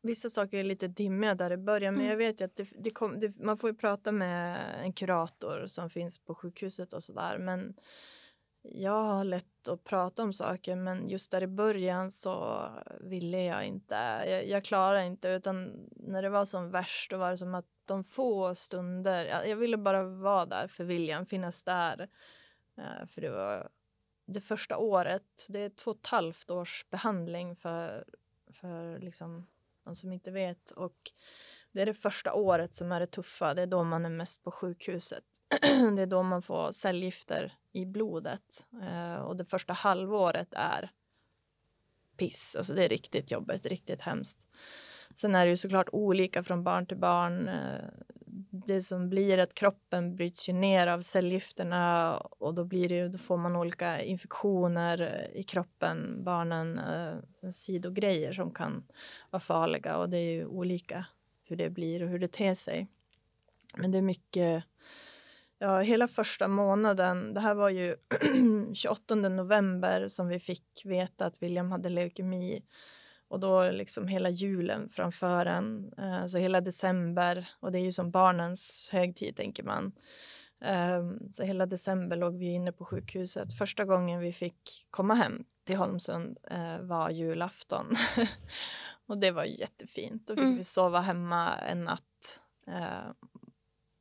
vissa 0.02 0.30
saker 0.30 0.58
är 0.58 0.64
lite 0.64 0.88
dimmiga 0.88 1.34
där 1.34 1.52
i 1.52 1.56
början 1.56 1.94
men 1.94 2.04
mm. 2.04 2.10
jag 2.10 2.16
vet 2.16 2.40
ju 2.40 2.44
att 2.44 2.56
det, 2.56 2.68
det 2.78 2.90
kom, 2.90 3.20
det, 3.20 3.36
man 3.36 3.58
får 3.58 3.70
ju 3.70 3.76
prata 3.76 4.12
med 4.12 4.74
en 4.84 4.92
kurator 4.92 5.66
som 5.66 5.90
finns 5.90 6.18
på 6.18 6.34
sjukhuset 6.34 6.92
och 6.92 7.02
sådär 7.02 7.38
men 7.38 7.74
jag 8.62 9.02
har 9.02 9.24
lätt 9.24 9.68
att 9.68 9.84
prata 9.84 10.22
om 10.22 10.32
saker 10.32 10.76
men 10.76 11.08
just 11.08 11.30
där 11.30 11.42
i 11.42 11.46
början 11.46 12.10
så 12.10 12.68
ville 13.00 13.42
jag 13.42 13.64
inte. 13.64 13.94
Jag, 14.26 14.48
jag 14.48 14.64
klarade 14.64 15.06
inte 15.06 15.28
utan 15.28 15.88
när 15.96 16.22
det 16.22 16.28
var 16.28 16.44
som 16.44 16.70
värst 16.70 17.10
då 17.10 17.18
var 17.18 17.30
det 17.30 17.36
som 17.36 17.54
att 17.54 17.66
de 17.84 18.04
få 18.04 18.54
stunder, 18.54 19.24
jag, 19.24 19.48
jag 19.48 19.56
ville 19.56 19.76
bara 19.76 20.02
vara 20.02 20.46
där 20.46 20.66
för 20.68 20.84
William, 20.84 21.26
finnas 21.26 21.62
där. 21.62 22.08
Uh, 22.78 23.06
för 23.06 23.20
det 23.20 23.30
var 23.30 23.68
det 24.32 24.40
första 24.40 24.76
året, 24.76 25.46
det 25.48 25.60
är 25.60 25.68
två 25.68 25.90
och 25.90 25.96
ett 25.96 26.06
halvt 26.06 26.50
års 26.50 26.86
behandling 26.90 27.56
för, 27.56 28.04
för 28.52 28.98
liksom 28.98 29.46
de 29.84 29.94
som 29.94 30.12
inte 30.12 30.30
vet. 30.30 30.70
Och 30.70 31.12
det 31.72 31.82
är 31.82 31.86
det 31.86 31.94
första 31.94 32.34
året 32.34 32.74
som 32.74 32.92
är 32.92 33.00
det 33.00 33.06
tuffa. 33.06 33.54
Det 33.54 33.62
är 33.62 33.66
då 33.66 33.84
man 33.84 34.04
är 34.04 34.10
mest 34.10 34.42
på 34.42 34.50
sjukhuset. 34.50 35.24
det 35.96 36.02
är 36.02 36.06
då 36.06 36.22
man 36.22 36.42
får 36.42 36.72
cellgifter 36.72 37.52
i 37.72 37.86
blodet. 37.86 38.66
Eh, 38.82 39.14
och 39.14 39.36
det 39.36 39.44
första 39.44 39.72
halvåret 39.72 40.48
är 40.52 40.90
piss. 42.16 42.56
Alltså 42.58 42.74
det 42.74 42.84
är 42.84 42.88
riktigt 42.88 43.30
jobbigt, 43.30 43.66
riktigt 43.66 44.00
hemskt. 44.00 44.46
Sen 45.14 45.34
är 45.34 45.44
det 45.44 45.50
ju 45.50 45.56
såklart 45.56 45.88
olika 45.92 46.42
från 46.42 46.64
barn 46.64 46.86
till 46.86 46.96
barn. 46.96 47.48
Eh, 47.48 47.84
det 48.50 48.82
som 48.82 49.08
blir 49.08 49.38
att 49.38 49.54
kroppen 49.54 50.16
bryts 50.16 50.48
ju 50.48 50.52
ner 50.52 50.86
av 50.86 51.00
cellgifterna 51.00 52.16
och 52.16 52.54
då, 52.54 52.64
blir 52.64 52.88
det, 52.88 53.08
då 53.08 53.18
får 53.18 53.36
man 53.36 53.56
olika 53.56 54.02
infektioner 54.02 55.00
eh, 55.00 55.40
i 55.40 55.42
kroppen, 55.42 56.24
barnen, 56.24 56.78
eh, 56.78 57.50
sidogrejer 57.50 58.32
som 58.32 58.50
kan 58.50 58.84
vara 59.30 59.40
farliga 59.40 59.96
och 59.96 60.08
det 60.08 60.16
är 60.16 60.32
ju 60.32 60.46
olika 60.46 61.06
hur 61.44 61.56
det 61.56 61.70
blir 61.70 62.02
och 62.02 62.08
hur 62.08 62.18
det 62.18 62.32
ter 62.32 62.54
sig. 62.54 62.88
Men 63.76 63.92
det 63.92 63.98
är 63.98 64.02
mycket 64.02 64.64
Ja, 65.62 65.80
hela 65.80 66.08
första 66.08 66.48
månaden, 66.48 67.34
det 67.34 67.40
här 67.40 67.54
var 67.54 67.68
ju 67.68 67.96
28 68.74 69.14
november 69.14 70.08
som 70.08 70.28
vi 70.28 70.40
fick 70.40 70.82
veta 70.84 71.26
att 71.26 71.42
William 71.42 71.72
hade 71.72 71.88
leukemi. 71.88 72.62
Och 73.30 73.40
då 73.40 73.70
liksom 73.70 74.08
hela 74.08 74.30
julen 74.30 74.88
framför 74.88 75.46
en, 75.46 75.92
eh, 75.98 76.26
så 76.26 76.38
hela 76.38 76.60
december. 76.60 77.48
Och 77.60 77.72
det 77.72 77.78
är 77.78 77.82
ju 77.82 77.92
som 77.92 78.10
barnens 78.10 78.88
högtid, 78.92 79.36
tänker 79.36 79.62
man. 79.62 79.92
Um, 80.64 81.32
så 81.32 81.42
hela 81.42 81.66
december 81.66 82.16
låg 82.16 82.38
vi 82.38 82.46
inne 82.46 82.72
på 82.72 82.84
sjukhuset. 82.84 83.58
Första 83.58 83.84
gången 83.84 84.20
vi 84.20 84.32
fick 84.32 84.86
komma 84.90 85.14
hem 85.14 85.44
till 85.64 85.76
Holmsund 85.76 86.38
uh, 86.52 86.78
var 86.80 87.10
julafton. 87.10 87.94
och 89.06 89.18
det 89.18 89.30
var 89.30 89.44
jättefint. 89.44 90.26
Då 90.26 90.34
fick 90.34 90.44
mm. 90.44 90.56
vi 90.56 90.64
sova 90.64 91.00
hemma 91.00 91.58
en 91.58 91.84
natt. 91.84 92.40
Uh, 92.68 93.12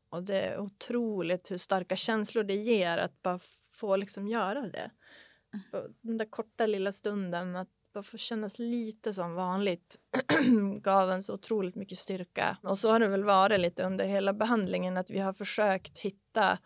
och 0.10 0.24
det 0.24 0.42
är 0.42 0.60
otroligt 0.60 1.52
hur 1.52 1.58
starka 1.58 1.96
känslor 1.96 2.44
det 2.44 2.56
ger 2.56 2.98
att 2.98 3.22
bara 3.22 3.40
få 3.74 3.96
liksom 3.96 4.28
göra 4.28 4.62
det. 4.62 4.92
Mm. 5.74 5.94
Den 6.02 6.18
där 6.18 6.30
korta 6.30 6.66
lilla 6.66 6.92
stunden 6.92 7.56
att 7.56 7.70
bara 7.94 8.04
få 8.04 8.18
kännas 8.18 8.60
lite 8.60 9.14
som 9.14 9.34
vanligt 9.34 9.96
gav 10.82 11.12
en 11.12 11.24
så 11.24 11.34
otroligt 11.34 11.76
mycket 11.76 11.98
styrka. 11.98 12.58
Och 12.64 12.80
så 12.80 12.92
har 12.92 13.00
det 13.00 13.08
väl 13.08 13.24
varit 13.24 13.60
lite 13.60 13.84
under 13.84 14.06
hela 14.06 14.34
behandlingen 14.34 14.98
att 14.98 15.10
vi 15.10 15.20
har 15.20 15.34
försökt 15.34 15.98
hitta 15.98 16.58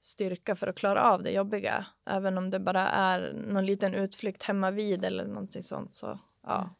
styrka 0.00 0.56
för 0.56 0.66
att 0.66 0.76
klara 0.76 1.10
av 1.12 1.22
det 1.22 1.30
jobbiga. 1.30 1.86
Även 2.06 2.38
om 2.38 2.50
det 2.50 2.58
bara 2.60 2.88
är 2.88 3.32
någon 3.32 3.66
liten 3.66 3.94
utflykt 3.94 4.42
hemma 4.42 4.70
vid 4.70 5.04
eller 5.04 5.24
någonting 5.24 5.62
sånt. 5.62 5.94
Så, 5.94 6.18
ja. 6.42 6.58
Mm. 6.58 6.70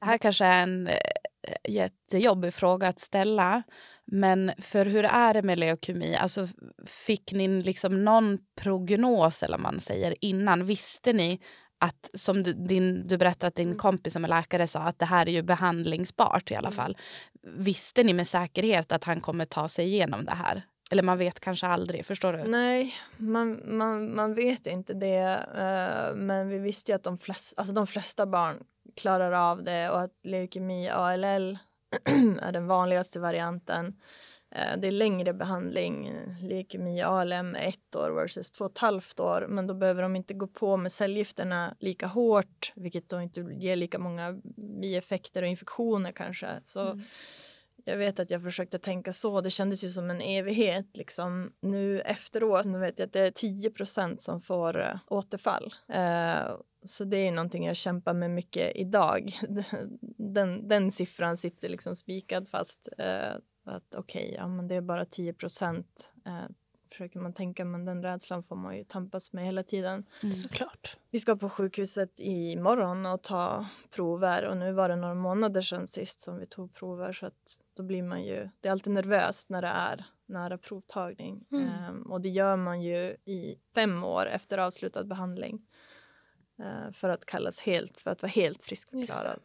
Det 0.00 0.06
här 0.06 0.18
kanske 0.18 0.44
är 0.44 0.62
en 0.62 0.86
eh, 0.86 0.96
jättejobbig 1.68 2.54
fråga 2.54 2.88
att 2.88 3.00
ställa. 3.00 3.62
Men 4.04 4.52
för 4.58 4.86
hur 4.86 5.04
är 5.04 5.34
det 5.34 5.42
med 5.42 5.58
leukemi? 5.58 6.16
Alltså, 6.16 6.48
fick 6.86 7.32
ni 7.32 7.48
liksom 7.48 8.04
någon 8.04 8.38
prognos 8.54 9.42
eller 9.42 9.58
man 9.58 9.80
säger 9.80 10.14
innan? 10.20 10.66
Visste 10.66 11.12
ni 11.12 11.40
att 11.78 12.10
som 12.14 12.42
du, 12.42 12.52
din, 12.52 13.08
du 13.08 13.18
berättade 13.18 13.48
att 13.48 13.54
din 13.54 13.66
mm. 13.66 13.78
kompis 13.78 14.12
som 14.12 14.24
är 14.24 14.28
läkare 14.28 14.66
sa 14.66 14.80
att 14.80 14.98
det 14.98 15.06
här 15.06 15.28
är 15.28 15.32
ju 15.32 15.42
behandlingsbart 15.42 16.50
i 16.50 16.54
alla 16.54 16.68
mm. 16.68 16.76
fall. 16.76 16.96
Visste 17.42 18.02
ni 18.02 18.12
med 18.12 18.28
säkerhet 18.28 18.92
att 18.92 19.04
han 19.04 19.20
kommer 19.20 19.44
ta 19.44 19.68
sig 19.68 19.84
igenom 19.84 20.24
det 20.24 20.34
här? 20.34 20.62
Eller 20.90 21.02
man 21.02 21.18
vet 21.18 21.40
kanske 21.40 21.66
aldrig, 21.66 22.06
förstår 22.06 22.32
du? 22.32 22.44
Nej, 22.44 22.94
man, 23.16 23.60
man, 23.76 24.14
man 24.14 24.34
vet 24.34 24.66
inte 24.66 24.94
det. 24.94 25.46
Uh, 25.54 26.16
men 26.16 26.48
vi 26.48 26.58
visste 26.58 26.92
ju 26.92 26.96
att 26.96 27.02
de 27.02 27.18
flesta, 27.18 27.60
alltså 27.60 27.74
de 27.74 27.86
flesta 27.86 28.26
barn 28.26 28.56
klarar 28.96 29.32
av 29.32 29.62
det 29.62 29.90
och 29.90 30.00
att 30.00 30.12
leukemi 30.22 30.88
ALL 30.88 31.24
är 32.42 32.52
den 32.52 32.66
vanligaste 32.66 33.20
varianten. 33.20 33.96
Eh, 34.56 34.76
det 34.78 34.86
är 34.86 34.92
längre 34.92 35.32
behandling, 35.32 36.12
leukemi 36.40 37.02
ALM 37.02 37.54
ett 37.54 37.96
år 37.96 38.10
versus 38.10 38.50
två 38.50 38.64
och 38.64 38.70
ett 38.70 38.78
halvt 38.78 39.20
år. 39.20 39.46
Men 39.48 39.66
då 39.66 39.74
behöver 39.74 40.02
de 40.02 40.16
inte 40.16 40.34
gå 40.34 40.46
på 40.46 40.76
med 40.76 40.92
cellgifterna 40.92 41.76
lika 41.80 42.06
hårt, 42.06 42.72
vilket 42.76 43.08
då 43.08 43.20
inte 43.20 43.40
ger 43.40 43.76
lika 43.76 43.98
många 43.98 44.40
bieffekter 44.80 45.42
och 45.42 45.48
infektioner 45.48 46.12
kanske. 46.12 46.48
Så 46.64 46.80
mm. 46.80 47.04
jag 47.84 47.96
vet 47.96 48.18
att 48.20 48.30
jag 48.30 48.42
försökte 48.42 48.78
tänka 48.78 49.12
så. 49.12 49.40
Det 49.40 49.50
kändes 49.50 49.84
ju 49.84 49.88
som 49.88 50.10
en 50.10 50.20
evighet 50.20 50.96
liksom. 50.96 51.52
Nu 51.60 52.00
efteråt, 52.00 52.64
nu 52.64 52.78
vet 52.78 52.98
jag 52.98 53.06
att 53.06 53.12
det 53.12 53.26
är 53.26 53.30
10% 53.30 54.16
som 54.16 54.40
får 54.40 54.78
uh, 54.78 54.96
återfall. 55.06 55.74
Uh, 55.90 56.56
så 56.84 57.04
det 57.04 57.16
är 57.16 57.32
någonting 57.32 57.66
jag 57.66 57.76
kämpar 57.76 58.14
med 58.14 58.30
mycket 58.30 58.76
idag. 58.76 59.40
Den, 60.18 60.68
den 60.68 60.90
siffran 60.90 61.36
sitter 61.36 61.68
liksom 61.68 61.96
spikad 61.96 62.48
fast. 62.48 62.88
Uh, 63.00 63.38
att 63.70 63.94
okej, 63.94 64.24
okay, 64.24 64.34
ja, 64.34 64.48
men 64.48 64.68
det 64.68 64.74
är 64.74 64.80
bara 64.80 65.04
10 65.04 65.32
procent. 65.32 66.10
Eh, 66.26 66.44
försöker 66.96 67.18
man 67.18 67.32
tänka, 67.32 67.64
men 67.64 67.84
den 67.84 68.02
rädslan 68.02 68.42
får 68.42 68.56
man 68.56 68.76
ju 68.76 68.84
tampas 68.84 69.32
med 69.32 69.44
hela 69.44 69.62
tiden. 69.62 70.06
Mm. 70.22 70.34
Såklart. 70.34 70.96
Vi 71.10 71.18
ska 71.18 71.36
på 71.36 71.48
sjukhuset 71.48 72.20
imorgon 72.20 73.06
och 73.06 73.22
ta 73.22 73.66
prover 73.90 74.44
och 74.44 74.56
nu 74.56 74.72
var 74.72 74.88
det 74.88 74.96
några 74.96 75.14
månader 75.14 75.62
sedan 75.62 75.86
sist 75.86 76.20
som 76.20 76.38
vi 76.38 76.46
tog 76.46 76.74
prover 76.74 77.12
så 77.12 77.26
att 77.26 77.58
då 77.74 77.82
blir 77.82 78.02
man 78.02 78.24
ju, 78.24 78.48
det 78.60 78.68
är 78.68 78.72
alltid 78.72 78.92
nervöst 78.92 79.50
när 79.50 79.62
det 79.62 79.68
är 79.68 80.04
nära 80.26 80.58
provtagning 80.58 81.44
mm. 81.52 81.68
um, 81.90 82.12
och 82.12 82.20
det 82.20 82.28
gör 82.28 82.56
man 82.56 82.82
ju 82.82 83.16
i 83.24 83.58
fem 83.74 84.04
år 84.04 84.26
efter 84.26 84.58
avslutad 84.58 85.04
behandling 85.04 85.66
uh, 86.60 86.90
för 86.92 87.08
att 87.08 87.26
kallas 87.26 87.60
helt, 87.60 88.00
för 88.00 88.10
att 88.10 88.22
vara 88.22 88.30
helt 88.30 88.62
friskförklarad. 88.62 89.40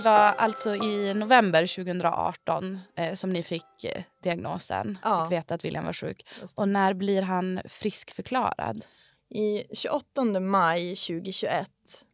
Det 0.00 0.04
var 0.04 0.34
alltså 0.38 0.74
i 0.74 1.14
november 1.14 1.66
2018 1.66 2.78
eh, 2.96 3.14
som 3.14 3.30
ni 3.30 3.42
fick 3.42 3.84
eh, 3.84 4.02
diagnosen. 4.22 4.98
Ja. 5.02 5.24
Fick 5.24 5.32
veta 5.32 5.54
att 5.54 5.64
William 5.64 5.84
var 5.84 5.92
sjuk. 5.92 6.26
Och 6.54 6.68
när 6.68 6.94
blir 6.94 7.22
han 7.22 7.60
friskförklarad? 7.68 8.84
I 9.28 9.64
28 9.74 10.40
maj 10.40 10.96
2021 10.96 11.70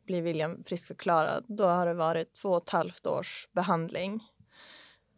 blir 0.07 0.23
William 0.23 0.65
friskförklarad. 0.65 1.45
Då 1.49 1.67
har 1.67 1.87
det 1.87 1.95
varit 1.95 2.35
två 2.35 2.49
och 2.49 2.63
ett 2.63 2.71
halvt 2.71 3.07
års 3.07 3.49
behandling. 3.53 4.25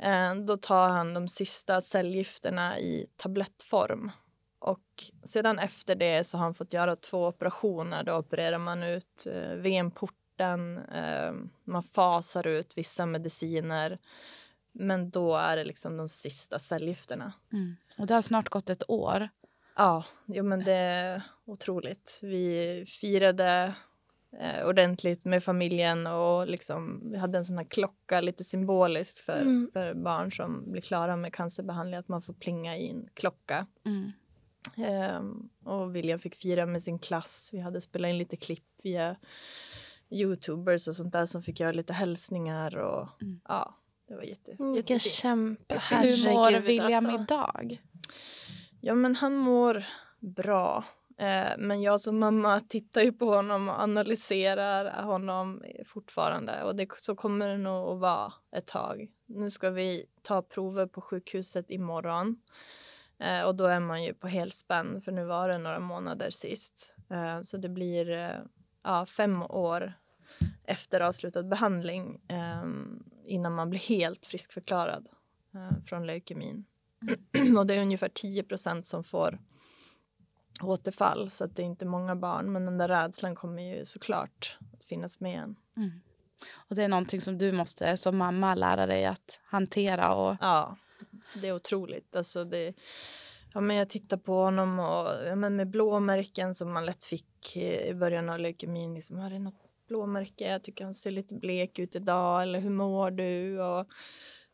Eh, 0.02 0.34
då 0.34 0.56
tar 0.56 0.88
han 0.88 1.14
de 1.14 1.28
sista 1.28 1.80
cellgifterna 1.80 2.78
i 2.78 3.06
tablettform. 3.16 4.10
och 4.60 4.84
sedan 5.24 5.58
efter 5.58 5.94
det 5.94 6.24
så 6.24 6.36
har 6.36 6.44
han 6.44 6.54
fått 6.54 6.72
göra 6.72 6.96
två 6.96 7.26
operationer. 7.26 8.04
Då 8.04 8.14
opererar 8.16 8.58
man 8.58 8.82
ut 8.82 9.26
eh, 9.26 9.56
venporten, 9.56 10.17
eh, 10.40 11.32
man 11.64 11.82
fasar 11.82 12.46
ut 12.46 12.78
vissa 12.78 13.06
mediciner. 13.06 13.98
Men 14.72 15.10
då 15.10 15.36
är 15.36 15.56
det 15.56 15.64
liksom 15.64 15.96
de 15.96 16.08
sista 16.08 16.58
cellgifterna. 16.58 17.32
Mm. 17.52 17.76
Och 17.98 18.06
det 18.06 18.14
har 18.14 18.22
snart 18.22 18.48
gått 18.48 18.70
ett 18.70 18.90
år. 18.90 19.28
Ja, 19.76 20.04
jo, 20.26 20.44
men 20.44 20.64
det 20.64 20.72
är 20.72 21.22
otroligt. 21.44 22.18
Vi 22.22 22.84
firade 22.88 23.74
eh, 24.40 24.66
ordentligt 24.66 25.24
med 25.24 25.44
familjen 25.44 26.06
och 26.06 26.46
liksom, 26.46 27.10
vi 27.10 27.18
hade 27.18 27.38
en 27.38 27.44
sån 27.44 27.58
här 27.58 27.64
klocka 27.64 28.20
lite 28.20 28.44
symboliskt 28.44 29.18
för, 29.18 29.40
mm. 29.40 29.70
för 29.72 29.94
barn 29.94 30.32
som 30.32 30.72
blir 30.72 30.82
klara 30.82 31.16
med 31.16 31.34
cancerbehandling 31.34 31.98
att 31.98 32.08
man 32.08 32.22
får 32.22 32.32
plinga 32.32 32.76
i 32.76 32.90
en 32.90 33.08
klocka. 33.14 33.66
Mm. 33.86 34.12
Um, 34.76 35.50
och 35.64 35.96
William 35.96 36.18
fick 36.18 36.34
fira 36.34 36.66
med 36.66 36.82
sin 36.82 36.98
klass. 36.98 37.50
Vi 37.52 37.58
hade 37.58 37.80
spelat 37.80 38.08
in 38.08 38.18
lite 38.18 38.36
klipp 38.36 38.64
via 38.82 39.16
Youtubers 40.10 40.88
och 40.88 40.96
sånt 40.96 41.12
där 41.12 41.26
som 41.26 41.42
fick 41.42 41.60
göra 41.60 41.72
lite 41.72 41.92
hälsningar 41.92 42.76
och 42.76 43.22
mm. 43.22 43.40
ja, 43.48 43.74
det 44.08 44.14
var 44.14 44.22
jätte, 44.22 44.52
mm, 44.52 44.72
Vilken 44.72 44.98
kämpe. 44.98 45.82
Hur 45.90 46.34
mår 46.34 46.60
William 46.60 47.06
alltså. 47.06 47.22
idag? 47.22 47.82
Ja, 48.80 48.94
men 48.94 49.14
han 49.14 49.36
mår 49.36 49.84
bra. 50.20 50.84
Eh, 51.18 51.52
men 51.58 51.82
jag 51.82 52.00
som 52.00 52.18
mamma 52.18 52.60
tittar 52.60 53.02
ju 53.02 53.12
på 53.12 53.34
honom 53.34 53.68
och 53.68 53.80
analyserar 53.82 55.02
honom 55.02 55.64
fortfarande 55.86 56.62
och 56.62 56.76
det, 56.76 56.88
så 56.96 57.14
kommer 57.14 57.48
det 57.48 57.58
nog 57.58 57.88
att 57.88 58.00
vara 58.00 58.32
ett 58.52 58.66
tag. 58.66 59.08
Nu 59.26 59.50
ska 59.50 59.70
vi 59.70 60.06
ta 60.22 60.42
prover 60.42 60.86
på 60.86 61.00
sjukhuset 61.00 61.70
imorgon 61.70 62.40
eh, 63.18 63.42
och 63.42 63.54
då 63.54 63.66
är 63.66 63.80
man 63.80 64.04
ju 64.04 64.14
på 64.14 64.28
helspänn 64.28 65.02
för 65.02 65.12
nu 65.12 65.24
var 65.24 65.48
det 65.48 65.58
några 65.58 65.80
månader 65.80 66.30
sist. 66.30 66.94
Eh, 67.10 67.40
så 67.42 67.56
det 67.56 67.68
blir 67.68 68.42
ja, 68.82 69.06
fem 69.06 69.42
år 69.42 69.92
efter 70.64 71.00
avslutad 71.00 71.42
behandling 71.42 72.20
eh, 72.28 72.64
innan 73.24 73.54
man 73.54 73.70
blir 73.70 73.80
helt 73.80 74.26
friskförklarad 74.26 75.08
eh, 75.54 75.84
från 75.86 76.06
leukemin. 76.06 76.64
och 77.58 77.66
det 77.66 77.74
är 77.74 77.82
ungefär 77.82 78.08
10% 78.08 78.82
som 78.82 79.04
får 79.04 79.38
återfall 80.62 81.30
så 81.30 81.44
att 81.44 81.56
det 81.56 81.62
är 81.62 81.66
inte 81.66 81.86
många 81.86 82.16
barn 82.16 82.52
men 82.52 82.64
den 82.64 82.78
där 82.78 82.88
rädslan 82.88 83.34
kommer 83.34 83.62
ju 83.62 83.84
såklart 83.84 84.58
att 84.72 84.84
finnas 84.84 85.20
med 85.20 85.38
en. 85.38 85.56
Mm. 85.76 86.00
Och 86.52 86.76
det 86.76 86.82
är 86.82 86.88
någonting 86.88 87.20
som 87.20 87.38
du 87.38 87.52
måste 87.52 87.96
som 87.96 88.18
mamma 88.18 88.54
lära 88.54 88.86
dig 88.86 89.06
att 89.06 89.40
hantera 89.44 90.14
och... 90.14 90.36
Ja, 90.40 90.76
det 91.34 91.48
är 91.48 91.52
otroligt. 91.52 92.16
Alltså 92.16 92.44
det, 92.44 92.74
ja, 93.54 93.60
men 93.60 93.76
jag 93.76 93.88
tittar 93.88 94.16
på 94.16 94.32
honom 94.32 94.78
och 94.78 95.08
ja, 95.26 95.36
men 95.36 95.56
med 95.56 95.70
blåmärken 95.70 96.54
som 96.54 96.72
man 96.72 96.86
lätt 96.86 97.04
fick 97.04 97.56
i 97.56 97.94
början 97.94 98.28
av 98.28 98.38
leukemin. 98.38 98.94
Liksom, 98.94 99.18
har 99.18 99.30
det 99.30 99.38
något 99.38 99.54
blåmärke? 99.88 100.50
Jag 100.50 100.62
tycker 100.62 100.84
han 100.84 100.94
ser 100.94 101.10
lite 101.10 101.34
blek 101.34 101.78
ut 101.78 101.96
idag. 101.96 102.42
Eller 102.42 102.60
hur 102.60 102.70
mår 102.70 103.10
du? 103.10 103.60
Och, 103.60 103.88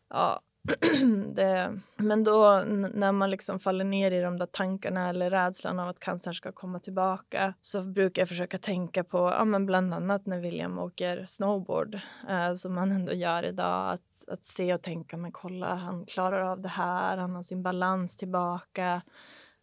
ja, 0.09 0.41
det, 1.35 1.81
men 1.97 2.25
då 2.25 2.65
när 2.95 3.13
man 3.13 3.31
liksom 3.31 3.59
faller 3.59 3.85
ner 3.85 4.11
i 4.11 4.21
de 4.21 4.39
där 4.39 4.47
tankarna 4.47 5.09
eller 5.09 5.31
rädslan 5.31 5.79
av 5.79 5.89
att 5.89 6.01
cancern 6.01 6.35
ska 6.35 6.53
komma 6.53 6.81
tillbaka 6.81 7.55
så 7.61 7.83
brukar 7.83 8.23
jag 8.23 8.29
försöka 8.29 8.59
tänka 8.59 9.05
på, 9.05 9.19
ja 9.19 9.45
men 9.45 9.67
bland 9.67 9.95
annat 9.95 10.27
när 10.27 10.41
William 10.41 10.79
åker 10.79 11.27
snowboard 11.27 12.01
eh, 12.29 12.53
som 12.55 12.75
man 12.75 12.93
ändå 12.93 13.13
gör 13.13 13.45
idag, 13.45 13.93
att, 13.93 14.25
att 14.29 14.45
se 14.45 14.75
och 14.75 14.83
tänka, 14.83 15.17
men 15.17 15.33
kolla 15.33 15.75
han 15.75 16.07
klarar 16.07 16.41
av 16.41 16.61
det 16.61 16.69
här, 16.69 17.17
han 17.17 17.35
har 17.35 17.43
sin 17.43 17.63
balans 17.63 18.17
tillbaka, 18.17 19.03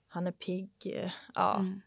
han 0.08 0.28
är 0.28 0.32
pigg. 0.32 1.12
Ja. 1.34 1.56
Mm. 1.60 1.82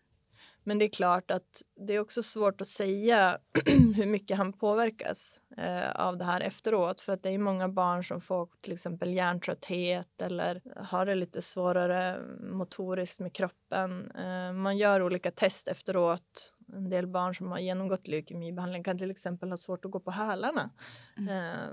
Men 0.64 0.78
det 0.78 0.84
är 0.84 0.90
klart 0.90 1.30
att 1.30 1.62
det 1.76 1.94
är 1.94 2.00
också 2.00 2.22
svårt 2.22 2.60
att 2.60 2.66
säga 2.66 3.38
hur 3.94 4.06
mycket 4.06 4.36
han 4.36 4.52
påverkas 4.52 5.40
eh, 5.56 5.90
av 5.90 6.18
det 6.18 6.24
här 6.24 6.40
efteråt. 6.40 7.00
För 7.00 7.12
att 7.12 7.22
det 7.22 7.30
är 7.30 7.38
många 7.38 7.68
barn 7.68 8.04
som 8.04 8.20
får 8.20 8.48
till 8.60 8.72
exempel 8.72 9.14
hjärntrötthet 9.14 10.22
eller 10.22 10.62
har 10.76 11.06
det 11.06 11.14
lite 11.14 11.42
svårare 11.42 12.18
motoriskt 12.40 13.20
med 13.20 13.32
kroppen. 13.32 14.10
Eh, 14.10 14.52
man 14.52 14.78
gör 14.78 15.02
olika 15.02 15.30
test 15.30 15.68
efteråt. 15.68 16.54
En 16.76 16.90
del 16.90 17.06
barn 17.06 17.34
som 17.34 17.52
har 17.52 17.58
genomgått 17.58 18.06
leukemibehandling 18.06 18.84
kan 18.84 18.98
till 18.98 19.10
exempel 19.10 19.50
ha 19.50 19.56
svårt 19.56 19.84
att 19.84 19.90
gå 19.90 20.00
på 20.00 20.10
hälarna. 20.10 20.70
Mm. 21.18 21.28
Eh, 21.28 21.68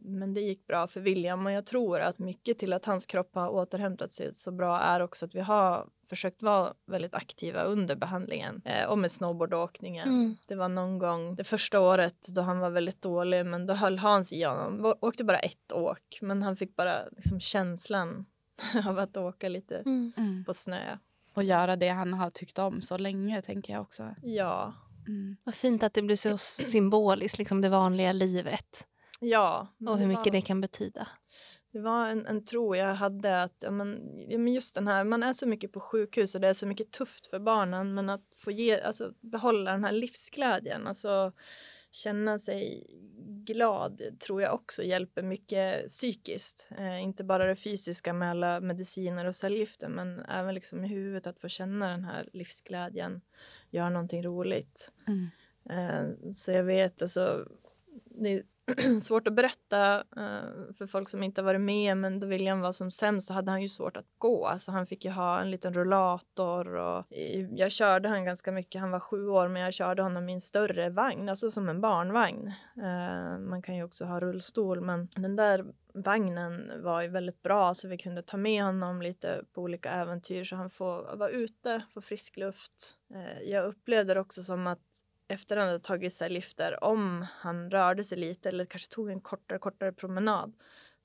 men 0.00 0.34
det 0.34 0.40
gick 0.40 0.66
bra 0.66 0.86
för 0.86 1.00
William 1.00 1.46
och 1.46 1.52
jag 1.52 1.66
tror 1.66 2.00
att 2.00 2.18
mycket 2.18 2.58
till 2.58 2.72
att 2.72 2.84
hans 2.84 3.06
kropp 3.06 3.34
har 3.34 3.48
återhämtat 3.48 4.12
sig 4.12 4.34
så 4.34 4.50
bra 4.50 4.80
är 4.80 5.00
också 5.00 5.24
att 5.24 5.34
vi 5.34 5.40
har 5.40 5.88
försökt 6.08 6.42
vara 6.42 6.74
väldigt 6.86 7.14
aktiva 7.14 7.62
under 7.62 7.96
behandlingen 7.96 8.62
eh, 8.64 8.86
och 8.86 8.98
med 8.98 9.10
snowboardåkningen. 9.56 10.08
Mm. 10.08 10.36
Det 10.46 10.54
var 10.54 10.68
någon 10.68 10.98
gång 10.98 11.36
det 11.36 11.44
första 11.44 11.80
året 11.80 12.26
då 12.28 12.42
han 12.42 12.58
var 12.58 12.70
väldigt 12.70 13.02
dålig 13.02 13.46
men 13.46 13.66
då 13.66 13.74
höll 13.74 13.98
Hans 13.98 14.32
i 14.32 14.42
honom. 14.42 14.94
Åkte 15.00 15.24
bara 15.24 15.38
ett 15.38 15.72
åk 15.72 16.18
men 16.22 16.42
han 16.42 16.56
fick 16.56 16.76
bara 16.76 17.08
liksom 17.16 17.40
känslan 17.40 18.26
av 18.86 18.98
att 18.98 19.16
åka 19.16 19.48
lite 19.48 19.76
mm. 19.76 20.12
mm. 20.16 20.44
på 20.44 20.54
snö. 20.54 20.98
Och 21.34 21.42
göra 21.42 21.76
det 21.76 21.88
han 21.88 22.14
har 22.14 22.30
tyckt 22.30 22.58
om 22.58 22.82
så 22.82 22.98
länge 22.98 23.42
tänker 23.42 23.72
jag 23.72 23.82
också. 23.82 24.14
Ja. 24.22 24.74
Mm. 25.08 25.36
Vad 25.44 25.54
fint 25.54 25.82
att 25.82 25.94
det 25.94 26.02
blir 26.02 26.16
så 26.16 26.38
symboliskt, 26.38 27.38
liksom 27.38 27.60
det 27.60 27.68
vanliga 27.68 28.12
livet. 28.12 28.86
Ja. 29.20 29.68
Och 29.88 29.98
hur 29.98 30.06
mycket 30.06 30.26
var... 30.26 30.32
det 30.32 30.40
kan 30.40 30.60
betyda. 30.60 31.08
Det 31.76 31.82
var 31.82 32.08
en, 32.08 32.26
en 32.26 32.44
tro 32.44 32.76
jag 32.76 32.94
hade 32.94 33.42
att 33.42 33.56
ja, 33.58 33.70
men, 33.70 34.14
ja, 34.28 34.38
men 34.38 34.52
just 34.52 34.74
den 34.74 34.88
här, 34.88 35.04
man 35.04 35.22
är 35.22 35.32
så 35.32 35.46
mycket 35.46 35.72
på 35.72 35.80
sjukhus 35.80 36.34
och 36.34 36.40
det 36.40 36.48
är 36.48 36.52
så 36.52 36.66
mycket 36.66 36.90
tufft 36.90 37.26
för 37.26 37.38
barnen 37.38 37.94
men 37.94 38.10
att 38.10 38.24
få 38.36 38.50
ge, 38.50 38.80
alltså, 38.80 39.12
behålla 39.20 39.72
den 39.72 39.84
här 39.84 39.92
livsglädjen, 39.92 40.86
alltså 40.86 41.32
känna 41.90 42.38
sig 42.38 42.86
glad 43.44 44.02
tror 44.20 44.42
jag 44.42 44.54
också 44.54 44.82
hjälper 44.82 45.22
mycket 45.22 45.86
psykiskt. 45.86 46.68
Eh, 46.78 47.02
inte 47.02 47.24
bara 47.24 47.46
det 47.46 47.56
fysiska 47.56 48.12
med 48.12 48.30
alla 48.30 48.60
mediciner 48.60 49.24
och 49.24 49.36
cellgifter 49.36 49.88
men 49.88 50.20
även 50.20 50.54
liksom 50.54 50.84
i 50.84 50.88
huvudet 50.88 51.26
att 51.26 51.40
få 51.40 51.48
känna 51.48 51.90
den 51.90 52.04
här 52.04 52.28
livsglädjen, 52.32 53.20
göra 53.70 53.90
någonting 53.90 54.22
roligt. 54.22 54.92
Mm. 55.08 55.28
Eh, 55.70 56.32
så 56.32 56.52
jag 56.52 56.64
vet 56.64 57.02
alltså, 57.02 57.48
det 58.04 58.42
svårt 59.00 59.26
att 59.26 59.34
berätta 59.34 59.98
uh, 59.98 60.72
för 60.78 60.86
folk 60.86 61.08
som 61.08 61.22
inte 61.22 61.40
har 61.40 61.44
varit 61.46 61.60
med 61.60 61.96
men 61.96 62.20
då 62.20 62.26
William 62.26 62.60
var 62.60 62.72
som 62.72 62.90
sämst 62.90 63.26
så 63.26 63.32
hade 63.32 63.50
han 63.50 63.62
ju 63.62 63.68
svårt 63.68 63.96
att 63.96 64.06
gå. 64.18 64.46
Alltså 64.46 64.72
han 64.72 64.86
fick 64.86 65.04
ju 65.04 65.10
ha 65.10 65.40
en 65.40 65.50
liten 65.50 65.74
rullator 65.74 66.74
och 66.74 67.04
jag 67.50 67.72
körde 67.72 68.08
han 68.08 68.24
ganska 68.24 68.52
mycket. 68.52 68.80
Han 68.80 68.90
var 68.90 69.00
sju 69.00 69.28
år 69.28 69.48
men 69.48 69.62
jag 69.62 69.74
körde 69.74 70.02
honom 70.02 70.28
i 70.28 70.32
en 70.32 70.40
större 70.40 70.90
vagn, 70.90 71.28
alltså 71.28 71.50
som 71.50 71.68
en 71.68 71.80
barnvagn. 71.80 72.52
Uh, 72.76 73.38
man 73.38 73.62
kan 73.62 73.76
ju 73.76 73.84
också 73.84 74.04
ha 74.04 74.20
rullstol 74.20 74.80
men 74.80 75.08
den 75.16 75.36
där 75.36 75.64
vagnen 75.94 76.82
var 76.82 77.02
ju 77.02 77.08
väldigt 77.08 77.42
bra 77.42 77.74
så 77.74 77.88
vi 77.88 77.98
kunde 77.98 78.22
ta 78.22 78.36
med 78.36 78.64
honom 78.64 79.02
lite 79.02 79.44
på 79.52 79.62
olika 79.62 79.90
äventyr 79.90 80.44
så 80.44 80.56
han 80.56 80.70
får 80.70 81.16
vara 81.16 81.30
ute, 81.30 81.82
få 81.94 82.00
frisk 82.00 82.36
luft. 82.36 82.94
Uh, 83.14 83.42
jag 83.42 83.64
upplevde 83.64 84.14
det 84.14 84.20
också 84.20 84.42
som 84.42 84.66
att 84.66 85.05
efter 85.28 85.56
han 85.56 85.66
hade 85.66 85.80
tagit 85.80 86.12
cellgifter, 86.12 86.84
om 86.84 87.26
han 87.30 87.70
rörde 87.70 88.04
sig 88.04 88.18
lite 88.18 88.48
eller 88.48 88.64
kanske 88.64 88.94
tog 88.94 89.10
en 89.10 89.20
kortare, 89.20 89.58
kortare 89.58 89.92
promenad 89.92 90.52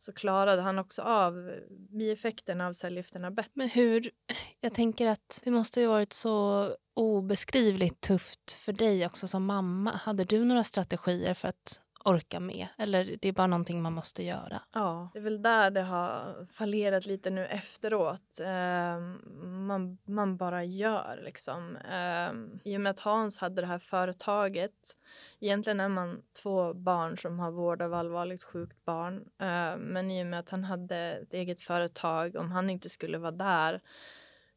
så 0.01 0.13
klarade 0.13 0.61
han 0.61 0.80
också 0.80 1.01
av 1.01 1.51
bieffekterna 1.69 2.67
av 2.67 2.74
cellgifterna 2.74 3.32
bättre. 3.32 3.51
Men 3.53 3.69
hur, 3.69 4.11
jag 4.59 4.74
tänker 4.74 5.07
att 5.07 5.41
det 5.43 5.51
måste 5.51 5.82
ju 5.82 5.88
varit 5.88 6.13
så 6.13 6.67
obeskrivligt 6.93 8.01
tufft 8.01 8.51
för 8.51 8.74
dig 8.74 9.05
också 9.05 9.28
som 9.28 9.45
mamma. 9.45 9.91
Hade 9.91 10.24
du 10.24 10.45
några 10.45 10.63
strategier 10.63 11.34
för 11.34 11.47
att 11.47 11.82
orka 12.05 12.39
med? 12.39 12.67
Eller 12.77 13.17
det 13.21 13.27
är 13.27 13.33
bara 13.33 13.47
någonting 13.47 13.81
man 13.81 13.93
måste 13.93 14.23
göra? 14.23 14.61
Ja, 14.73 15.09
det 15.13 15.19
är 15.19 15.23
väl 15.23 15.41
där 15.41 15.71
det 15.71 15.81
har 15.81 16.47
fallerat 16.51 17.05
lite 17.05 17.29
nu 17.29 17.45
efteråt. 17.45 18.39
Eh, 18.39 18.99
man, 19.43 19.97
man 20.05 20.37
bara 20.37 20.63
gör 20.63 21.19
liksom. 21.23 21.75
Eh, 21.75 22.71
I 22.71 22.77
och 22.77 22.81
med 22.81 22.89
att 22.89 22.99
Hans 22.99 23.37
hade 23.37 23.61
det 23.61 23.67
här 23.67 23.79
företaget. 23.79 24.97
Egentligen 25.39 25.79
är 25.79 25.89
man 25.89 26.21
två 26.41 26.73
barn 26.73 27.17
som 27.17 27.39
har 27.39 27.51
vård 27.51 27.81
av 27.81 27.93
allvarligt 27.93 28.43
sjukt 28.43 28.85
barn. 28.85 29.15
Eh, 29.39 29.77
men 29.77 30.11
i 30.11 30.23
och 30.23 30.27
med 30.27 30.39
att 30.39 30.49
han 30.49 30.63
hade 30.63 30.97
ett 30.97 31.33
eget 31.33 31.61
företag, 31.61 32.35
om 32.35 32.51
han 32.51 32.69
inte 32.69 32.89
skulle 32.89 33.17
vara 33.17 33.31
där 33.31 33.81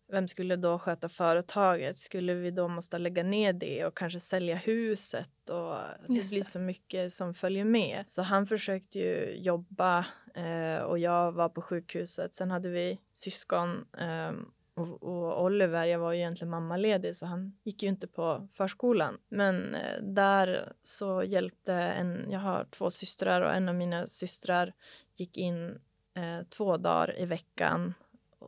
vem 0.08 0.28
skulle 0.28 0.56
då 0.56 0.78
sköta 0.78 1.08
företaget? 1.08 1.98
Skulle 1.98 2.34
vi 2.34 2.50
då 2.50 2.68
måste 2.68 2.98
lägga 2.98 3.22
ner 3.22 3.52
det 3.52 3.84
och 3.86 3.96
kanske 3.96 4.20
sälja 4.20 4.56
huset? 4.56 5.50
Och 5.50 5.76
det 6.08 6.30
blir 6.30 6.42
så 6.42 6.58
mycket 6.60 7.12
som 7.12 7.34
följer 7.34 7.64
med. 7.64 8.04
Så 8.06 8.22
han 8.22 8.46
försökte 8.46 8.98
ju 8.98 9.36
jobba 9.36 10.06
eh, 10.34 10.82
och 10.82 10.98
jag 10.98 11.32
var 11.32 11.48
på 11.48 11.62
sjukhuset. 11.62 12.34
Sen 12.34 12.50
hade 12.50 12.68
vi 12.68 13.00
syskon 13.12 13.84
eh, 13.98 14.32
och, 14.76 15.02
och, 15.02 15.44
Oliver, 15.44 15.84
jag 15.84 15.98
var 15.98 16.12
ju 16.12 16.18
egentligen 16.18 16.50
mammaledig 16.50 17.16
så 17.16 17.26
han 17.26 17.56
gick 17.64 17.82
ju 17.82 17.88
inte 17.88 18.06
på 18.06 18.48
förskolan. 18.52 19.18
Men 19.28 19.74
eh, 19.74 20.02
där 20.02 20.72
så 20.82 21.22
hjälpte 21.22 21.74
en, 21.74 22.30
jag 22.30 22.40
har 22.40 22.66
två 22.70 22.90
systrar 22.90 23.40
och 23.40 23.54
en 23.54 23.68
av 23.68 23.74
mina 23.74 24.06
systrar 24.06 24.72
gick 25.14 25.38
in 25.38 25.80
eh, 26.16 26.46
två 26.48 26.76
dagar 26.76 27.20
i 27.20 27.26
veckan 27.26 27.94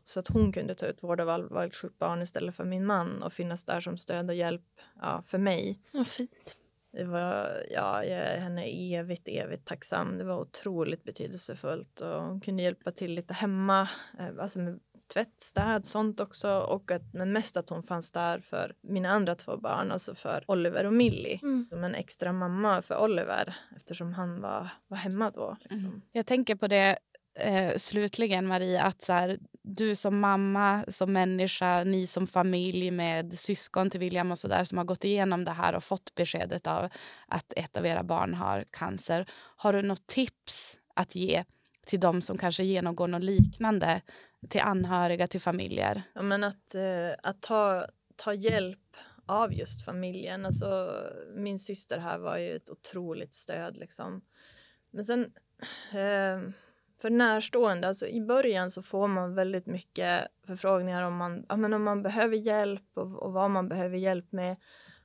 så 0.05 0.21
att 0.21 0.29
hon 0.29 0.53
kunde 0.53 0.75
ta 0.75 0.87
ut 0.87 1.03
vård 1.03 1.21
av 1.21 1.29
allvarligt 1.29 1.75
sjukt 1.75 1.99
barn 1.99 2.23
istället 2.23 2.55
för 2.55 2.65
min 2.65 2.87
man 2.87 3.23
och 3.23 3.33
finnas 3.33 3.65
där 3.65 3.81
som 3.81 3.99
stöd 3.99 4.31
och 4.31 4.37
hjälp 4.37 4.81
ja, 5.01 5.23
för 5.27 5.39
mig. 5.39 5.81
Ja, 5.93 6.05
fint. 6.05 6.57
Det 6.93 7.05
var, 7.05 7.63
ja, 7.71 8.05
jag 8.05 8.21
är 8.21 8.41
henne 8.41 8.65
evigt, 8.67 9.29
evigt 9.29 9.67
tacksam. 9.67 10.19
Det 10.19 10.25
var 10.25 10.41
otroligt 10.41 11.05
betydelsefullt 11.05 12.01
och 12.01 12.23
hon 12.23 12.41
kunde 12.41 12.63
hjälpa 12.63 12.91
till 12.91 13.15
lite 13.15 13.35
hemma, 13.35 13.89
eh, 14.19 14.29
alltså 14.41 14.59
med 14.59 14.81
tvätt, 15.13 15.41
städ, 15.41 15.87
sånt 15.87 16.21
också. 16.21 16.59
Och 16.59 16.91
att, 16.91 17.15
men 17.15 17.33
mest 17.33 17.57
att 17.57 17.71
hon 17.71 17.83
fanns 17.83 18.13
där 18.13 18.41
för 18.41 18.75
mina 18.81 19.11
andra 19.11 19.35
två 19.35 19.57
barn, 19.57 19.93
alltså 19.93 20.15
för 20.15 20.45
Oliver 20.49 20.85
och 20.85 20.93
Millie. 20.93 21.41
Mm. 21.43 21.67
Som 21.71 21.85
en 21.85 21.95
extra 21.95 22.33
mamma 22.33 22.83
för 22.83 23.05
Oliver 23.05 23.57
eftersom 23.77 24.13
han 24.13 24.41
var, 24.41 24.69
var 24.87 24.97
hemma 24.97 25.31
då. 25.31 25.57
Liksom. 25.61 25.89
Mm. 25.89 26.03
Jag 26.13 26.27
tänker 26.27 26.55
på 26.55 26.69
det 26.69 26.99
eh, 27.37 27.77
slutligen, 27.77 28.47
Marie, 28.47 28.83
att 28.83 29.03
så 29.03 29.13
här, 29.13 29.39
du 29.63 29.97
som 29.97 30.21
mamma, 30.21 30.85
som 30.89 31.13
människa, 31.13 31.85
ni 31.85 32.07
som 32.07 32.27
familj 32.27 32.91
med 32.91 33.39
syskon 33.39 33.91
till 33.91 34.01
William 34.01 34.33
och 34.33 34.39
så 34.39 34.49
där 34.49 34.65
som 34.65 34.79
har 34.79 34.85
gått 34.85 35.05
igenom 35.05 35.45
det 35.45 35.51
här 35.51 35.75
och 35.75 35.85
fått 35.85 36.15
beskedet 36.15 36.67
av 36.67 36.89
att 37.29 37.53
ett 37.57 37.77
av 37.77 37.87
era 37.87 38.03
barn 38.03 38.35
har 38.35 38.65
cancer. 38.71 39.27
Har 39.57 39.73
du 39.73 39.83
något 39.83 40.07
tips 40.07 40.79
att 40.95 41.15
ge 41.15 41.45
till 41.87 42.01
de 42.01 42.23
som 42.23 42.39
kanske 42.39 42.65
genomgår 42.65 43.09
något 43.09 43.23
liknande, 43.23 44.01
till 44.49 44.61
anhöriga, 44.61 45.29
till 45.29 45.41
familjer? 45.41 46.03
Ja, 46.13 46.23
men 46.23 46.45
att, 46.45 46.75
eh, 46.75 47.13
att 47.23 47.43
ta, 47.43 47.87
ta 48.17 48.35
hjälp 48.35 48.97
av 49.27 49.55
just 49.55 49.85
familjen. 49.85 50.47
Alltså, 50.47 50.93
min 51.35 51.59
syster 51.59 51.99
här 51.99 52.19
var 52.19 52.39
ju 52.39 52.57
ett 52.57 52.71
otroligt 52.71 53.35
stöd. 53.35 53.77
Liksom. 53.77 54.23
Men 54.91 55.05
sen... 55.05 55.33
Eh, 55.93 56.51
för 57.03 57.11
närstående, 57.11 57.89
alltså 57.89 58.07
i 58.07 58.21
början 58.21 58.71
så 58.71 58.83
får 58.83 59.09
man 59.09 59.35
väldigt 59.35 59.67
mycket 59.67 60.27
förfrågningar 60.47 61.03
om 61.03 61.17
man, 61.17 61.47
ja, 61.49 61.57
men 61.57 61.73
om 61.73 61.85
man 61.85 62.03
behöver 62.03 62.37
hjälp 62.37 62.91
och, 62.95 63.23
och 63.23 63.33
vad 63.33 63.51
man 63.51 63.69
behöver 63.69 63.99
hjälp 63.99 64.33
med. 64.33 64.57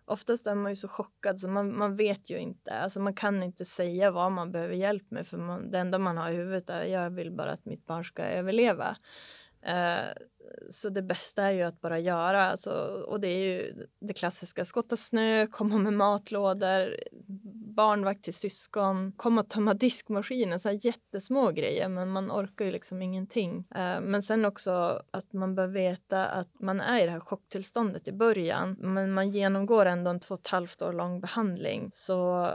Oftast 0.05 0.47
är 0.47 0.55
man 0.55 0.71
ju 0.71 0.75
så 0.75 0.87
chockad 0.87 1.39
så 1.39 1.47
man, 1.47 1.77
man 1.77 1.95
vet 1.95 2.29
ju 2.29 2.37
inte. 2.37 2.71
Alltså 2.71 2.99
man 2.99 3.13
kan 3.13 3.43
inte 3.43 3.65
säga 3.65 4.11
vad 4.11 4.31
man 4.31 4.51
behöver 4.51 4.75
hjälp 4.75 5.11
med 5.11 5.27
för 5.27 5.37
man, 5.37 5.71
det 5.71 5.79
enda 5.79 5.99
man 5.99 6.17
har 6.17 6.29
i 6.29 6.35
huvudet 6.35 6.69
är 6.69 6.83
jag 6.83 7.09
vill 7.09 7.31
bara 7.31 7.51
att 7.51 7.65
mitt 7.65 7.85
barn 7.85 8.03
ska 8.05 8.23
överleva. 8.23 8.97
Eh, 9.61 10.09
så 10.70 10.89
det 10.89 11.02
bästa 11.02 11.43
är 11.43 11.52
ju 11.52 11.62
att 11.62 11.82
bara 11.82 11.99
göra. 11.99 12.45
Alltså, 12.45 12.72
och 13.08 13.20
det 13.20 13.28
är 13.28 13.38
ju 13.38 13.88
det 13.99 14.14
klassiska 14.14 14.66
skotta 14.66 14.95
snö, 14.95 15.47
komma 15.47 15.78
med 15.78 15.93
matlådor, 15.93 16.95
barnvakt 17.76 18.24
till 18.24 18.34
syskon, 18.34 19.12
komma 19.12 19.41
och 19.41 19.49
tömma 19.49 19.74
diskmaskinen. 19.74 20.60
Så 20.60 20.70
här 20.70 20.86
jättesmå 20.86 21.52
grejer, 21.52 21.89
men 21.89 22.10
man 22.10 22.32
orkar 22.32 22.66
ju 22.66 22.72
liksom 22.72 23.02
ingenting. 23.02 23.68
Eh, 23.76 24.02
men 24.02 24.22
sen 24.22 24.45
också 24.45 25.04
att 25.12 25.34
man 25.34 25.56
bör 25.56 25.68
veta 25.68 26.26
att 26.26 26.60
man 26.60 26.82
är 26.82 27.02
i 27.02 27.06
det 27.06 27.12
här 27.12 27.20
chocktillståndet 27.20 28.08
i 28.08 28.12
början, 28.12 28.76
men 28.80 29.14
man 29.14 29.30
genomgår 29.30 29.86
ändå 29.86 30.10
en 30.10 30.20
två 30.20 30.34
och 30.34 30.39
ett 30.39 30.47
halvt 30.47 30.82
år 30.82 30.93
lång 30.93 31.22
behandling. 31.22 31.89
Så 31.93 32.45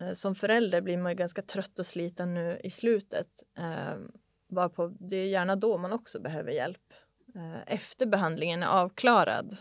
eh, 0.00 0.12
som 0.12 0.34
förälder 0.34 0.80
blir 0.80 0.98
man 0.98 1.12
ju 1.12 1.16
ganska 1.16 1.42
trött 1.42 1.78
och 1.78 1.86
sliten 1.86 2.34
nu 2.34 2.60
i 2.64 2.70
slutet. 2.70 3.28
Eh, 3.58 3.94
uh, 4.58 4.68
på, 4.68 4.96
det 5.00 5.16
är 5.16 5.26
gärna 5.26 5.56
då 5.56 5.78
man 5.78 5.92
också 5.92 6.20
behöver 6.20 6.52
hjälp. 6.52 6.92
Efter 7.66 8.06
behandlingen 8.06 8.62
är 8.62 8.66
avklarad 8.66 9.56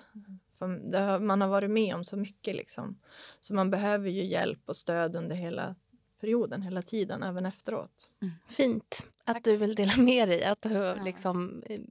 har, 0.64 1.20
man 1.20 1.42
har 1.42 1.48
varit 1.48 1.70
med 1.70 1.96
om 1.96 2.06
så 2.06 2.18
mycket 2.18 2.56
liksom. 2.56 3.00
Så 3.40 3.54
man 3.54 3.70
behöver 3.70 4.10
ju 4.10 4.26
hjälp 4.26 4.60
och 4.66 4.76
stöd 4.76 5.16
under 5.16 5.36
hela 5.36 5.76
perioden, 6.20 6.62
hela 6.62 6.82
tiden, 6.82 7.24
även 7.24 7.46
efteråt. 7.46 8.10
Mm. 8.22 8.34
Fint 8.48 9.06
att 9.24 9.36
tack. 9.36 9.44
du 9.44 9.58
vill 9.58 9.76
dela 9.76 9.98
med 9.98 10.30
dig, 10.30 10.44
att 10.44 10.62
du 10.62 10.74
ja. 10.74 10.96
liksom 10.96 11.64
eh, 11.66 11.82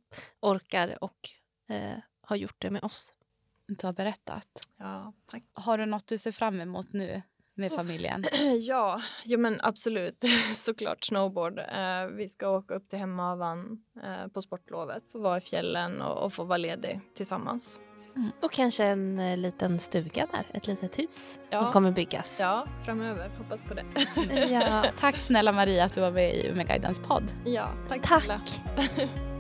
orkar 0.41 1.05
och 1.05 1.31
eh, 1.69 1.99
har 2.21 2.37
gjort 2.37 2.57
det 2.59 2.71
med 2.71 2.85
oss. 2.85 3.15
Du 3.67 3.87
har 3.87 3.93
berättat. 3.93 4.69
Ja, 4.77 5.13
tack. 5.27 5.43
Har 5.53 5.79
du 5.79 5.87
något 5.87 6.07
du 6.07 6.19
ser 6.19 6.33
fram 6.33 6.61
emot 6.61 6.93
nu 6.93 7.23
med 7.55 7.73
familjen? 7.73 8.25
Ja, 8.61 9.03
ja 9.25 9.39
men 9.39 9.61
absolut. 9.63 10.25
Såklart 10.55 11.05
snowboard. 11.05 11.59
Eh, 11.59 12.07
vi 12.17 12.29
ska 12.29 12.49
åka 12.49 12.75
upp 12.75 12.89
till 12.89 12.99
Hemavan 12.99 13.83
eh, 14.03 14.29
på 14.29 14.43
sportlovet, 14.43 15.03
få 15.13 15.19
vara 15.19 15.37
i 15.37 15.41
fjällen 15.41 16.03
och, 16.03 16.25
och 16.25 16.33
få 16.33 16.45
vara 16.45 16.59
ledig 16.59 17.01
tillsammans. 17.17 17.79
Mm. 18.17 18.31
Och 18.43 18.53
kanske 18.53 18.85
en 18.85 19.19
eh, 19.19 19.37
liten 19.37 19.79
stuga 19.79 20.27
där, 20.33 20.45
ett 20.55 20.67
litet 20.67 20.99
hus 20.99 21.41
ja. 21.51 21.63
som 21.63 21.73
kommer 21.73 21.91
byggas. 21.91 22.39
Ja, 22.41 22.67
framöver. 22.85 23.31
Hoppas 23.39 23.63
på 23.63 23.75
det. 23.75 23.85
ja. 24.51 24.85
Tack 24.99 25.17
snälla 25.17 25.53
Maria 25.53 25.85
att 25.85 25.95
du 25.95 26.01
var 26.01 26.11
med 26.11 26.35
i 26.35 26.49
Umeåguidens 26.49 26.99
podd. 26.99 27.25
Ja, 27.45 27.69
tack 27.89 28.03
Tack. 28.03 28.61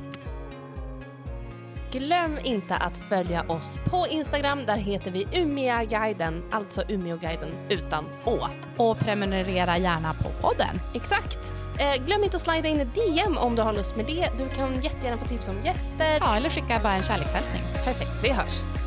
Glöm 1.92 2.38
inte 2.44 2.76
att 2.76 2.96
följa 2.96 3.42
oss 3.42 3.80
på 3.84 4.06
Instagram. 4.10 4.66
Där 4.66 4.76
heter 4.76 5.10
vi 5.10 5.26
Umeåguiden, 5.32 6.42
alltså 6.50 6.82
Umeåguiden 6.88 7.48
utan 7.68 8.04
Å. 8.24 8.38
Och 8.76 8.98
prenumerera 8.98 9.78
gärna 9.78 10.14
på 10.14 10.30
podden. 10.48 10.80
Exakt. 10.94 11.52
Eh, 11.78 12.04
glöm 12.06 12.24
inte 12.24 12.36
att 12.36 12.42
slida 12.42 12.68
in 12.68 12.80
ett 12.80 12.94
DM 12.94 13.38
om 13.38 13.56
du 13.56 13.62
har 13.62 13.72
lust 13.72 13.96
med 13.96 14.06
det. 14.06 14.28
Du 14.38 14.48
kan 14.48 14.74
jättegärna 14.74 15.18
få 15.18 15.24
tips 15.24 15.48
om 15.48 15.56
gäster. 15.64 16.18
Ja, 16.20 16.36
eller 16.36 16.50
skicka 16.50 16.80
bara 16.82 16.94
en 16.94 17.02
kärlekshälsning. 17.02 17.62
Perfekt, 17.84 18.10
vi 18.22 18.30
hörs. 18.32 18.81